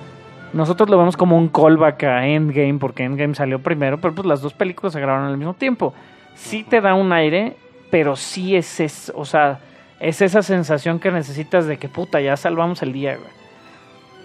[0.55, 4.41] Nosotros lo vemos como un callback a Endgame, porque Endgame salió primero, pero pues las
[4.41, 5.93] dos películas se grabaron al mismo tiempo.
[6.33, 7.57] Sí te da un aire,
[7.91, 9.59] pero sí es, es o sea,
[9.99, 13.29] es esa sensación que necesitas de que puta, ya salvamos el día, güey.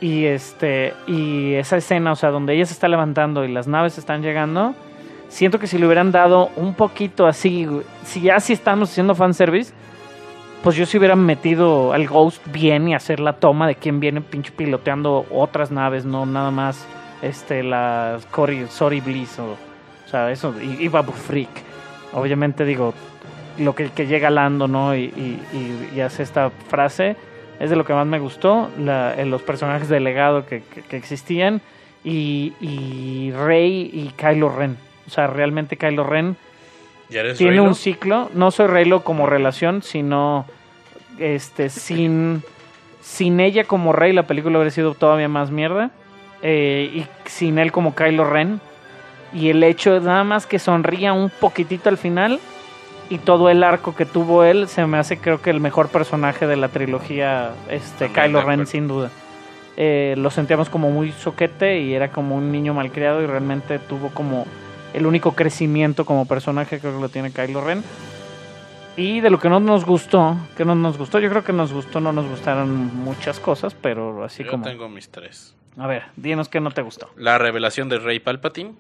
[0.01, 3.99] Y este, y esa escena, o sea, donde ella se está levantando y las naves
[3.99, 4.77] están llegando,
[5.27, 7.67] siento que si le hubieran dado un poquito así,
[8.05, 9.75] si ya sí estamos haciendo fanservice,
[10.63, 14.21] pues yo si hubiera metido al Ghost bien y hacer la toma de quién viene
[14.21, 16.87] pinche piloteando otras naves, no nada más
[17.23, 21.49] este la Cory, Sorry Bliss o, o sea, eso, y, y Babu Freak.
[22.13, 22.93] Obviamente digo,
[23.59, 24.95] lo que, que llega Lando, ¿no?
[24.95, 25.41] Y, y,
[25.95, 27.17] y- hace esta frase,
[27.59, 30.83] es de lo que más me gustó, la- eh, los personajes de legado que, que-
[30.83, 31.61] que existían,
[32.03, 34.77] y, y Rey y Kylo Ren.
[35.07, 36.50] O sea, realmente Kylo Ren ¿Ya eres
[37.11, 37.65] tiene Reylo?
[37.65, 38.31] un ciclo.
[38.35, 40.47] No soy Reylo como relación, sino
[41.19, 42.43] este sin
[43.01, 45.91] sin ella como rey la película habría sido todavía más mierda.
[46.43, 48.61] Eh, y sin él como Kylo Ren.
[49.33, 52.41] Y el hecho de nada más que sonría un poquitito al final
[53.11, 56.47] y todo el arco que tuvo él se me hace creo que el mejor personaje
[56.47, 59.11] de la trilogía este También, Kylo Ren sin duda.
[59.77, 64.09] Eh, lo sentíamos como muy soquete y era como un niño malcriado y realmente tuvo
[64.09, 64.47] como
[64.95, 67.83] el único crecimiento como personaje creo que lo tiene Kylo Ren.
[68.97, 71.73] Y de lo que no nos gustó, que no nos gustó, yo creo que nos
[71.73, 74.65] gustó, no nos gustaron muchas cosas, pero así Yo como...
[74.65, 75.55] tengo mis tres.
[75.79, 77.09] A ver, dinos que no te gustó.
[77.17, 78.75] La revelación de Rey Palpatine,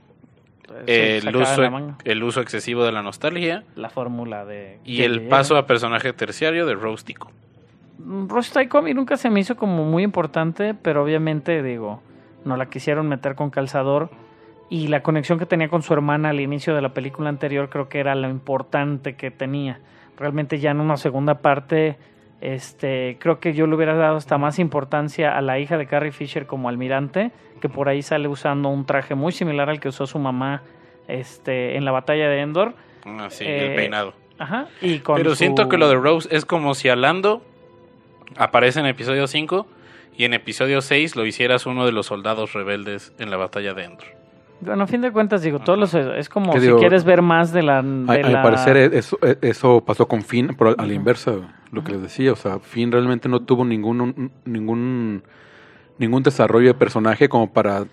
[0.87, 1.63] el, uso,
[2.05, 4.79] el uso excesivo de la nostalgia La fórmula de...
[4.85, 7.31] y el paso a personaje terciario de Rose Tico.
[8.53, 12.03] Tycoon a mí nunca se me hizo como muy importante, pero obviamente digo,
[12.45, 14.11] no la quisieron meter con calzador
[14.71, 17.89] y la conexión que tenía con su hermana al inicio de la película anterior creo
[17.89, 19.81] que era lo importante que tenía.
[20.17, 21.97] Realmente ya en una segunda parte,
[22.41, 26.13] este, creo que yo le hubiera dado hasta más importancia a la hija de Carrie
[26.13, 30.07] Fisher como almirante, que por ahí sale usando un traje muy similar al que usó
[30.07, 30.63] su mamá
[31.09, 32.75] este, en la batalla de Endor.
[33.05, 34.15] Ah, sí, Eh, el peinado.
[34.39, 34.69] Ajá.
[34.81, 37.43] Y con Pero su- siento que lo de Rose es como si Alando
[38.37, 39.67] aparece en episodio 5
[40.17, 43.85] y en episodio 6 lo hicieras uno de los soldados rebeldes en la batalla de
[43.85, 44.07] Endor.
[44.61, 46.79] Bueno, a fin de cuentas, digo, todos los, es como ¿Qué si digo?
[46.79, 47.77] quieres ver más de la...
[47.83, 51.33] De a mi la- parecer eso, e- eso pasó con Finn, pero a la inversa,
[51.73, 55.23] lo que les decía, o sea, Finn realmente no tuvo ningún ningún
[55.99, 57.85] ningún desarrollo de personaje como para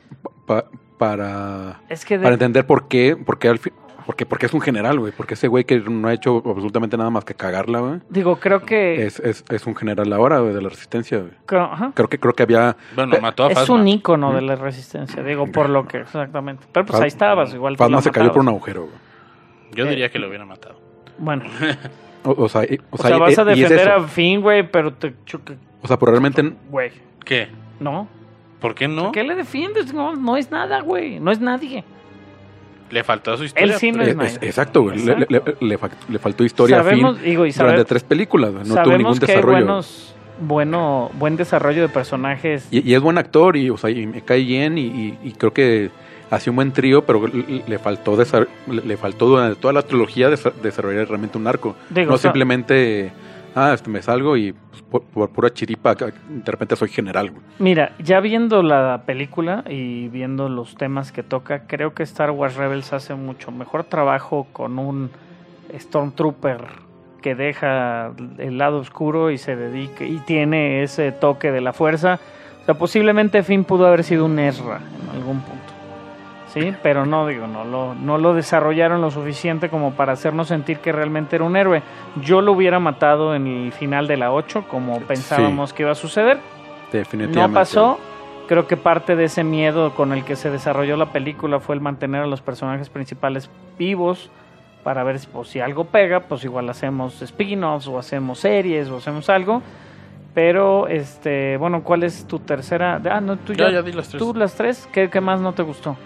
[0.46, 0.66] pa-
[0.98, 3.74] para Es que de- para entender por qué, por qué al fin,
[4.08, 7.12] porque porque es un general, güey, porque ese güey que no ha hecho absolutamente nada
[7.12, 9.06] más que cagarla, güey, digo, creo que...
[9.06, 11.32] es, es, es un general ahora, güey, de la resistencia, güey.
[11.46, 11.92] creo- ajá.
[11.94, 13.76] Creo que creo que había Bueno, mató a Es Phasma.
[13.76, 16.66] un ícono de la resistencia, digo, por lo que, exactamente.
[16.72, 18.96] Pero pues ahí estabas, igual la se cayó por un agujero, güey.
[19.76, 20.80] Yo Eh, diría que lo hubiera matado.
[21.20, 21.44] Bueno,
[22.24, 23.92] O, o sea, y- o o sea, sea, vas a es defender eso.
[23.94, 26.92] a Finn, güey, pero te choque, O sea, pero realmente güey,
[27.24, 27.50] ¿Qué?
[27.80, 28.08] ¿no?
[28.60, 29.12] ¿Por qué no?
[29.12, 29.94] ¿Qué le defiendes?
[29.94, 31.84] No, no es nada, güey, no es nadie.
[32.90, 33.74] Le faltó su historia.
[33.74, 34.98] Él sí no Eh, es exacto, güey.
[35.04, 38.04] Le, le- le fa- le faltó historia a Sabemos, Finn digo, y sabe- durante tres
[38.04, 38.54] películas.
[38.54, 39.66] No tuvo ningún que hay desarrollo.
[39.66, 42.68] buenos, bueno, buen desarrollo de personajes.
[42.72, 45.32] Y, y es buen actor y, o sea, y me cae bien y, y- y
[45.34, 45.90] creo que
[46.30, 48.18] hacía un buen trío, pero le, faltó
[48.68, 51.76] le, faltó durante toda la trilogía desa- desarrollar realmente un arco.
[51.90, 53.12] Digo, no o sea- simplemente,
[53.58, 56.12] ah, este, me salgo y pues, por, pura chiripa de
[56.46, 57.32] repente soy general.
[57.60, 62.56] Mira, ya viendo la película y viendo los temas que toca, creo que Star Wars
[62.56, 65.10] Rebels hace mucho mejor trabajo con un
[65.76, 66.88] Stormtrooper
[67.22, 72.20] que deja el lado oscuro y se dedica y tiene ese toque de la fuerza.
[72.62, 75.67] O sea, posiblemente Finn pudo haber sido un Ezra en algún punto.
[76.62, 80.80] Sí, pero no digo, no lo, no lo desarrollaron lo suficiente como para hacernos sentir
[80.80, 81.84] que realmente era un héroe.
[82.22, 85.96] Yo lo hubiera matado en el final de la 8, como pensábamos que iba a
[85.96, 86.40] suceder.
[86.92, 87.40] Definitivamente.
[87.40, 88.00] No pasó.
[88.48, 91.82] Creo que parte de ese miedo con el que se desarrolló la película fue el
[91.82, 94.32] mantener a los personajes principales vivos
[94.84, 98.98] para ver si, pues, si algo pega, pues igual hacemos spin-offs o hacemos series o
[98.98, 99.62] hacemos algo.
[100.34, 103.02] Pero, este, bueno, ¿cuál es tu tercera?
[103.12, 104.20] Ah, no, tú ya, Ya, ya di las tres.
[104.20, 104.88] ¿Tú las tres?
[104.94, 105.98] ¿Qué, qué más no te gustó?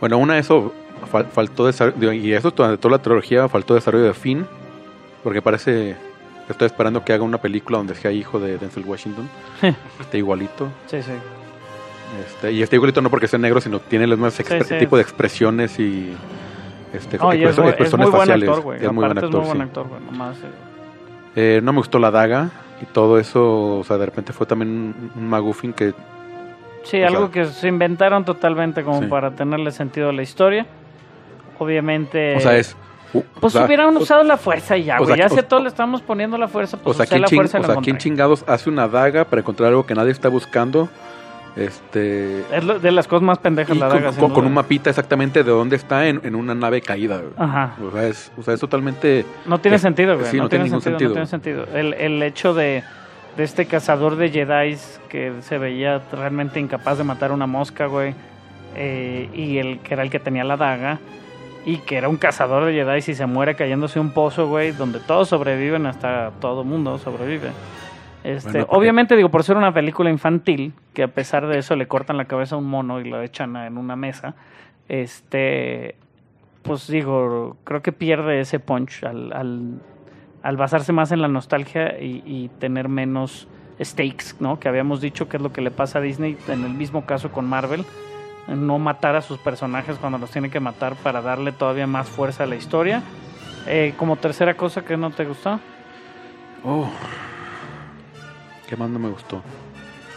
[0.00, 0.72] Bueno, una, eso
[1.12, 4.46] fal- faltó desarrollo, y eso durante toda la trilogía faltó desarrollo de Finn,
[5.22, 5.96] porque parece
[6.46, 9.28] que estoy esperando que haga una película donde sea hijo de Denzel Washington,
[10.00, 10.68] esté igualito.
[10.86, 11.12] Sí, sí.
[12.24, 14.74] Este, y este igualito no porque sea negro, sino tiene los mismos sí.
[14.78, 16.12] tipo de expresiones y
[16.92, 17.72] este, No, y es, muy
[18.10, 18.84] buen actor, güey.
[18.84, 19.48] Es muy buen actor, es muy sí.
[19.48, 20.00] buen actor, güey.
[20.02, 20.40] Nomás, eh,
[21.56, 22.50] Eh, no me gustó la daga
[22.80, 25.94] y todo eso, o sea, de repente fue también un, un McGuffin que
[26.86, 29.06] Sí, O algo sea- que se inventaron totalmente como Sí.
[29.08, 30.66] para tenerle sentido a la historia.
[31.58, 32.36] Obviamente.
[32.36, 32.76] o sea, es...
[33.12, 35.16] Pues o sea, hubieran o- usado la fuerza y ya, o güey.
[35.16, 37.10] sea, ya si o- a todos le estamos poniendo la fuerza, O pues sea, usé
[37.10, 39.94] ¿quién, la ching- fuerza o sea, ¿quién chingados hace una daga para encontrar algo que
[39.94, 40.88] nadie está buscando?
[41.56, 42.40] Este...
[42.54, 44.12] Es lo- de las cosas más pendejas la daga.
[44.12, 47.16] con- con un mapita exactamente de dónde está en, en una nave caída.
[47.18, 47.32] güey.
[47.38, 47.74] Ajá.
[47.82, 49.24] O sea, es, o sea, es totalmente...
[49.46, 50.30] No tiene es- sentido, güey.
[50.30, 51.64] sí, no, no tiene, tiene ningún sentido, no sentido.
[51.64, 51.96] tiene sentido.
[51.98, 52.84] El, el hecho de,
[53.36, 54.76] de este cazador de Jedi
[55.08, 58.14] que se veía realmente incapaz de matar una mosca, güey.
[58.78, 60.98] eh, y el que era el que tenía la daga.
[61.64, 65.00] Y que era un cazador de Jedi y se muere cayéndose un pozo, güey, donde
[65.00, 67.48] todos sobreviven, hasta todo mundo sobrevive.
[68.22, 71.74] Este, Bueno, porque- Obviamente, digo, por ser una película infantil, que a pesar de eso
[71.74, 74.34] le cortan la cabeza a un mono y lo echan en una mesa,
[74.88, 75.96] este,
[76.62, 79.80] pues digo, creo que pierde ese punch al, al,
[80.46, 83.48] al basarse más en la nostalgia y, y tener menos
[83.82, 84.60] stakes, ¿no?
[84.60, 87.32] Que habíamos dicho que es lo que le pasa a Disney en el mismo caso
[87.32, 87.84] con Marvel,
[88.48, 92.44] no matar a sus personajes cuando los tiene que matar para darle todavía más fuerza
[92.44, 93.02] a la historia.
[93.66, 95.58] Eh, como tercera cosa que no te gustó,
[96.64, 96.88] Oh.
[98.68, 99.42] ¿Qué más no me gustó?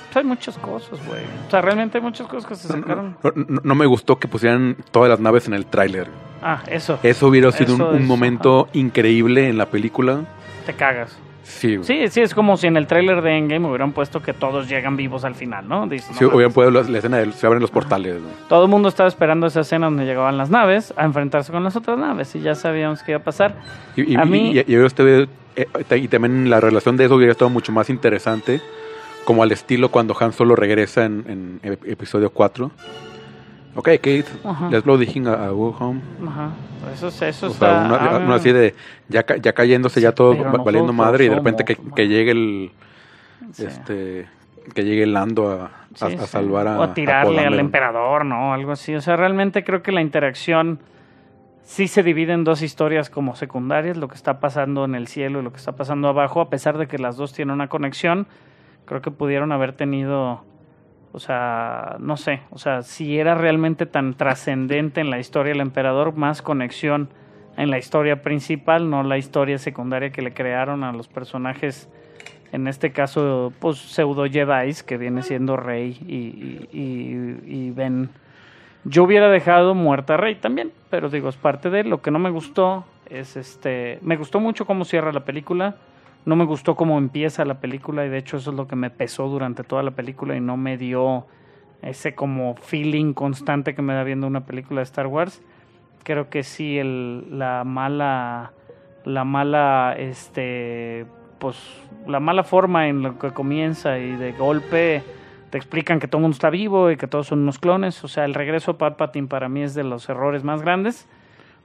[0.05, 1.21] pues hay muchas cosas, güey.
[1.47, 3.17] O sea, realmente hay muchas cosas que se No, sacaron.
[3.23, 6.07] no, no- no me gustó que pusieran todas las naves en el tráiler.
[6.41, 10.21] Ah, eso, Eso hubiera sido un, Eso un es, momento increíble en la película.
[10.65, 11.17] te cagas.
[11.43, 11.79] Sí.
[11.81, 14.95] Sí, sí, es como si en el tráiler de Endgame hubieran puesto que todos llegan
[14.95, 15.87] vivos al final, ¿no?
[15.87, 18.21] Dices, Sí, no hubieran podido la, escena de se abren los portales.
[18.21, 18.33] güey.
[18.47, 21.75] Todo el mundo estaba esperando esa escena donde llegaban las naves a enfrentarse con las
[21.75, 23.55] otras naves y ya sabíamos que iba a pasar.
[23.95, 25.09] Y, y, A mí- y- y estado-
[25.55, 28.61] eh, y también la relación de eso hubiera estado mucho más interesante,
[29.25, 32.69] como al estilo cuando Han Solo regresa en, en ep- episodio 4.
[33.75, 34.69] Ok, Kate, Ajá.
[34.69, 36.01] let's blow the thing a, a go home.
[36.27, 36.49] Ajá.
[36.93, 37.87] Eso, es- eso O está.
[37.87, 38.73] sea, una, una así de
[39.09, 42.71] ya, ya cayéndose ya todo va- valiendo madre y de repente que, que llegue el
[43.51, 43.65] sí.
[43.65, 44.27] este
[44.73, 46.17] que llegue Lando a, a- Sí, a sí.
[46.27, 48.53] salvar a O a tirarle al emperador, ¿no?
[48.53, 48.93] Algo así.
[48.95, 50.79] O sea, realmente creo que la interacción
[51.63, 55.39] sí se divide en dos historias como secundarias, lo que está pasando en el cielo
[55.39, 58.25] y lo que está pasando abajo, a pesar de que las dos tienen una conexión,
[58.85, 60.43] creo que pudieron haber tenido,
[61.11, 65.61] o sea, no sé, o sea, si era realmente tan trascendente en la historia del
[65.61, 67.09] emperador, más conexión
[67.57, 71.89] en la historia principal, no la historia secundaria que le crearon a los personajes
[72.51, 75.97] en este caso, pues pseudo Jedi, que viene siendo Rey
[76.71, 78.09] y, Ben.
[78.85, 81.89] Yo hubiera dejado muerta Rey también, pero digo, es parte de él.
[81.89, 83.99] Lo que no me gustó es este.
[84.01, 85.75] Me gustó mucho cómo cierra la película.
[86.29, 88.91] No me gustó cómo empieza la película, y de hecho, eso es lo que me
[88.91, 91.25] pesó durante toda la película y no me dio
[91.81, 95.41] ese como feeling constante que me da viendo una película de Star Wars.
[96.03, 98.51] Creo que sí, el, la mala.
[99.05, 99.95] La mala.
[99.97, 101.07] Este
[101.39, 101.57] pues
[102.05, 105.01] la mala forma en lo que comienza y de golpe
[105.49, 108.03] te explican que todo el mundo está vivo y que todos son unos clones.
[108.03, 111.07] O sea, el regreso a Palpatine para mí es de los errores más grandes.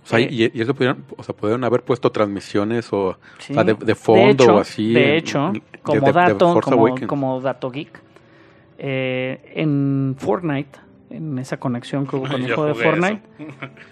[0.04, 3.52] O sea, Eh, y, y eso pudieron, o sea, pudieron haber puesto transmisiones o, Sí.
[3.52, 4.92] o sea, de, de fondo hecho, o así.
[4.92, 8.00] De en- hecho, de- como de- de dato, como, como dato geek,
[8.78, 10.78] eh, en Fortnite,
[11.10, 13.22] en esa conexión que hubo con el juego de Fortnite,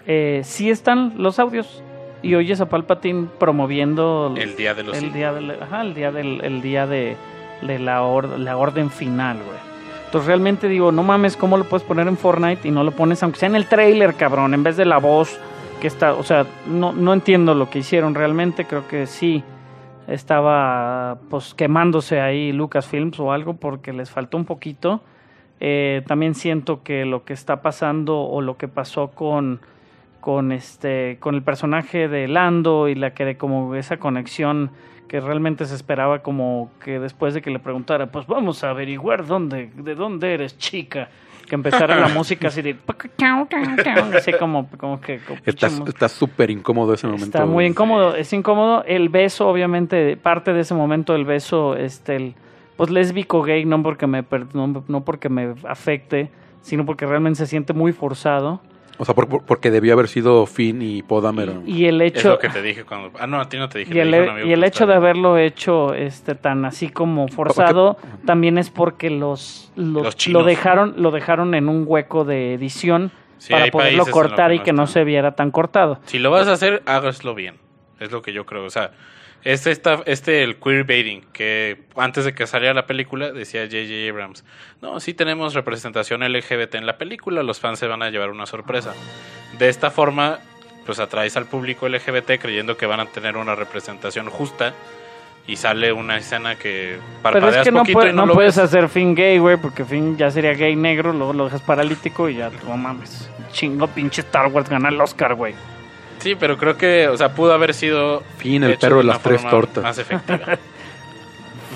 [0.05, 1.81] eh, sí están los audios.
[2.21, 6.09] Y oyes a Palpatine promoviendo El día de los el día del, ajá, el día
[6.11, 7.17] del el día de,
[7.61, 9.57] de la, or- la orden final, güey.
[10.05, 13.21] Entonces realmente digo, no mames, ¿cómo lo puedes poner en Fortnite y no lo pones
[13.23, 15.37] aunque sea en el trailer, cabrón, en vez de la voz
[15.83, 19.43] que está, o sea, no, no entiendo lo que hicieron realmente, creo que sí
[20.07, 25.01] estaba pues quemándose ahí Lucasfilms o algo porque les faltó un poquito.
[25.59, 29.59] Eh, también siento que lo que está pasando o lo que pasó con
[30.21, 34.71] con este con el personaje de Lando y la que de como esa conexión
[35.09, 39.25] que realmente se esperaba como que después de que le preguntara pues vamos a averiguar
[39.25, 41.09] dónde de dónde eres chica
[41.53, 42.75] que empezara la música así de
[44.17, 47.25] así como como que como Está súper incómodo ese momento.
[47.25, 48.83] Está muy incómodo, es incómodo.
[48.85, 52.35] El beso, obviamente, parte de ese momento, el beso, este, el,
[52.75, 54.23] pues lésbico gay, no porque me
[54.53, 56.31] no, no porque me afecte,
[56.61, 58.59] sino porque realmente se siente muy forzado.
[58.97, 61.63] O sea, por- por- porque debió haber sido Finn y Poe Dameron.
[61.67, 63.11] Y el Es hecho, lo que te dije cuando...
[63.19, 63.95] Ah, no, a ti no te dije.
[63.95, 67.97] y el, dije amigo y el hecho de haberlo hecho este tan así como forzado
[68.25, 70.41] también es porque los, los, Los chinos.
[70.43, 74.59] lo dejaron lo dejaron en un hueco de edición Sí, para poderlo cortar que y
[74.59, 75.99] que no se viera tan cortado.
[76.05, 77.55] Si lo vas a hacer, hágaslo bien.
[77.99, 78.63] Es lo que yo creo.
[78.63, 78.91] O sea,
[79.43, 84.09] este, está, este el queerbaiting, que antes de que saliera la película, decía J.J.
[84.09, 84.43] Abrams,
[84.81, 88.45] no, sí tenemos representación LGBT en la película, los fans se van a llevar una
[88.45, 88.93] sorpresa.
[89.57, 90.39] De esta forma,
[90.85, 94.73] pues atraes al público LGBT creyendo que van a tener una representación justa
[95.45, 98.27] y sale una escena que Pero parpadeas es que no, poquito puede- y no, no
[98.27, 98.63] lo puedes ves.
[98.63, 102.35] hacer Finn gay, güey, porque Finn ya sería gay negro, luego lo dejas paralítico y
[102.37, 103.29] ya, no mames.
[103.51, 105.53] Chingo pinche Star Wars gana el Oscar, güey.
[106.23, 108.23] Sí, pero creo que, o sea, pudo haber sido...
[108.37, 109.83] Finn, el perro de las tres tortas.
[109.83, 110.39] Más efectiva.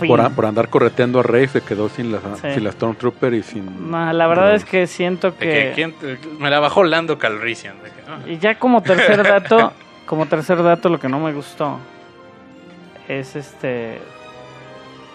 [0.08, 2.48] Por, a- por andar correteando a Rey se quedó sin la, Sí.
[2.54, 3.90] sin la Stormtrooper y sin...
[3.90, 4.56] No, la verdad No.
[4.56, 5.46] es que siento De que...
[5.50, 7.78] que, ¿quién te- me la bajó Lando Calrissian.
[7.82, 7.90] de
[8.26, 8.32] que.
[8.34, 9.74] Y ya como tercer dato,
[10.06, 11.80] como tercer dato, lo que no me gustó
[13.08, 13.98] es este.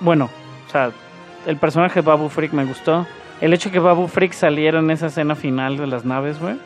[0.01, 0.29] Bueno,
[0.67, 0.91] o sea,
[1.47, 3.07] el personaje de Babu Freak me gustó.
[3.41, 6.57] El hecho que Babu Freak saliera en esa escena final de las naves, güey,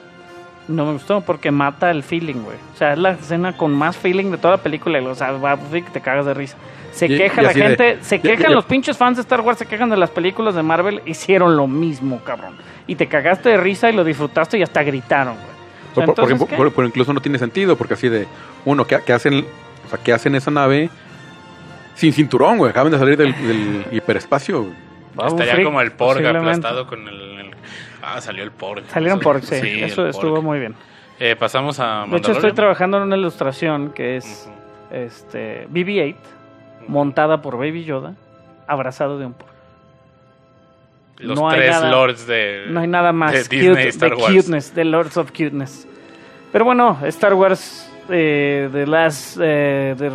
[0.68, 2.56] no me gustó porque mata el feeling, güey.
[2.74, 5.00] O sea, es la escena con más feeling de toda la película.
[5.00, 5.38] O sea,
[5.70, 6.56] Freak te cagas de risa.
[6.92, 9.42] Se Y- queja y la de- gente, se quejan ya- los pinches fans de Star
[9.42, 12.54] Wars, se quejan de las películas de Marvel, hicieron lo mismo, cabrón.
[12.86, 15.46] Y te cagaste de risa y lo disfrutaste y hasta gritaron, güey.
[15.46, 18.26] O sea, Por- por- entonces, por- por incluso no tiene sentido, porque así de...
[18.64, 19.44] Uno, que, que hacen
[19.86, 20.90] o sea, que hacen esa nave
[21.94, 22.70] sin cinturón, güey?
[22.70, 24.66] Acaban de salir del, del hiperespacio.
[25.26, 27.35] Estaría como el Porg aplastado con el-
[28.08, 28.84] Ah, salió el Porg.
[28.88, 30.74] Salieron Eso- por sí, eso estuvo muy bien.
[31.18, 34.96] Eh, pasamos a De hecho, estoy trabajando en una ilustración que es Ujú.
[34.96, 36.14] este BB-8,
[36.88, 38.14] montada por Baby Yoda,
[38.68, 39.52] abrazado de un porco.
[41.18, 42.66] Los no hay tres nada- lords de.
[42.68, 44.34] No hay nada más de cute, Disney de Star Wars.
[44.34, 45.88] cuteness, de Lords of Cuteness.
[46.52, 50.10] Pero bueno, Star Wars, eh, The Last, eh, the,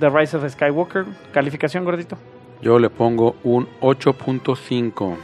[0.00, 2.16] The Rise of Skywalker, calificación gordito.
[2.62, 5.16] Yo le pongo un 8.5.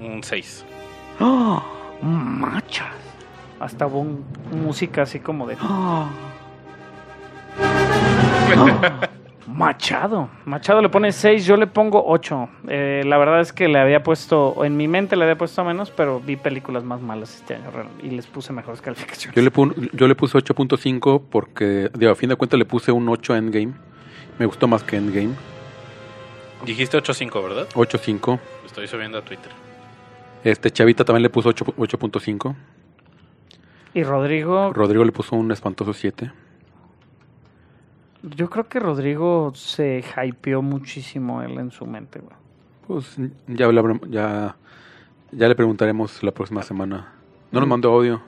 [0.00, 0.64] Un 6.
[1.20, 1.62] ¡Oh!
[2.02, 2.88] Machas.
[3.60, 5.56] Hasta hubo un- música así como de.
[5.62, 6.08] ¡Oh!
[8.56, 8.68] ¡Oh!
[9.48, 10.28] Machado.
[10.44, 12.48] Machado le pone 6, yo le pongo 8.
[12.64, 16.20] la verdad es que le había puesto, en mi mente le había puesto menos, pero
[16.20, 17.70] vi películas más malas este año
[18.02, 19.34] y les puse mejores calificaciones.
[19.34, 22.92] Yo le, pun- yo le puse 8.5 porque, digo, a fin de cuentas le puse
[22.92, 23.72] un 8 a Endgame.
[24.38, 25.34] Me gustó más que Endgame.
[26.66, 27.66] Dijiste 8.5, ¿verdad?
[27.74, 28.26] 8.5.
[28.26, 29.52] Lo estoy subiendo a Twitter.
[30.44, 32.54] Este Chavita también le puso 8 8.5.
[33.94, 36.30] Y Rodrigo, Rodrigo le puso un espantoso 7.
[38.22, 42.34] yo creo que Rodrigo se hypeó muchísimo él en su mente, güey.
[42.86, 44.56] Pues ya, le- ya,
[45.32, 47.12] ya le preguntaremos la próxima semana.
[47.52, 48.20] No nos mandó audio.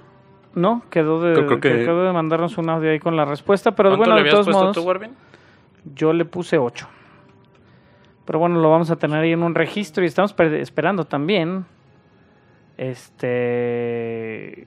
[0.55, 3.73] No, quedó de, Creo- creo que- quedó de mandarnos un audio ahí con la respuesta,
[3.73, 5.15] pero ¿Cuánto bueno, le de todos puesto modos, tú,
[5.95, 6.89] yo le puse 8.
[8.25, 11.65] Pero bueno, lo vamos a tener ahí en un registro y estamos per- esperando también,
[12.79, 14.67] este,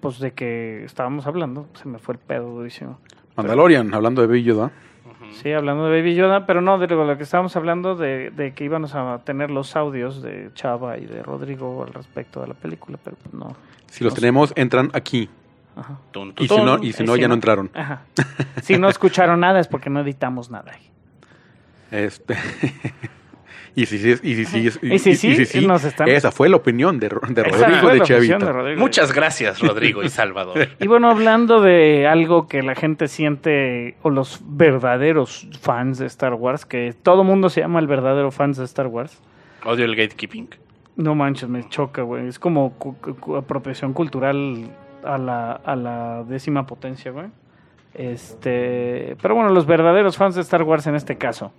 [0.00, 2.98] pues de que estábamos hablando, se me fue el pedo durísimo.
[3.36, 4.70] Mandalorian, hablando de Baby Yoda.
[5.42, 8.64] Sí, hablando de Baby Yoda, pero no, de lo que estábamos hablando de, de que
[8.64, 12.98] íbamos a tener los audios de Chava y de Rodrigo al respecto de la película,
[13.02, 13.56] pero pues no.
[13.90, 14.20] Si los No sé.
[14.20, 15.28] tenemos, entran aquí.
[15.76, 15.98] Ajá.
[16.12, 16.86] Tun, tun, Y si no, tun.
[16.86, 17.70] y si no si ya no no- entraron.
[17.74, 18.02] Ajá.
[18.62, 20.72] Si no escucharon nada es porque no editamos nada.
[21.90, 22.36] Este.
[23.76, 27.88] y si y si Y si sí, nos están- Esa fue la opinión de, Rodrigo
[27.90, 28.38] de Chavita.
[28.38, 28.80] de Rodrigo.
[28.80, 30.68] Muchas gracias, Rodrigo y Salvador.
[30.80, 36.34] Y bueno, hablando de algo que la gente siente, o los verdaderos fans de Star
[36.34, 39.20] Wars, que todo mundo se llama el verdadero fans de Star Wars.
[39.64, 40.48] Odio el gatekeeping.
[40.96, 42.28] No manches, me choca, güey.
[42.28, 44.70] Es como cu- cu- apropiación cultural
[45.02, 47.26] a la, a la décima potencia, güey.
[47.94, 51.52] Este, pero bueno, los verdaderos fans de Star Wars en este caso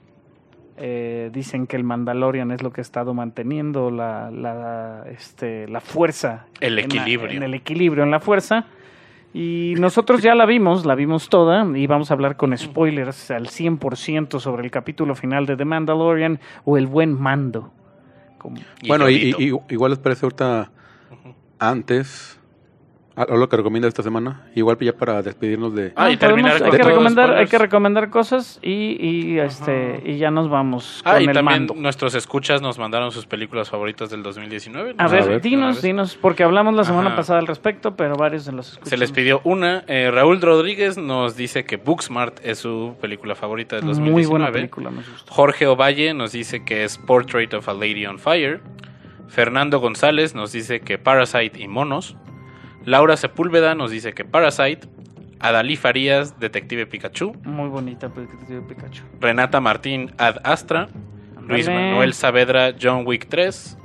[0.77, 5.80] eh, dicen que el Mandalorian es lo que ha estado manteniendo la, la, este, la
[5.81, 6.47] fuerza.
[6.60, 7.38] El en la- equilibrio.
[7.38, 8.65] en el equilibrio, en la fuerza.
[9.34, 13.47] Y nosotros ya la vimos, la vimos toda, y vamos a hablar con spoilers al
[13.47, 17.72] 100% sobre el capítulo final de The Mandalorian o el buen mando.
[18.38, 19.64] Como- Y Bueno, y, Yodito.
[19.68, 20.72] y- igual les parece ahorita
[21.60, 22.39] antes.
[23.15, 24.43] A- a lo que recomienda esta semana.
[24.55, 25.93] Igual ya para despedirnos de.
[25.95, 30.01] Ah, y terminar podemos- con hay que recomendar, hay que recomendar cosas y, y, este
[30.05, 31.75] y ya nos vamos Ah, con y el también mando.
[31.75, 34.95] nuestros escuchas nos mandaron sus películas favoritas del 2019.
[34.97, 35.41] A ver, ver.
[35.41, 37.15] dinos, dinos, porque hablamos la semana Ajá.
[37.17, 38.89] pasada al respecto, pero varios de los escuchamos.
[38.89, 39.83] Se les pidió una.
[39.87, 44.11] Eh, Raúl Rodríguez nos dice que Booksmart es su película favorita del 2019.
[44.11, 45.33] Muy buena película, me gustó.
[45.33, 48.59] Jorge Ovalle nos dice que es Portrait of a Lady on Fire.
[49.27, 52.15] Fernando González nos dice que Parasite y Monos.
[52.86, 54.88] Laura Sepúlveda nos dice que Parasite.
[55.40, 57.34] Adalí Farías, Detective Pikachu.
[57.44, 59.03] Muy bonita película de Pikachu.
[59.20, 60.88] Renata Martín, Ad Astra.
[61.48, 61.68] Luis.
[61.68, 63.78] Manuel Saavedra, John Wick 3.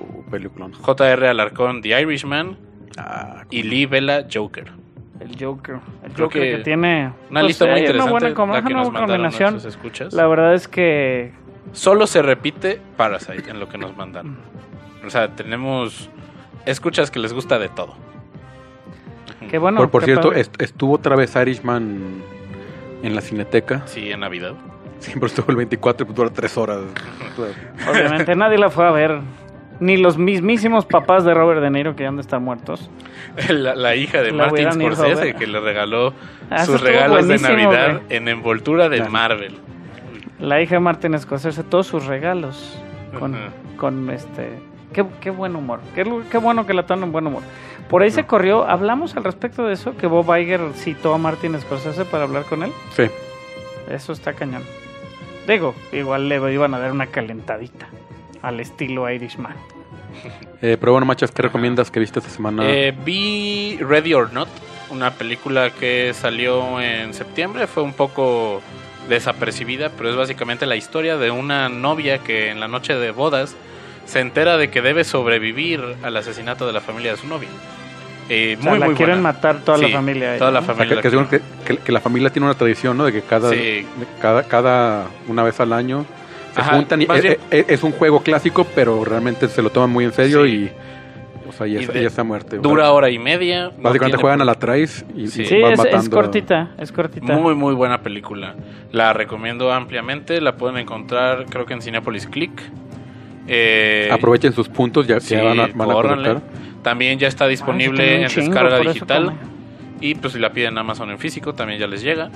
[0.00, 0.72] Uh, peliculón.
[0.72, 1.28] J.R.
[1.28, 2.58] Alarcón, The Irishman.
[2.98, 4.72] Ah, Y Lee Vela, Joker.
[5.20, 5.76] El Joker.
[6.04, 8.10] El Creo Joker que, que tiene Una pues, lista muy hay interesante.
[8.12, 9.58] Una buena, com- la que una buena combinación.
[10.12, 11.32] La verdad es que
[11.72, 14.36] Solo se repite Parasite en lo que nos mandan.
[15.04, 16.10] O sea, tenemos
[16.66, 17.94] escuchas que les gusta de todo.
[19.56, 19.78] Que bueno.
[19.78, 20.44] por por qué cierto, padre.
[20.58, 22.22] estuvo otra vez Irishman
[23.02, 23.82] en la cineteca.
[23.86, 24.52] Sí, en Navidad.
[24.98, 26.78] Siempre estuvo el 24 y pues dura 3 horas.
[27.90, 29.20] Obviamente nadie la fue a ver.
[29.78, 32.88] Ni los mismísimos papás de Robert De Niro que han de estar muertos.
[33.50, 36.14] La, la hija de La Martin Scorsese que le regaló
[36.48, 38.16] Ah, sus regalos de Navidad güey.
[38.16, 39.12] en envoltura de Claro.
[39.12, 39.54] Marvel.
[40.40, 42.78] La hija de Martin Scorsese, todos sus regalos.
[43.18, 43.48] Con, Ajá.
[43.76, 44.48] con este.
[44.94, 45.80] Qué, qué buen humor.
[45.94, 47.42] Qué, qué bueno que la toman en buen humor.
[47.88, 48.68] Por ahí se corrió.
[48.68, 49.96] Hablamos al respecto de eso.
[49.96, 52.72] Que Bob Iger citó a Martin Scorsese para hablar con él.
[52.94, 53.04] Sí.
[53.90, 54.62] Eso está cañón.
[55.46, 57.88] Digo, igual le iban a dar una calentadita.
[58.42, 59.54] Al estilo Irishman.
[60.62, 62.62] Eh, pero bueno, machas, ¿qué recomiendas que viste esta semana?
[62.66, 64.48] Eh, vi Ready or Not,
[64.90, 67.66] una película que salió en septiembre.
[67.66, 68.62] Fue un poco
[69.08, 73.54] desapercibida, pero es básicamente la historia de una novia que en la noche de bodas
[74.06, 77.48] se entera de que debe sobrevivir al asesinato de la familia de su novio.
[78.28, 79.32] Eh, O sea, muy, la muy quieren buena.
[79.34, 80.32] matar toda la familia.
[80.32, 80.64] ahí, toda la ¿no?
[80.64, 80.96] O sea, familia.
[80.96, 83.04] que, que seguro que, que- que la familia tiene una tradición, ¿no?
[83.04, 83.56] De que cada, Sí.
[83.56, 83.86] de
[84.20, 86.04] cada, cada una vez al año
[86.54, 89.70] se Ajá, juntan y es, bien- es- es un juego clásico, pero realmente se lo
[89.70, 90.50] toman muy en serio Sí.
[90.50, 92.58] y, o sea, ya, Y es- de- ya está muerte.
[92.58, 93.70] Dura hora y media.
[93.78, 95.42] Básicamente juegan a la traes y, Sí.
[95.42, 96.10] y Sí, vas es, es matando.
[96.16, 96.70] cortita.
[96.78, 97.32] Es cortita.
[97.32, 98.56] Muy, muy buena película.
[98.90, 100.40] La recomiendo ampliamente.
[100.40, 102.60] La pueden encontrar, creo que en Cinepolis Click.
[103.46, 106.42] Eh, Aprovechen sus puntos, ya, sí, ya van a, van a.
[106.82, 109.32] También ya está disponible en chingo, descarga digital.
[110.00, 112.30] Y pues si la piden en Amazon en físico, también ya les llega.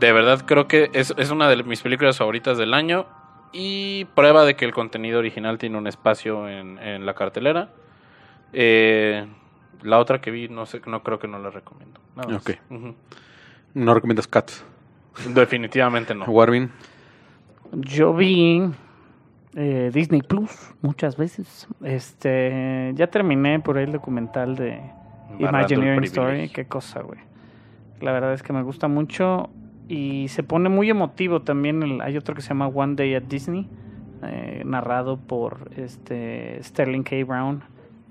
[0.00, 3.06] De verdad creo que es, es una de mis películas favoritas del año.
[3.56, 7.68] Y prueba de que el contenido original tiene un espacio en, en la cartelera.
[8.52, 9.26] Eh,
[9.82, 12.00] la otra que vi, no sé, no creo que no la recomiendo.
[12.16, 12.50] Ok.
[13.74, 14.64] No recomiendas Cats.
[15.28, 16.24] Definitivamente no.
[16.24, 16.72] Warvin.
[17.72, 18.62] Yo vi
[19.56, 21.68] eh, Disney Plus muchas veces.
[21.82, 24.80] Este, ya terminé por ahí el documental de
[25.38, 26.48] Imagineering Story.
[26.48, 27.18] Qué cosa, güey.
[28.00, 29.50] La verdad es que me gusta mucho.
[29.86, 31.82] y se pone muy emotivo también.
[31.82, 33.68] el- hay otro que se llama One Day at Disney,
[34.22, 37.16] eh, narrado por este Sterling K.
[37.26, 37.62] Brown.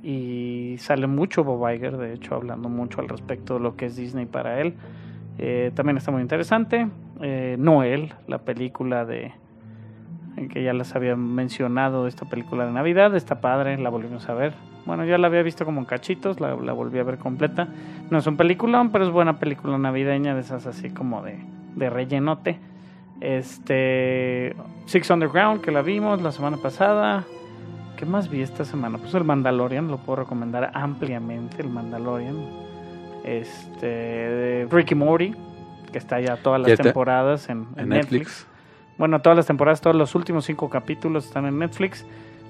[0.04, 3.96] Y sale mucho Bob Iger, de hecho, hablando mucho al respecto de lo que es
[3.96, 4.76] Disney para él.
[5.40, 6.88] Eh, también está muy interesante.
[7.22, 9.32] Eh, Noel, la película de
[10.52, 14.54] que ya les había mencionado, esta película de Navidad, está padre, la volvimos a ver.
[14.86, 17.68] Bueno, ya la había visto como en cachitos, la, la volví a ver completa.
[18.10, 21.40] No es un peliculón, pero es buena película navideña, de esas así como de,
[21.76, 22.60] de rellenote.
[23.22, 24.56] Este.
[24.86, 27.24] Six Underground, que la vimos la semana pasada.
[27.96, 28.98] ¿Qué más vi esta semana?
[28.98, 32.36] Pues el Mandalorian, lo puedo recomendar ampliamente, el Mandalorian.
[33.24, 34.68] Este.
[34.70, 35.34] Ricky Morty,
[35.92, 38.12] que está ya todas las temporadas en, en En Netflix.
[38.12, 38.48] Netflix.
[38.98, 42.06] Bueno, todas las temporadas, todos los últimos cinco capítulos están en Netflix.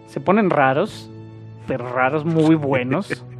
[0.08, 1.10] Se ponen raros,
[1.68, 3.24] pero raros muy buenos.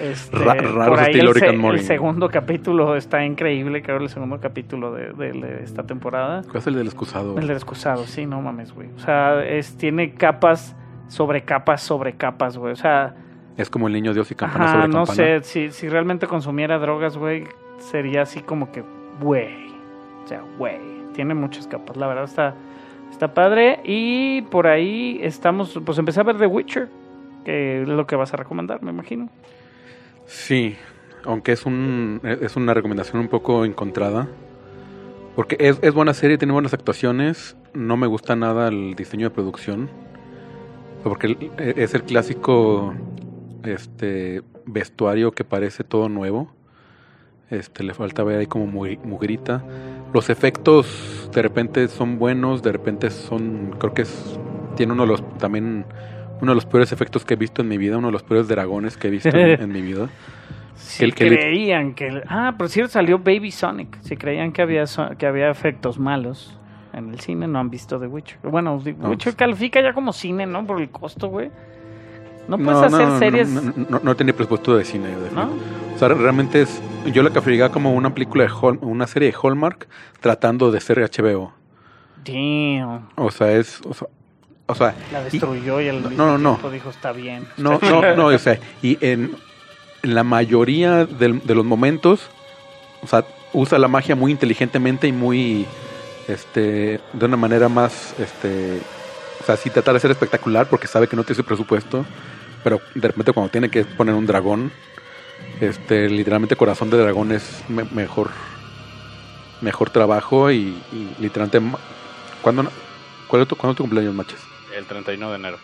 [0.00, 4.08] Este, Ra- raros por ahí estilo el, se- el segundo capítulo está increíble, creo el
[4.08, 6.42] segundo capítulo de, de- de esta temporada.
[6.44, 7.36] ¿Cuál es el del excusado?
[7.36, 8.88] El del excusado, sí, no mames, güey.
[8.96, 10.76] O sea, es, tiene capas
[11.08, 12.72] sobre capas sobre capas, güey.
[12.72, 13.16] O sea,
[13.56, 15.16] Es como el niño Dios y campana ajá, sobre no campana.
[15.16, 17.44] sé, si, si realmente consumiera drogas, güey,
[17.78, 18.84] sería así como que,
[19.20, 19.66] güey.
[20.24, 20.78] O sea, güey.
[21.20, 22.54] Tiene muchas capas, la verdad está,
[23.10, 23.80] está padre.
[23.84, 26.88] Y por ahí estamos, pues empecé a ver The Witcher,
[27.44, 29.28] que es lo que vas a recomendar, me imagino.
[30.24, 30.76] Sí,
[31.26, 34.28] aunque es un es una recomendación un poco encontrada.
[35.36, 37.54] Porque es, es buena serie, tiene buenas actuaciones.
[37.74, 39.90] No me gusta nada el diseño de producción.
[41.04, 42.94] Porque el- es el clásico
[43.64, 46.50] este vestuario que parece todo nuevo.
[47.50, 49.62] Este le falta ver ahí como muy mugrita.
[50.14, 54.38] Los efectos de repente son buenos, de repente son creo que es
[54.76, 55.84] tiene uno de los también
[56.40, 58.48] uno de los peores efectos que he visto en mi vida, uno de los peores
[58.48, 60.08] dragones que he visto en, en mi vida.
[60.98, 62.22] Que le- creían que...
[62.26, 63.98] Ah, por cierto, salió Baby Sonic.
[64.00, 66.58] Si creían que había, so- que había efectos malos
[66.94, 68.38] en el cine, no han visto The Witcher.
[68.44, 70.66] Bueno, The No, Witcher pues- califica ya como cine, ¿no?
[70.66, 71.50] Por el costo, güey.
[72.50, 73.48] No puedes hacer series...
[73.48, 75.08] No, no, no tiene presupuesto de cine.
[75.08, 75.50] de ¿No?
[75.94, 76.80] O sea, realmente es.
[77.12, 79.86] Yo la calificaría como una película de Hall- una serie de Hallmark
[80.20, 81.52] tratando de ser HBO.
[82.24, 83.08] Damn.
[83.16, 83.80] O sea, es.
[83.84, 84.08] O sea,
[84.66, 86.50] o sea, La destruyó y, al no, mismo no, no.
[86.52, 87.46] tiempo dijo, está bien.
[87.56, 88.16] no, está no, bien".
[88.16, 89.34] no, o sea, y en,
[90.02, 92.28] en la mayoría del- de los momentos,
[93.02, 95.66] o sea, usa la magia muy inteligentemente y muy,
[96.28, 98.80] este, de una manera más, este,
[99.40, 102.04] o sea, sí tratar de ser espectacular porque sabe que no tiene ese presupuesto,
[102.62, 104.70] pero de repente cuando tiene que poner un dragón,
[105.60, 108.30] este, literalmente corazón de dragón es me- mejor,
[109.60, 111.60] mejor trabajo y, y literalmente,
[112.42, 112.70] ¿cuándo,
[113.28, 114.40] cuál es tu, ¿cuándo es tu cumpleaños, Machas?
[114.76, 115.58] El 31 de enero.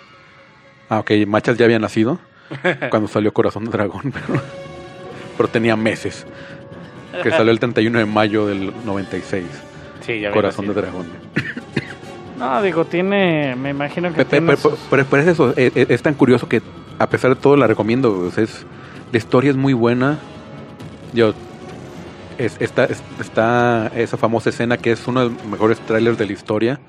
[0.88, 2.18] Ah, ok, Machas ya había nacido
[2.90, 4.40] cuando salió Corazón de Dragón, pero,
[5.36, 6.26] pero tenía meses.
[7.22, 9.44] Que salió el 31 de mayo del 96,
[10.04, 11.06] Sí, ya Corazón de Dragón.
[12.38, 13.56] No, digo, tiene...
[13.56, 14.56] Me imagino que Pe- pe- tiene
[14.90, 16.60] Pero, pero es eso, es, es- es tan curioso que
[16.98, 18.30] a pesar de todo la recomiendo.
[18.36, 18.66] es,
[19.12, 20.18] la historia es muy buena.
[21.12, 21.34] Yo,
[22.38, 26.26] es, está, es- está esa famosa escena que es uno de los mejores trailers de
[26.26, 26.80] la historia.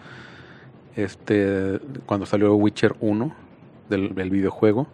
[0.95, 3.35] Este, cuando salió Witcher 1
[3.89, 4.87] del, del videojuego.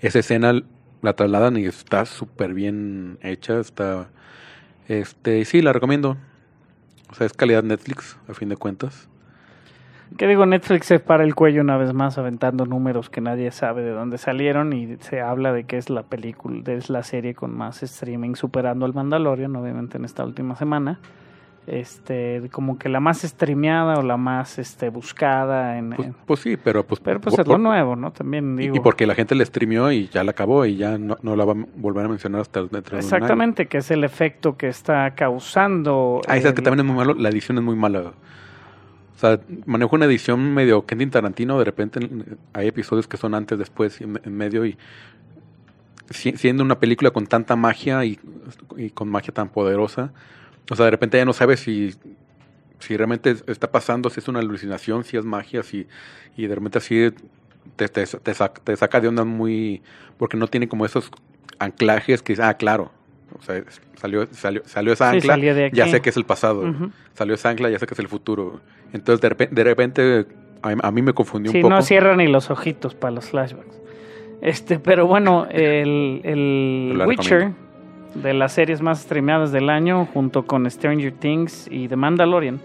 [0.00, 0.60] Esa escena
[1.02, 3.58] la trasladan y está súper bien hecha.
[3.60, 4.08] Está,
[4.88, 6.16] este, sí, la recomiendo.
[7.10, 9.08] O sea, es calidad Netflix, a fin de cuentas.
[10.16, 10.44] ¿Qué digo?
[10.44, 14.18] Netflix se para el cuello una vez más aventando números que nadie sabe de dónde
[14.18, 18.34] salieron y se habla de que es la película, es la serie con más streaming
[18.34, 20.98] superando al Mandalorian, obviamente en esta última semana.
[21.66, 26.40] Este, como que la más streameada o la más este buscada en, Pues, en- pues
[26.40, 27.00] sí, pero pues...
[27.00, 28.10] pero pues por- es lo nuevo, ¿no?
[28.10, 28.74] También digo.
[28.74, 31.44] Y porque la gente le streamió y ya la acabó y ya no, no la
[31.44, 33.02] va a volver a mencionar hasta dentro de.
[33.02, 36.20] Exactamente, que es el efecto que está causando.
[36.26, 38.12] Ah, esa que el- también es muy malo, la edición es muy mala.
[39.20, 43.34] O sea, manejo una edición medio Quentin Tarantino, de repente en- hay episodios que son
[43.34, 44.78] antes, después y en, en medio y
[46.08, 48.18] si- siendo una película con tanta magia y,
[48.78, 50.10] y con magia tan poderosa,
[50.70, 51.94] o sea, de repente ya no sabes si,
[52.78, 55.86] si realmente es- está pasando, si es una alucinación, si es magia, si,
[56.38, 57.10] y de repente así
[57.76, 59.82] te, te, te saca, te saca de onda muy,
[60.16, 61.10] porque no tiene como esos
[61.58, 62.90] anclajes que ah, claro,
[63.38, 63.62] o sea,
[64.00, 65.34] salió, salió, salió esa ancla,
[65.76, 66.62] ya sé que es el pasado,
[67.12, 68.62] salió esa ancla, ya sé que es el futuro.
[68.92, 70.26] Entonces, de repente, de repente
[70.62, 71.74] a, a mí me confundió Sí, un poco.
[71.74, 73.80] no cierra ni los ojitos para los flashbacks.
[74.42, 77.52] Este, pero bueno, el, el Witcher,
[78.14, 82.60] de las series más streameadas del año, junto con Stranger Things y The Mandalorian,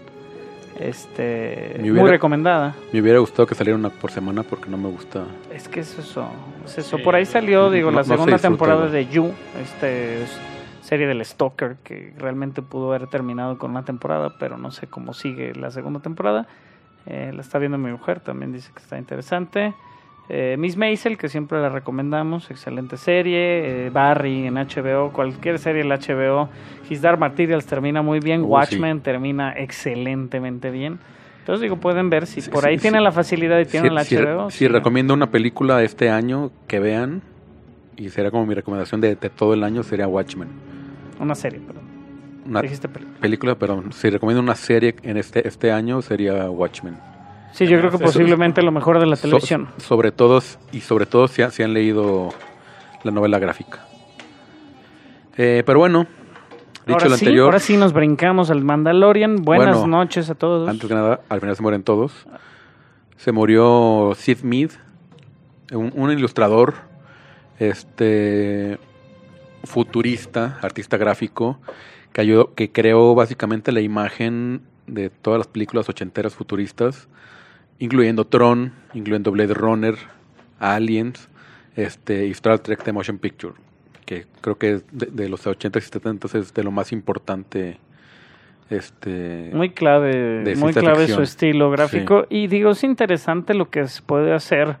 [0.80, 2.74] este, muy recomendada.
[2.92, 5.24] Me hubiera gustado que saliera una por semana porque no me gusta.
[5.54, 6.28] Es que es eso,
[6.64, 6.98] es eso.
[6.98, 7.02] Sí.
[7.02, 9.32] Por ahí salió, digo, No- la no se segunda temporada de You,
[9.62, 10.18] este,
[10.86, 15.12] serie del Stalker, que realmente pudo haber terminado con una temporada, pero no sé cómo
[15.12, 16.46] sigue la segunda temporada.
[17.06, 19.74] Eh, la está viendo mi mujer, también dice que está interesante.
[20.28, 23.86] Eh, Miss Maisel, que siempre la recomendamos, excelente serie.
[23.86, 26.48] Eh, Barry en HBO, cualquier serie en HBO.
[26.88, 28.42] His Dark Materials termina muy bien.
[28.42, 30.98] Uh, Watchmen termina excelentemente bien.
[31.40, 34.02] Entonces digo, pueden ver si Sí, por sí, ahí tienen la facilidad y tienen la
[34.02, 34.50] HBO.
[34.50, 34.68] si sí.
[34.68, 37.22] recomiendo una película este año que vean,
[37.96, 40.75] y será como mi recomendación de, de todo el año, sería Watchmen.
[41.20, 41.82] Una serie, perdón.
[42.46, 43.18] Una Dijiste película.
[43.20, 43.92] película, perdón.
[43.92, 46.96] Si recomiendo una serie en este, este año, sería Watchmen.
[47.52, 49.68] Sí, yo creo que posiblemente lo mejor de la So- televisión.
[49.78, 52.28] sobre todo, y sobre todo si, si han leído
[53.02, 53.80] la novela gráfica.
[55.38, 56.06] Eh, pero bueno,
[56.86, 59.36] dicho ahora lo sí, anterior, ahora sí nos brincamos al Mandalorian.
[59.36, 60.68] Buenas Bueno, noches a todos.
[60.68, 62.26] antes que nada, al final se mueren todos.
[63.16, 64.70] Se murió Sid Mead,
[65.72, 66.74] un, un ilustrador,
[67.58, 68.78] este
[69.66, 71.58] futurista, artista gráfico,
[72.12, 77.08] que, ayudó, que creó básicamente la imagen de todas las películas ochenteras futuristas,
[77.78, 79.96] incluyendo Tron, incluyendo Blade Runner,
[80.58, 81.28] Aliens,
[81.74, 83.54] este, y Star Trek The Motion Picture,
[84.04, 87.78] que creo que de, de los 80 y 70 es de lo más importante.
[88.68, 92.26] Este, Muy clave, muy clave su estilo gráfico.
[92.28, 94.76] Y digo, es interesante lo que se puede hacer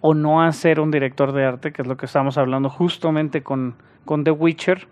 [0.00, 3.74] o no hacer un director de arte, que es lo que estamos hablando justamente con,
[4.04, 4.86] con The Witcher,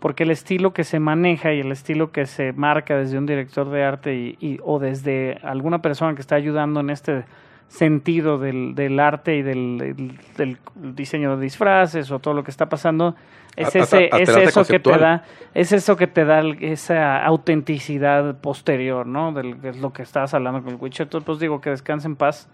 [0.00, 3.68] porque el estilo que se maneja y el estilo que se marca desde un director
[3.70, 7.24] de arte y, y- o desde alguna persona que está ayudando en este
[7.68, 10.58] sentido del, del arte y del, del- del
[10.94, 13.14] diseño de disfraces o todo lo que está pasando,
[13.56, 15.24] es, ese, es eso que te da
[15.54, 19.32] es eso que te da esa autenticidad posterior, ¿no?
[19.32, 21.06] Del que es lo que estabas hablando con el Witcher.
[21.06, 22.48] Entonces, pues digo que descanse en paz.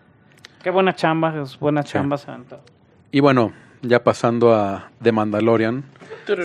[0.62, 1.90] Qué buena chamba, es buena Sí.
[1.92, 2.58] chamba, Santa.
[3.12, 3.52] Y bueno,
[3.82, 5.84] ya pasando a The Mandalorian.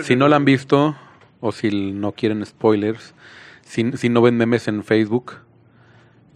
[0.02, 0.96] Si no la han visto,
[1.40, 3.14] o si no quieren spoilers,
[3.62, 5.34] si, si no ven memes en Facebook,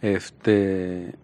[0.03, 1.15] este...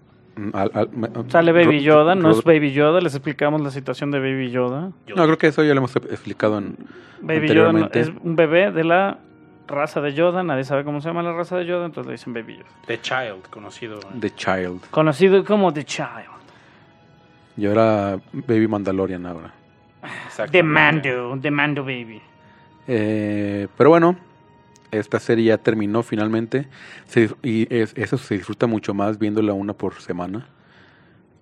[0.53, 4.19] al- al- me- Sale Baby Yoda, no es Baby Yoda, les explicamos la situación de
[4.21, 4.93] Baby Yoda.
[5.15, 6.77] No, creo que eso ya lo hemos explicado en...
[7.23, 9.19] Baby Yoda no- es un bebé de la
[9.69, 12.33] raza de Yoda, nadie sabe cómo se llama la raza de Yoda, entonces le dicen
[12.35, 12.69] Baby Yoda.
[12.87, 13.99] The Child, conocido.
[14.21, 14.81] The Child.
[14.91, 16.37] Conocido como The Child.
[17.57, 19.53] Y ahora Baby Mandalorian ahora.
[20.51, 22.21] The Mando, The Mando Baby.
[22.87, 24.17] Eh, pero bueno,
[24.91, 26.69] esta serie ya terminó finalmente.
[27.07, 30.47] Se- y es- eso se disfruta mucho más viéndola una por semana.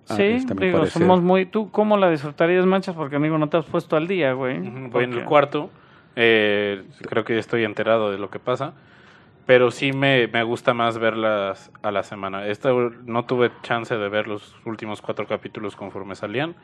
[0.07, 1.45] Ah, Sí, este, digo, somos muy...
[1.47, 2.95] ¿Tú cómo la disfrutarías, Manchas?
[2.95, 4.59] Porque, amigo, no te has puesto al día, güey.
[4.89, 5.69] Voy en el cuarto.
[6.15, 8.73] Eh, creo que ya estoy enterado de lo que pasa.
[9.45, 12.47] Pero sí me, me gusta más verlas a la semana.
[12.47, 16.55] Esta no tuve chance de ver los últimos cuatro capítulos conforme salían.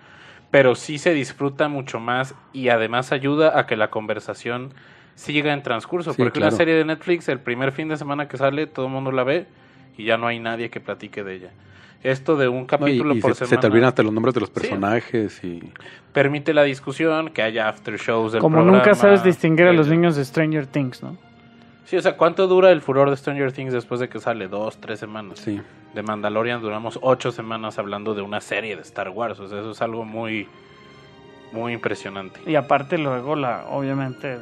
[0.49, 4.73] Pero sí se disfruta mucho más y además ayuda a que la conversación
[5.15, 6.13] siga en transcurso.
[6.13, 8.91] Sí, porque una serie de Netflix, el primer fin de semana que sale, todo el
[8.91, 9.45] mundo la ve
[9.97, 11.51] y ya no hay nadie que platique de ella.
[12.03, 14.11] Esto de un No, y- capítulo y por se, se semana te olvidan hasta los
[14.13, 14.53] nombres de los Sí.
[14.55, 15.61] personajes y...
[16.13, 19.87] permite la discusión, que haya after shows del Como programa, nunca sabes distinguir a los
[19.87, 21.15] niños de Stranger Things, ¿no?
[21.85, 24.47] Sí, o sea, ¿cuánto dura el furor de Stranger Things después de que sale?
[24.47, 25.39] Dos, tres semanas.
[25.39, 25.61] Sí.
[25.93, 29.39] De Mandalorian duramos ocho semanas hablando de una serie de Star Wars.
[29.41, 30.47] O sea, eso es algo muy,
[31.51, 32.39] muy impresionante.
[32.47, 34.37] Y aparte luego, la obviamente,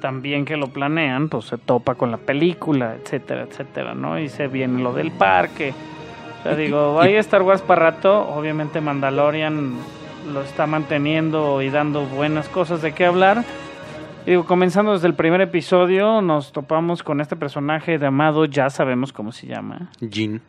[0.00, 4.18] también que lo planean, pues se topa con la película, etcétera, etcétera, ¿no?
[4.18, 5.72] Y se viene lo del parque.
[6.40, 9.74] O sea, digo, Y- vaya Star Wars para rato, obviamente Mandalorian
[10.32, 13.44] lo está manteniendo y dando buenas cosas de qué hablar.
[14.26, 19.12] Y digo, comenzando desde el primer episodio, nos topamos con este personaje llamado, ya sabemos
[19.12, 20.40] cómo se llama, Jin.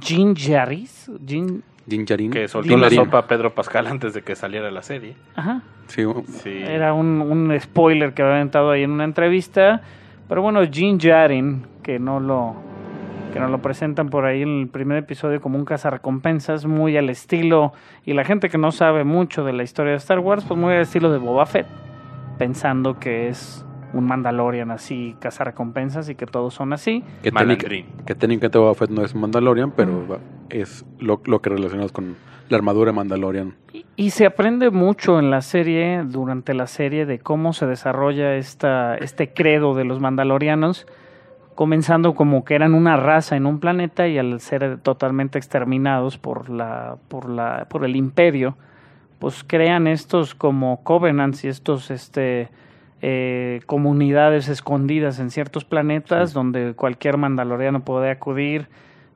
[0.00, 1.10] Jin Jarris.
[1.26, 2.30] Jin, Jin Yarin.
[2.32, 5.14] Que soltó la sopa a Pedro Pascal antes de que saliera la serie.
[5.36, 6.04] ajá, Sí,
[6.42, 6.50] Sí.
[6.64, 9.80] Era un, un spoiler que había aventado ahí en una entrevista.
[10.28, 12.54] Pero bueno, Jin Jarin, que no lo
[13.30, 17.10] que nos lo presentan por ahí en el primer episodio como un cazarrecompensas, muy al
[17.10, 17.72] estilo,
[18.04, 20.74] y la gente que no sabe mucho de la historia de Star Wars, pues muy
[20.74, 21.66] al estilo de Boba Fett,
[22.38, 27.02] pensando que es un Mandalorian así, cazarrecompensas y que todos son así.
[27.22, 27.68] que, técnica-
[28.06, 32.14] que técnicamente Boba Fett no es Mandalorian, pero es lo, lo que relacionamos con
[32.48, 33.54] la armadura Mandalorian.
[33.72, 38.36] Y, y se aprende mucho en la serie, durante la serie, de cómo se desarrolla
[38.36, 40.86] esta, este credo de los mandalorianos,
[41.54, 46.48] comenzando como que eran una raza en un planeta y al ser totalmente exterminados por,
[46.50, 48.56] la, por, la, por el imperio,
[49.18, 52.48] pues crean estos como covenants y estos este,
[53.02, 56.34] eh, comunidades escondidas en ciertos planetas Sí.
[56.34, 58.68] donde cualquier mandaloriano puede acudir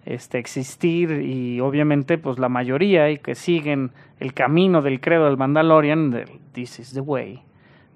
[0.04, 5.38] este, existir y obviamente pues la mayoría y que siguen el camino del credo del
[5.38, 7.42] Mandalorian, del This is the way,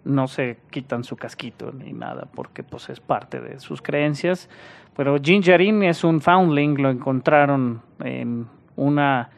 [0.04, 4.48] no se quitan su casquito ni nada porque pues es parte de sus creencias.
[4.96, 8.46] Pero Jinjarin es un foundling, lo encontraron en
[8.76, 9.30] una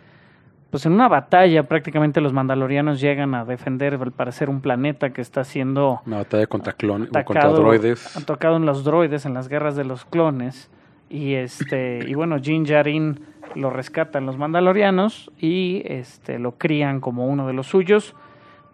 [0.70, 5.20] pues en una batalla prácticamente los mandalorianos llegan a defender al parecer un planeta que
[5.20, 8.16] está siendo Una batalla contra clones, contra droides.
[8.16, 10.70] atacado en los droides en las guerras de los clones
[11.08, 13.20] y este y bueno Jin Jarin
[13.56, 18.14] lo rescatan los mandalorianos y este lo crían como uno de los suyos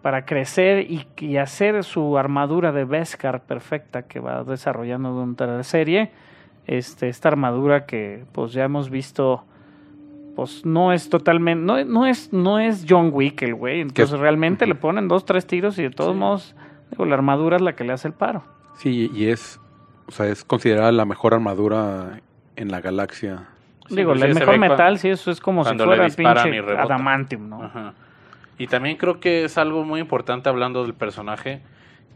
[0.01, 5.63] para crecer y, y hacer su armadura de Beskar perfecta que va desarrollando durante la
[5.63, 6.11] serie
[6.65, 9.43] este esta armadura que pues ya hemos visto
[10.35, 14.67] pues no es totalmente no, no es no es John Wick el güey entonces realmente
[14.67, 16.55] le ponen dos tres tiros y de todos modos
[16.91, 18.43] digo, la armadura es la que le hace el paro
[18.77, 19.59] Sí, y es,
[20.07, 22.21] o sea, es considerada la mejor armadura
[22.55, 23.49] en la galaxia.
[23.87, 26.51] Sí, Digo, pues el mejor metal, sí, eso es como si cuando le fuera disparan
[26.51, 27.63] pinche adamantium, ¿no?
[27.63, 27.93] Ajá.
[28.57, 31.61] Y también creo que es algo muy importante hablando del personaje,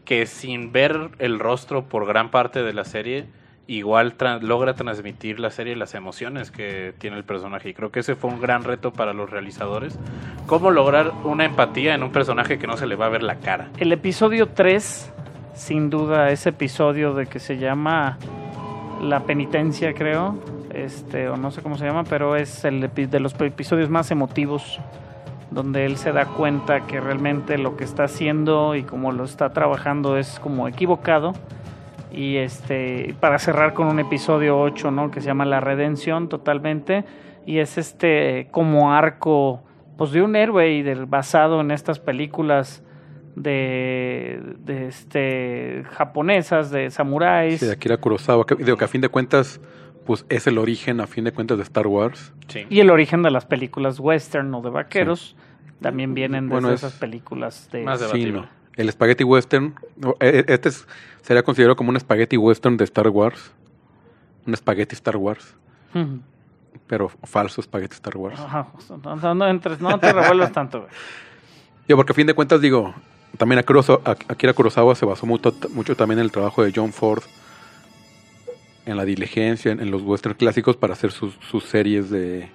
[0.04, 3.26] que sin ver el rostro por gran parte de la serie,
[3.68, 7.70] igual logra transmitir la serie las emociones que tiene el personaje.
[7.70, 9.98] Y creo que ese fue un gran reto para los realizadores.
[10.46, 13.36] Cómo lograr una empatía en un personaje que no se le va a ver la
[13.36, 13.68] cara.
[13.78, 15.12] El episodio 3,
[15.54, 18.18] sin duda, ese episodio de que se llama
[19.00, 20.38] La Penitencia, creo,
[20.74, 24.80] este, o no sé cómo se llama, pero es el de los episodios más emotivos,
[25.52, 29.52] donde él se da cuenta que realmente lo que está haciendo y cómo lo está
[29.52, 31.34] trabajando es como equivocado.
[32.10, 35.10] Y este, para cerrar con un episodio 8, ¿no?
[35.10, 37.04] Que se llama La Redención totalmente.
[37.46, 39.62] Y es este como arco,
[39.96, 42.82] pues de un héroe y del, basado en estas películas
[43.34, 47.60] de, de este japonesas, de samuráis.
[47.60, 49.60] Sí, de Akira Kurosawa, digo que a fin de cuentas,
[50.06, 52.32] pues es el origen, a fin de cuentas, de Star Wars.
[52.48, 52.66] Sí.
[52.70, 55.36] Y el origen de las películas western o de vaqueros
[55.80, 57.82] también vienen Bueno, de es- esas películas de...
[57.84, 58.46] Más de- Sí, no.
[58.76, 59.74] El spaghetti western,
[60.20, 60.86] e- e- este es-
[61.20, 63.52] sería considerado como un spaghetti western de Star Wars.
[64.46, 65.54] Un spaghetti Star Wars,
[66.86, 68.40] pero falso spaghetti Star Wars.
[68.40, 68.66] Ajá,
[69.04, 70.80] no, no, no entres, no te revuelvas tanto.
[70.80, 70.90] güey.
[71.88, 72.94] Yo, porque a fin de cuentas, digo,
[73.36, 76.72] también a Kurosawa- a- Akira Kurosawa se basó mucho, mucho también en el trabajo de
[76.74, 77.22] John Ford,
[78.86, 82.48] en la diligencia, en, los western clásicos para hacer sus, sus series de,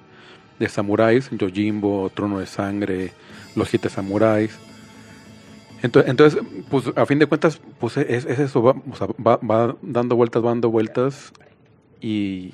[0.59, 3.11] de samuráis, Yojimbo, Trono de Sangre,
[3.55, 4.57] Los Siete Samuráis.
[5.83, 10.49] Entonces, entonces, pues a fin de cuentas, pues es, es eso, va, dando vueltas, va
[10.49, 11.31] dando vueltas
[12.01, 12.53] y,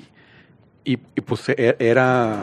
[0.84, 2.42] y, y, pues e- era,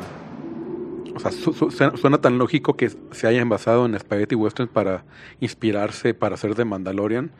[1.16, 4.68] o sea, su- su- suena, suena tan lógico que se hayan basado en Spaghetti Western
[4.70, 5.03] para
[5.40, 7.32] inspirarse para hacer de Mandalorian.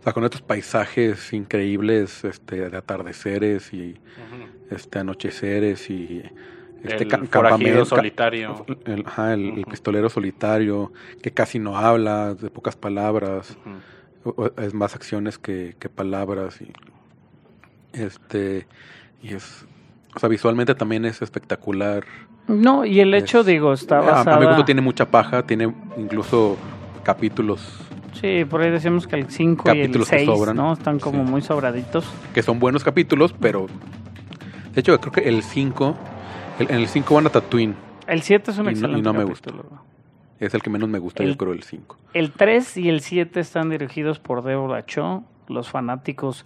[0.00, 3.96] O sea, con estos paisajes increíbles este, de atardeceres y
[4.70, 6.22] este, anocheceres y
[6.84, 8.64] este el campamento- solitario.
[8.84, 10.92] el, ajá, el- pistolero solitario,
[11.22, 13.58] que casi no habla, de pocas palabras,
[14.24, 16.72] o- es más acciones que, que palabras y
[17.92, 18.66] este
[19.22, 19.66] y es
[20.14, 22.04] o sea visualmente también es espectacular.
[22.46, 24.38] No, y el hecho, Es- digo, está a, a basada...
[24.40, 26.56] mi gusto tiene mucha paja tiene incluso
[27.02, 27.60] capítulos
[28.14, 30.56] Sí, por ahí decimos que el 5 y el Capítulos que 6, sobran.
[30.56, 30.72] ¿no?
[30.72, 31.30] Están como Sí.
[31.30, 32.04] muy sobraditos.
[32.34, 33.66] que son buenos capítulos pero
[34.74, 35.96] de hecho creo que el 5
[36.58, 37.74] el- en el 5 van a Tatooine
[38.06, 39.64] El 7 es un Y no- y excelente no me capítulo.
[40.40, 43.00] es el que menos me gusta El- yo creo el 5 El 3 y el
[43.00, 45.22] 7 están dirigidos por Deborah Cho.
[45.48, 46.44] Los fanáticos,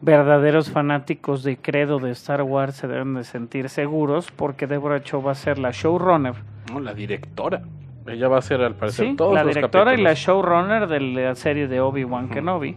[0.00, 5.22] verdaderos fanáticos de credo de Star Wars se deben de sentir seguros porque Deborah Cho
[5.22, 6.34] va a ser la showrunner.
[6.72, 7.62] No, la directora.
[8.06, 11.00] Ella va a ser al parecer Sí, todos la los directora y la showrunner de
[11.00, 12.34] la serie de Obi-Wan Ujú.
[12.34, 12.76] Kenobi.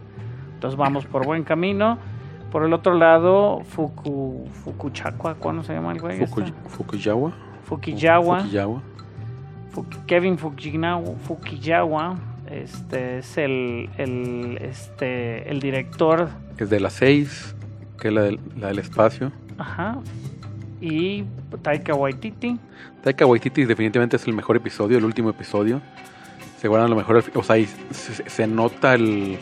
[0.54, 1.98] Entonces vamos por buen camino.
[2.50, 6.18] Por el otro lado, Fuku, Fukuchakwa, ¿cómo se llama el güey?
[6.20, 6.52] Fuku- este?
[6.70, 7.32] Fukuyawa
[7.64, 8.40] Fukiyawa.
[8.40, 8.82] Fukiyawa
[9.74, 12.16] Fuki- Kevin Fukinawa- Fukiyawa
[12.50, 17.54] este es el, el, este, el director es de las 6
[18.00, 19.98] que es la del, la del espacio ajá,
[20.80, 21.24] y
[21.62, 22.58] Taika Waititi.
[23.02, 25.80] Taika Waititi definitivamente es el mejor episodio, el último episodio.
[26.60, 29.38] Se guardan lo mejor, o sea, y se, se nota el...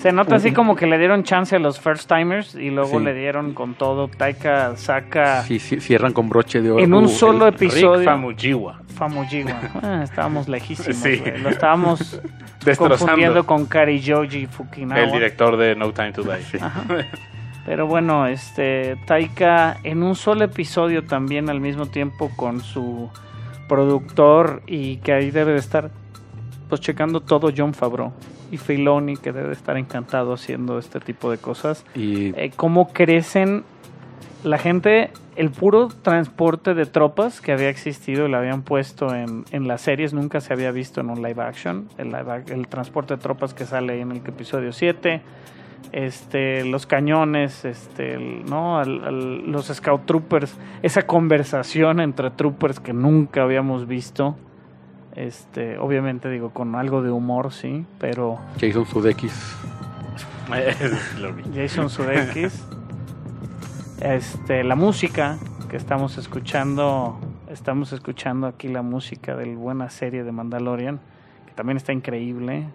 [0.00, 3.04] Se nota así como que le dieron chance a los first timers y luego Sí.
[3.04, 4.08] le dieron con todo.
[4.08, 6.84] Taika saca Sí, sí, cierran con broche de oro.
[6.84, 8.04] en un Uh, solo el- Rick episodio.
[8.04, 8.80] Famuyiwa.
[8.94, 9.60] Famuyiwa.
[9.82, 10.96] Ah, estábamos lejísimos.
[10.98, 11.22] Sí.
[11.42, 12.20] Lo estábamos
[12.64, 12.98] Destrozando.
[12.98, 15.00] confundiendo con Kari Joji Fukinawa.
[15.00, 16.58] El director de No Time to Die.
[16.60, 16.84] Ajá.
[17.66, 23.10] Pero bueno, este Taika en un solo episodio también al mismo tiempo con su
[23.68, 25.90] productor y que ahí debe de estar
[26.68, 28.12] pues checando todo John Favreau
[28.50, 31.84] y Filoni que debe de estar encantado haciendo este tipo de cosas.
[31.94, 33.64] Y Eh, cómo crecen
[34.42, 39.44] la gente el puro transporte de tropas que había existido y lo habían puesto en,
[39.50, 41.88] en las series, nunca se había visto en un live action.
[41.98, 45.22] El, live el transporte de tropas que sale en el episodio 7,
[45.92, 48.78] este, los cañones, este, el- ¿no?
[48.78, 54.36] Al- al- los Scout Troopers, esa conversación entre troopers que nunca habíamos visto.
[55.14, 59.56] Este, obviamente digo con algo de humor, sí, pero Jason Sudeikis.
[61.54, 62.64] Jason Sudeikis.
[64.00, 65.38] este, la música
[65.70, 71.00] que estamos escuchando, estamos escuchando aquí la música de la buena serie de Mandalorian,
[71.46, 72.66] que también está increíble,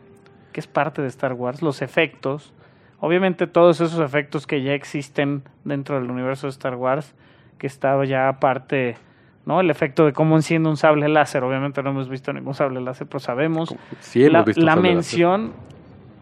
[0.53, 2.53] que es parte de Star Wars, los efectos,
[2.99, 7.13] obviamente todos esos efectos que ya existen dentro del universo de Star Wars,
[7.57, 8.97] que estaba ya aparte,
[9.45, 9.59] ¿no?
[9.61, 13.07] El efecto de cómo enciende un sable láser, obviamente no hemos visto ningún sable láser,
[13.07, 14.81] pero sabemos Sí, hemos la, visto la láser.
[14.81, 15.51] mención,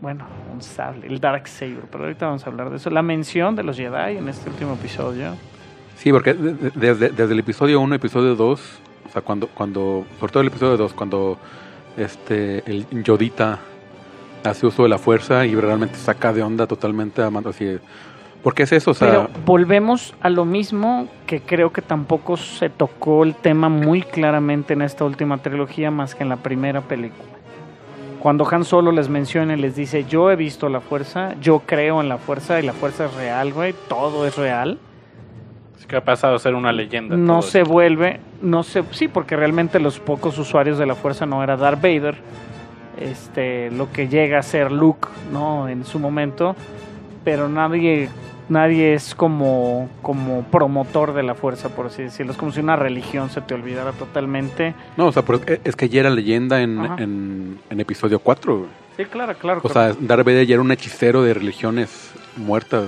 [0.01, 2.89] bueno, un sable, el Dark Saber, pero ahorita vamos a hablar de eso.
[2.89, 5.35] La mención de los Jedi en este último episodio.
[5.95, 10.05] Sí, porque de- de- desde, desde el episodio 1, episodio 2, o sea, cuando, cuando,
[10.19, 11.39] sobre todo el episodio 2, cuando
[11.97, 13.57] este, el Yodita
[14.47, 17.77] hace uso de la fuerza y realmente saca de onda totalmente a Mando, así,
[18.43, 18.91] ¿por qué es eso?
[18.91, 23.69] O sea, pero volvemos a lo mismo que creo que tampoco se tocó el tema
[23.69, 27.29] muy claramente en esta última trilogía más que en la primera película.
[28.19, 32.01] Cuando Han Solo les menciona y les dice, yo he visto la fuerza, yo creo
[32.01, 34.79] en la fuerza y la fuerza es real, güey, todo es real.
[35.79, 37.15] Es que ha pasado a ser una leyenda.
[37.15, 37.71] no se esto.
[37.71, 41.81] vuelve, no se, sí, porque realmente los pocos usuarios de la fuerza no era Darth
[41.81, 42.17] Vader,
[42.99, 46.55] este, lo que llega a ser Luke, no, en su momento,
[47.23, 48.09] pero nadie,
[48.49, 52.75] nadie es como, como promotor de la fuerza, por así decirlo, es como si una
[52.75, 54.73] religión se te olvidara totalmente.
[54.95, 58.57] no, o sea, pero es- que ya era leyenda en, en, en episodio 4.
[58.57, 58.69] güey.
[58.97, 59.61] Sí, claro, claro.
[59.63, 62.85] O sea, Darth Vader ya era un hechicero de religiones muertas.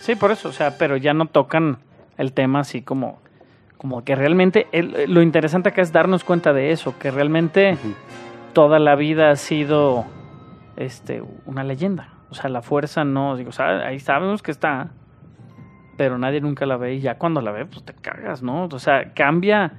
[0.00, 1.78] Sí, por eso, o sea, pero ya no tocan
[2.18, 3.20] el tema así como,
[3.78, 7.76] como que realmente, el- lo interesante acá es darnos cuenta de eso, que realmente.
[8.54, 10.06] Toda la vida ha sido
[10.76, 12.08] este una leyenda.
[12.30, 14.90] O sea, la fuerza no, digo, sabe- ahí sabemos que está,
[15.96, 18.64] pero nadie nunca la ve y ya cuando la ve, pues te cagas, ¿no?
[18.64, 19.72] O sea, cambia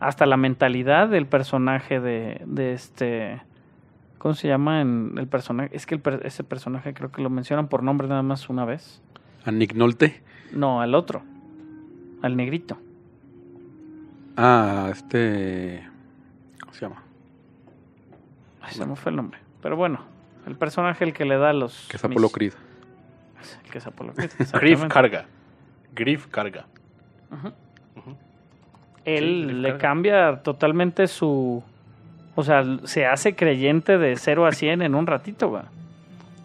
[0.00, 3.42] hasta la mentalidad del personaje de, de este...
[4.18, 5.70] ¿Cómo se llama en el personaje?
[5.76, 9.00] Es que el ese personaje creo que lo mencionan por nombre nada más una vez.
[9.44, 10.22] A Nick Nolte.
[10.52, 11.22] No, al otro.
[12.22, 12.78] Al negrito.
[14.36, 15.86] Ah, este.
[16.60, 17.02] ¿Cómo se llama?
[18.68, 19.38] Ay, se me fue el nombre.
[19.62, 20.00] Pero bueno,
[20.46, 21.86] el personaje el que le da los...
[21.88, 22.52] Que es Apolo mis- Creed.
[23.64, 24.30] El que es Apolo Creed,
[24.60, 25.26] Griff carga.
[25.94, 26.66] Griff carga.
[29.04, 29.78] Él Sí, le carga.
[29.78, 31.62] cambia totalmente su...
[32.34, 35.62] O sea, se hace creyente de 0 a 100 en un ratito, güey.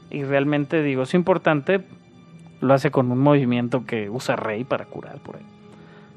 [0.09, 1.81] Y realmente, digo, es importante.
[2.61, 5.45] Lo hace con un movimiento que usa Rey para curar por ahí.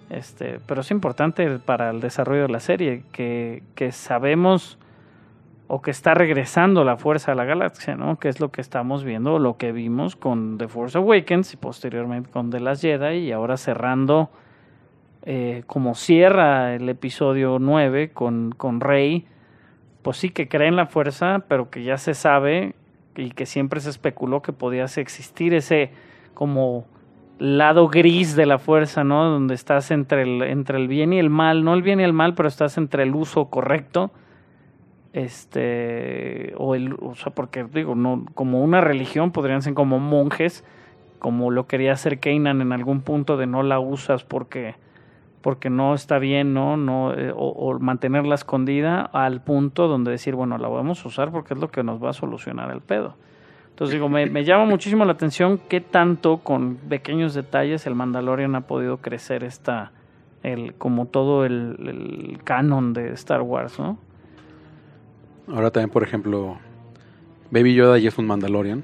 [0.09, 4.79] Este, pero es importante para el desarrollo de la serie que, que sabemos
[5.69, 8.19] o que está regresando la fuerza a la galaxia, ¿no?
[8.19, 12.31] Que es lo que estamos viendo, lo que vimos con The Force Awakens y posteriormente
[12.31, 14.31] con The Last Jedi y ahora cerrando
[15.23, 19.27] eh, como cierra el episodio 9 con, con Rey,
[20.03, 22.75] pues sí que cree en la fuerza, pero que ya se sabe
[23.17, 25.91] y que siempre se especuló que podía existir ese
[26.35, 26.85] como
[27.39, 29.25] lado gris de la fuerza, ¿no?
[29.25, 32.13] Donde estás entre el, entre el bien y el mal, no el bien y el
[32.13, 34.13] mal, pero estás entre el uso correcto,
[35.17, 40.63] este, o el, o sea, porque digo, no, como una religión podrían ser como monjes,
[41.19, 44.75] como lo quería hacer Keynan en algún punto de no la usas porque
[45.41, 46.77] porque no está bien, ¿no?
[46.77, 51.55] no eh, o, mantenerla escondida al punto donde decir, bueno, la vamos a usar porque
[51.55, 53.15] es lo que nos va a solucionar el pedo.
[53.71, 58.55] Entonces digo, me, me llama muchísimo la atención qué tanto con pequeños detalles el Mandalorian
[58.55, 59.93] ha podido crecer esta,
[60.43, 63.99] el, como todo el canon de Star Wars, ¿no?
[65.49, 66.59] Ahora también, por ejemplo,
[67.51, 68.83] Baby Yoda ya es un Mandalorian.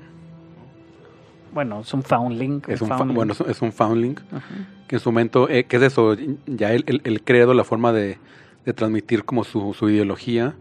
[1.53, 2.63] Bueno, es un foundling.
[2.69, 3.15] Es un, fa- foundling.
[3.17, 4.13] bueno, es, un Foundling.
[4.13, 4.41] Ujú.
[4.89, 6.17] Que en su momento, eh, ¿qué es eso?
[6.47, 8.19] Ya él, él, él creado la forma de,
[8.65, 10.55] de transmitir como su, su ideología.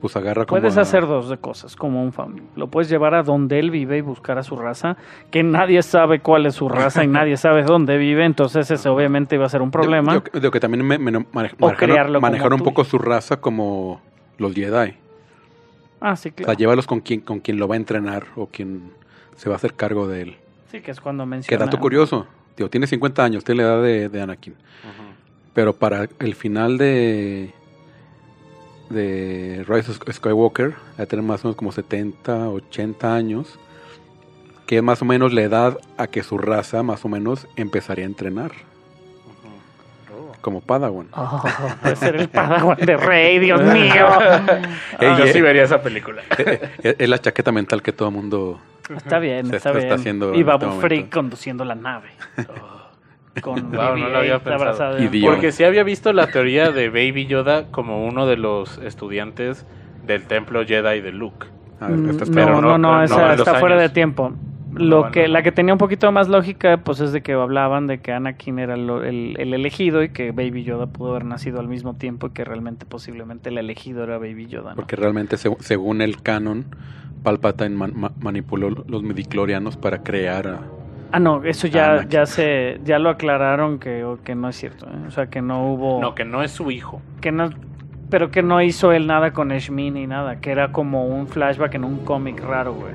[0.00, 0.60] Pues agarra como.
[0.60, 2.46] Puedes a- hacer dos de cosas, como un foundling.
[2.54, 4.96] Lo puedes llevar a donde él vive y buscar a su raza,
[5.32, 9.34] que nadie sabe cuál es su raza y nadie sabe dónde vive, entonces ese obviamente
[9.36, 10.12] iba a ser un problema.
[10.14, 12.70] Yo, yo- yo que también me, me- mane- O manejaron, crearlo como manejaron un tuyo.
[12.70, 14.02] poco su raza como
[14.38, 14.94] los Jedi.
[16.10, 18.90] Ah, sí, O sea, llévalos con quien, con quien lo va a entrenar o quien
[19.36, 20.36] se va a hacer cargo de él.
[20.70, 21.64] Sí, que es cuando Qué menciona...
[21.64, 22.26] dato curioso.
[22.54, 24.54] Tío, tiene 50 años, tiene la edad de, de Anakin.
[25.52, 27.52] Pero para el final de
[28.90, 33.58] de Rise of Skywalker, va a tener más o menos como 70, 80 años,
[34.66, 38.04] que es más o menos la edad a que su raza más o menos empezaría
[38.04, 38.52] a entrenar.
[40.46, 41.08] Como Padawan.
[41.10, 41.42] Oh,
[41.82, 44.06] puede ser el Padawan de Rey, Dios mío.
[45.00, 46.22] Ey, Yo eh, sí vería esa película.
[46.38, 48.60] Eh, eh, es la chaqueta mental que todo mundo...
[48.96, 49.92] Está bien, Se está está bien.
[49.92, 52.10] haciendo y en Babu este Freak conduciendo la nave.
[53.40, 55.02] Con Wow, no lo había BB-8 pensado.
[55.02, 55.20] Y.
[55.24, 59.66] Porque sí había visto la teoría de Baby Yoda como uno de los estudiantes
[60.04, 61.48] del templo Jedi de Luke.
[61.80, 64.32] A ver, Mm, No, no, no, no, esa está fuera de tiempo.
[64.76, 67.98] Lo que, la que tenía un poquito más lógica, pues es de que hablaban de
[67.98, 71.94] que Anakin era el, el elegido y que Baby Yoda pudo haber nacido al mismo
[71.94, 74.70] tiempo y que realmente posiblemente el elegido era Baby Yoda.
[74.70, 74.76] ¿no?
[74.76, 76.66] Porque realmente, seg- según el canon,
[77.22, 80.60] Palpatine man- ma- manipuló los midiclorianos para crear a...
[81.12, 84.86] Ah, no, eso ya, ya se, ya lo aclararon que, que no es cierto.
[84.86, 85.06] ¿eh?
[85.06, 87.00] O sea, que no hubo, No, que no es su hijo.
[87.20, 87.50] que no,
[88.10, 91.74] pero que no hizo él nada con Shmi ni nada, que era como un flashback
[91.76, 92.92] en un cómic raro, güey.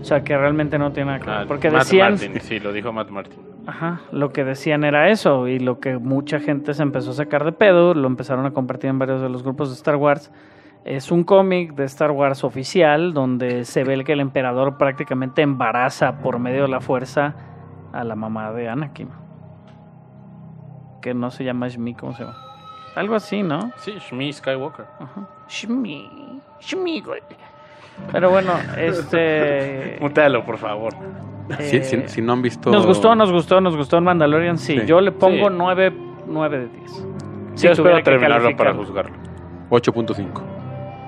[0.00, 1.38] O sea, que realmente no tiene nada que ver.
[1.40, 3.38] Ah, Porque Matt decían, Martin, sí, lo dijo Matt Martin.
[3.66, 7.44] Ajá, lo que decían era eso y lo que mucha gente se empezó a sacar
[7.44, 10.32] de pedo, lo empezaron a compartir en varios de los grupos de Star Wars.
[10.84, 16.18] Es un cómic de Star Wars oficial donde se ve que el emperador prácticamente embaraza
[16.20, 17.34] por medio de la fuerza
[17.92, 19.10] a la mamá de Anakin.
[21.02, 22.36] Que no se llama Shmi, ¿cómo se llama?
[22.96, 23.70] Algo así, ¿no?
[23.76, 24.86] Sí, Shmi Skywalker.
[24.98, 25.28] Ajá.
[25.48, 27.20] Shmi, Shmi, güey.
[28.12, 29.96] Pero bueno, este...
[30.00, 30.94] Mutealo, por favor.
[31.60, 32.70] Si, eh, si- si no han visto...
[32.70, 34.78] nos gustó, nos gustó, nos gustó en Mandalorian, sí.
[34.80, 34.86] Sí.
[34.86, 35.54] Yo le pongo Sí.
[35.56, 35.92] 9,
[36.26, 36.90] 9 de 10.
[37.54, 39.12] Si Yo tuviera espero terminarlo para juzgarlo.
[39.70, 40.42] 8.5.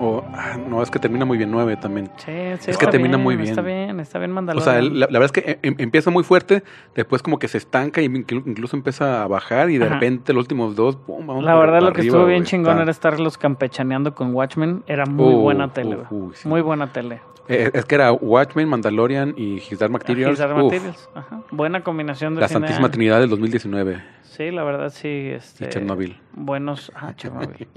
[0.04, 2.10] O, ah, no, es que termina muy bien 9 también.
[2.16, 3.86] Sí, sí, Es que termina muy Está bien.
[3.86, 4.64] bien, está bien O Mandalorian.
[4.68, 6.64] sea, el- la, la verdad es que em- empieza muy fuerte,
[6.96, 9.94] después como que se estanca y inclu- incluso empieza a bajar y de Ajá.
[9.94, 12.82] repente los últimos dos, pum, vamos La verdad, lo que arriba, estuvo bien chingón Está-
[12.82, 14.82] era estarlos campechaneando con Watchmen.
[14.88, 16.48] Era muy Uh, buena tele, uh, uh, sí.
[16.48, 17.20] Muy buena tele.
[17.48, 20.32] Eh, es que era Watchmen, Mandalorian y His Dark Materials.
[20.32, 21.42] His Dark Materials, ajá.
[21.52, 22.60] Buena combinación de la cine.
[22.60, 25.08] Santísima Trinidad del 2019 Sí, la verdad, sí.
[25.34, 26.18] Este, y Chernobyl.
[26.32, 26.90] Buenos.
[26.96, 27.68] Ah, Chernobyl.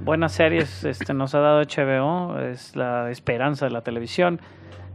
[0.00, 2.38] Buenas series este, nos ha dado HBO.
[2.40, 4.40] Es la esperanza de la televisión.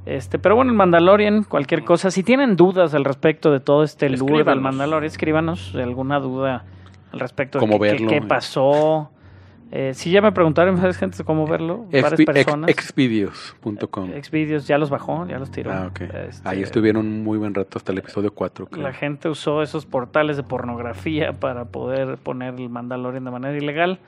[0.05, 2.11] Este, pero bueno, el Mandalorian, cualquier cosa.
[2.11, 4.61] Si tienen dudas al respecto de todo este lure del.
[4.61, 6.65] Mandalorian, escríbanos alguna duda
[7.11, 8.09] al respecto Cómo de qué- verlo.
[8.09, 9.11] qué, pasó.
[9.71, 12.69] Eh, si ya me preguntaron varias gente cómo verlo, varias ex- personas.
[12.69, 14.11] Exvideos.com.
[14.21, 15.71] Xvideos ya los bajó, ya los tiró.
[15.71, 16.01] Ah, ok.
[16.01, 18.67] Este, Ahí estuvieron un muy buen rato hasta el episodio 4.
[18.67, 18.83] creo.
[18.83, 23.99] La gente usó esos portales de pornografía para poder poner el Mandalorian de manera ilegal.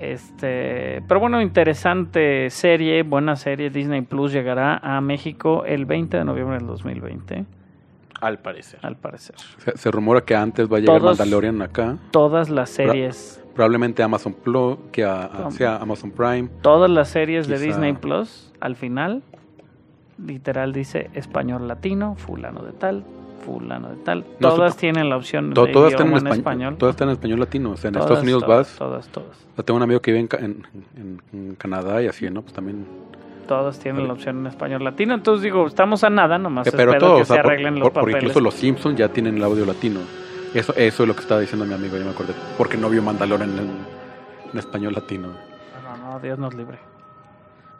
[0.00, 3.70] Este, pero bueno, interesante serie, buena serie.
[3.70, 7.44] Disney Plus llegará a México el 20 de noviembre del 2020,
[8.20, 8.80] Al parecer.
[8.82, 9.34] al parecer.
[9.58, 11.96] Se, se rumora que antes va a llegar Todos- Mandalorian acá.
[12.10, 16.48] Todas las series, Probablemente Amazon Plus, que a, a- Am- sea Amazon Prime.
[16.62, 19.22] todas las series de Disney Plus, al final,
[20.24, 23.04] literal dice español latino, fulano de tal,
[23.48, 24.24] fulano de tal.
[24.40, 26.78] No, todas su- tienen la opción To- de todas están en, idioma en español, español.
[26.78, 27.70] Todas están en español latino.
[27.70, 28.76] O sea, en Todas, Estados Unidos todas, vas.
[28.78, 29.46] Todas, todas.
[29.56, 30.66] Yo tengo un amigo que vive en, en-
[30.96, 32.42] en- en Canadá y así, ¿no?
[32.42, 32.86] Pues también.
[33.46, 35.14] Todas tienen la opción en español latino.
[35.14, 37.52] Entonces digo, estamos a nada, nomás Que- pero espero todos, que o sea, se por-
[37.52, 38.22] arreglen los por- por papeles.
[38.24, 40.00] incluso los Simpsons ya tienen el audio latino.
[40.54, 42.34] Eso, eso es lo que estaba diciendo mi amigo, ya me acordé.
[42.58, 43.70] Porque no vio Mandalorian en,
[44.52, 45.28] en español latino.
[45.82, 46.78] No, no, Dios nos libre.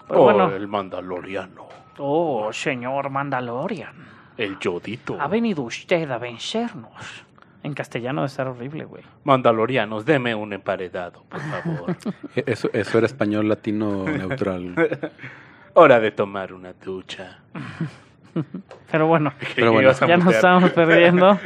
[0.07, 0.51] Pero Oh, bueno.
[0.55, 1.66] el mandaloriano.
[1.99, 3.93] Oh, señor Mandalorian.
[4.39, 5.20] El yodito.
[5.20, 7.24] Ha venido usted a vencernos.
[7.65, 9.02] En castellano debe estar horrible, güey.
[9.24, 11.97] Mandalorianos, deme un emparedado, por favor.
[12.36, 14.74] E- Eso, eso era español latino neutral.
[15.74, 17.40] Hora de tomar una ducha.
[18.90, 21.39] Pero bueno, Pero ya nos estamos perdiendo.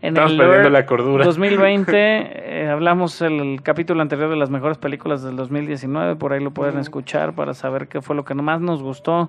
[0.00, 1.24] En Estamos el perdiendo la cordura.
[1.24, 6.52] 2020 eh, hablamos el capítulo anterior de las mejores películas del 2019, por ahí lo
[6.52, 9.28] pueden escuchar para saber qué fue lo que más nos gustó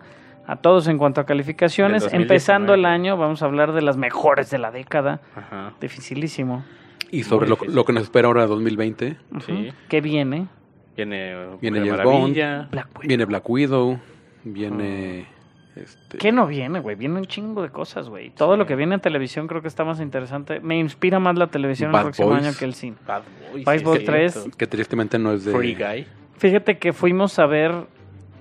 [0.50, 2.02] a todos en cuanto a calificaciones.
[2.02, 2.24] Del 2019.
[2.24, 5.22] Empezando el año, vamos a hablar de las mejores de la década.
[5.36, 5.74] Ajá.
[5.80, 6.66] Dificilísimo.
[7.12, 9.42] Y sobre lo, que nos espera ahora 2020, Ujú.
[9.42, 9.72] Sí.
[9.88, 10.48] ¿Qué viene?
[10.96, 12.34] Viene, Viene James Bond.
[12.72, 13.08] Black Widow.
[13.08, 14.00] viene Black Widow,
[14.44, 15.28] viene...
[15.76, 16.96] Este, ¿Qué no viene, güey?
[16.96, 18.32] Viene un chingo de cosas, güey.
[18.32, 20.60] Todo lo que viene en televisión creo que está más interesante.
[20.60, 22.44] Me inspira más la televisión el próximo Boys.
[22.44, 22.98] año que el cine.
[23.08, 23.22] Bad
[23.52, 23.66] Boys.
[23.66, 24.34] Bad sí, Boys es 3.
[24.34, 24.58] cierto.
[24.58, 25.54] que tristemente no es de...
[25.54, 26.08] Free Guy.
[26.38, 27.86] Fíjate que fuimos a ver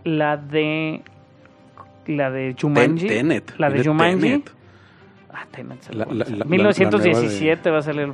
[0.04, 1.02] la de...
[2.08, 3.06] La de Ten- Jumanji.
[3.06, 3.54] Tenet.
[3.58, 4.20] La de Jumanji.
[4.20, 4.50] Tenet.
[5.32, 6.36] Ah, Tenet se La- lo voy a la- hacer.
[6.38, 8.08] la- la- 1917 va a salir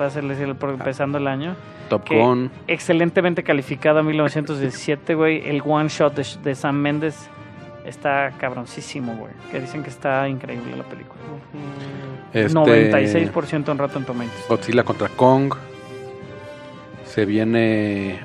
[0.00, 1.54] va a salir el pro- empezando el año.
[1.88, 2.50] Top Gun.
[2.66, 5.48] Excelentemente calificada 1917, güey.
[5.48, 7.30] El one shot de, de Sam Mendes
[7.86, 9.32] está cabroncísimo, güey.
[9.52, 11.14] Que dicen que está increíble la película.
[12.34, 14.44] Este, 96% en Rotten Tomatoes.
[14.48, 15.54] Godzilla contra Kong.
[17.04, 18.18] Se viene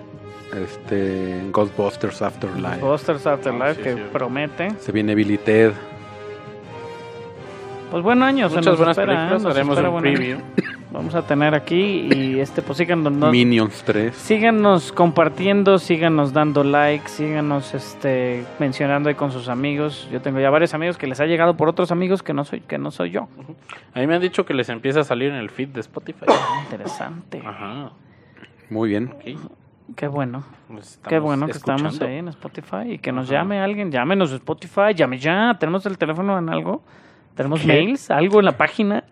[0.54, 2.80] este Ghostbusters Afterlife.
[2.82, 4.02] Ghostbusters Afterlife, sí, que sí.
[4.12, 4.72] promete.
[4.80, 5.74] Se viene Billy Ted.
[7.90, 9.32] Pues buen año, se Muchas nos buenas espera, ¿eh?
[9.32, 10.16] Nos Haremos espera un buen año.
[10.16, 10.40] preview.
[10.92, 14.16] vamos a tener aquí y este pues síganos, no- Minions 3.
[14.16, 20.08] síganos compartiendo, síganos dando like, síganos este mencionando ahí con sus amigos.
[20.12, 22.62] Yo tengo ya varios amigos que les ha llegado por otros amigos que no soy
[22.62, 23.28] que no soy yo.
[23.94, 26.26] A mí me han dicho que les empieza a salir en el feed de Spotify.
[26.64, 27.42] Interesante.
[27.46, 27.92] Ajá.
[28.70, 29.12] Muy bien.
[29.14, 29.42] ok.
[29.96, 30.44] Qué bueno.
[30.70, 33.40] Nos Qué bueno que estamos ahí en Spotify y que nos Ajá.
[33.40, 36.82] llame alguien, llámenos a Spotify, llame ya, tenemos el teléfono en algo,
[37.36, 37.68] tenemos ¿Qué?
[37.68, 39.04] mails, algo en la página,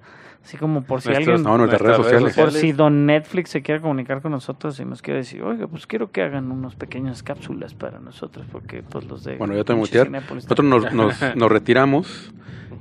[0.41, 2.35] así como por si Nuestros- alguien, No, nuestras redes sociales.
[2.35, 5.85] por si Don Netflix se quiere comunicar con nosotros y nos quiere decir, oiga, pues
[5.85, 9.35] quiero que hagan unas pequeñas cápsulas para nosotros, porque pues los de...
[9.35, 10.05] Bueno, ya te voy a pinche mutear.
[10.07, 12.33] Cinépolis Nosotros nos, nos, nos retiramos.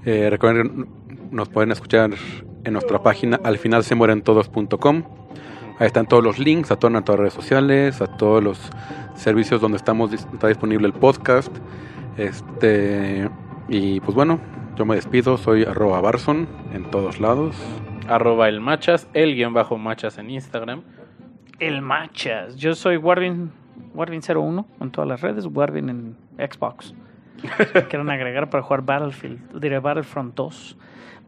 [0.04, 2.10] Eh, recuerden que nos pueden escuchar
[2.64, 5.02] en nuestra página al final se mueren todos.com.
[5.78, 8.70] Ahí están todos los links a todas nuestras redes sociales, a todos los
[9.14, 11.56] servicios donde estamos está disponible el podcast.
[12.16, 13.30] Este
[13.68, 14.40] y pues bueno,
[14.76, 17.56] yo me despido, soy arroba Barson en todos lados.
[18.08, 20.82] Arroba el machas, el guion bajo machas en Instagram.
[21.60, 23.50] El Machas, yo soy Warvin,
[23.92, 26.94] Warvin01 en todas las redes, Warvin en Xbox.
[27.88, 30.78] Quieren agregar para jugar Battlefield, diré Battlefront 2.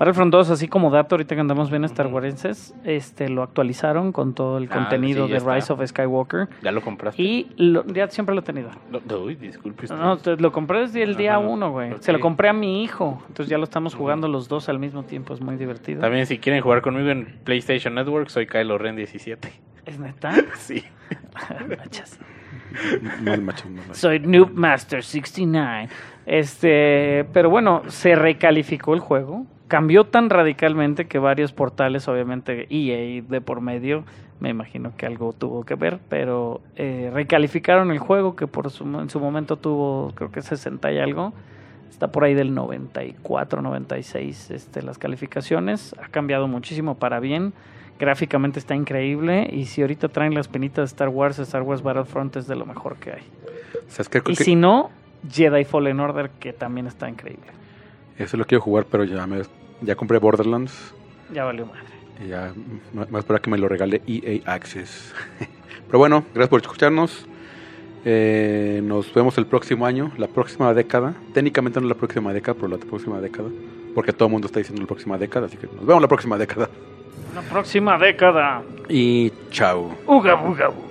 [0.00, 4.32] Battlefront 2, así como dato, ahorita que andamos bien Star Warses, este, lo actualizaron con
[4.34, 5.74] todo el Ah, contenido sí, de Rise está.
[5.74, 6.48] of Skywalker.
[6.62, 7.22] ¿Ya lo compraste?
[7.22, 8.70] Y lo- ya siempre lo he tenido.
[8.90, 9.96] No, no, uy, disculpe usted.
[9.98, 11.92] No, te- lo compré desde el día Ajá, uno, güey.
[12.00, 13.22] Se lo compré a mi hijo.
[13.28, 15.34] Entonces ya lo estamos jugando los dos al mismo tiempo.
[15.34, 16.00] Es muy divertido.
[16.00, 19.52] También si quieren jugar conmigo en PlayStation Network, soy Kylo Ren 17.
[19.84, 20.32] ¿Es neta?
[20.56, 20.82] Sí.
[21.68, 22.18] Machas.
[23.22, 23.94] Mal macho, mal macho.
[24.00, 25.88] Soy Noob Master 69.
[26.24, 29.44] Este, pero bueno, se recalificó el juego.
[29.70, 34.02] Cambió tan radicalmente que varios portales, obviamente EA de por medio,
[34.40, 38.82] me imagino que algo tuvo que ver, pero eh, recalificaron el juego que por su,
[38.98, 41.32] en su momento tuvo creo que 60 y algo.
[41.88, 45.94] Está por ahí del 94, 96 este, las calificaciones.
[46.02, 47.52] Ha cambiado muchísimo para bien.
[48.00, 49.48] Gráficamente está increíble.
[49.52, 52.66] Y si ahorita traen las pinitas de Star Wars, Star Wars Battlefront es de lo
[52.66, 53.22] mejor que hay.
[54.26, 54.90] Y que si no,
[55.30, 57.52] Jedi Fallen Order, que también está increíble.
[58.18, 59.42] Eso lo quiero jugar, pero ya me
[59.82, 60.94] ya compré Borderlands.
[61.32, 62.28] Ya valió madre.
[62.28, 62.52] Ya
[63.10, 65.14] más para que me lo regale EA Access.
[65.86, 67.26] Pero bueno, gracias por escucharnos.
[68.04, 71.14] Eh, nos vemos el próximo año, la próxima década.
[71.34, 73.50] Técnicamente no la próxima década, pero la próxima década.
[73.94, 76.38] Porque todo el mundo está diciendo la próxima década, así que nos vemos la próxima
[76.38, 76.70] década.
[77.34, 78.62] La próxima década.
[78.88, 79.94] Y chao.
[80.06, 80.34] Uga.
[80.42, 80.90] uga, uga.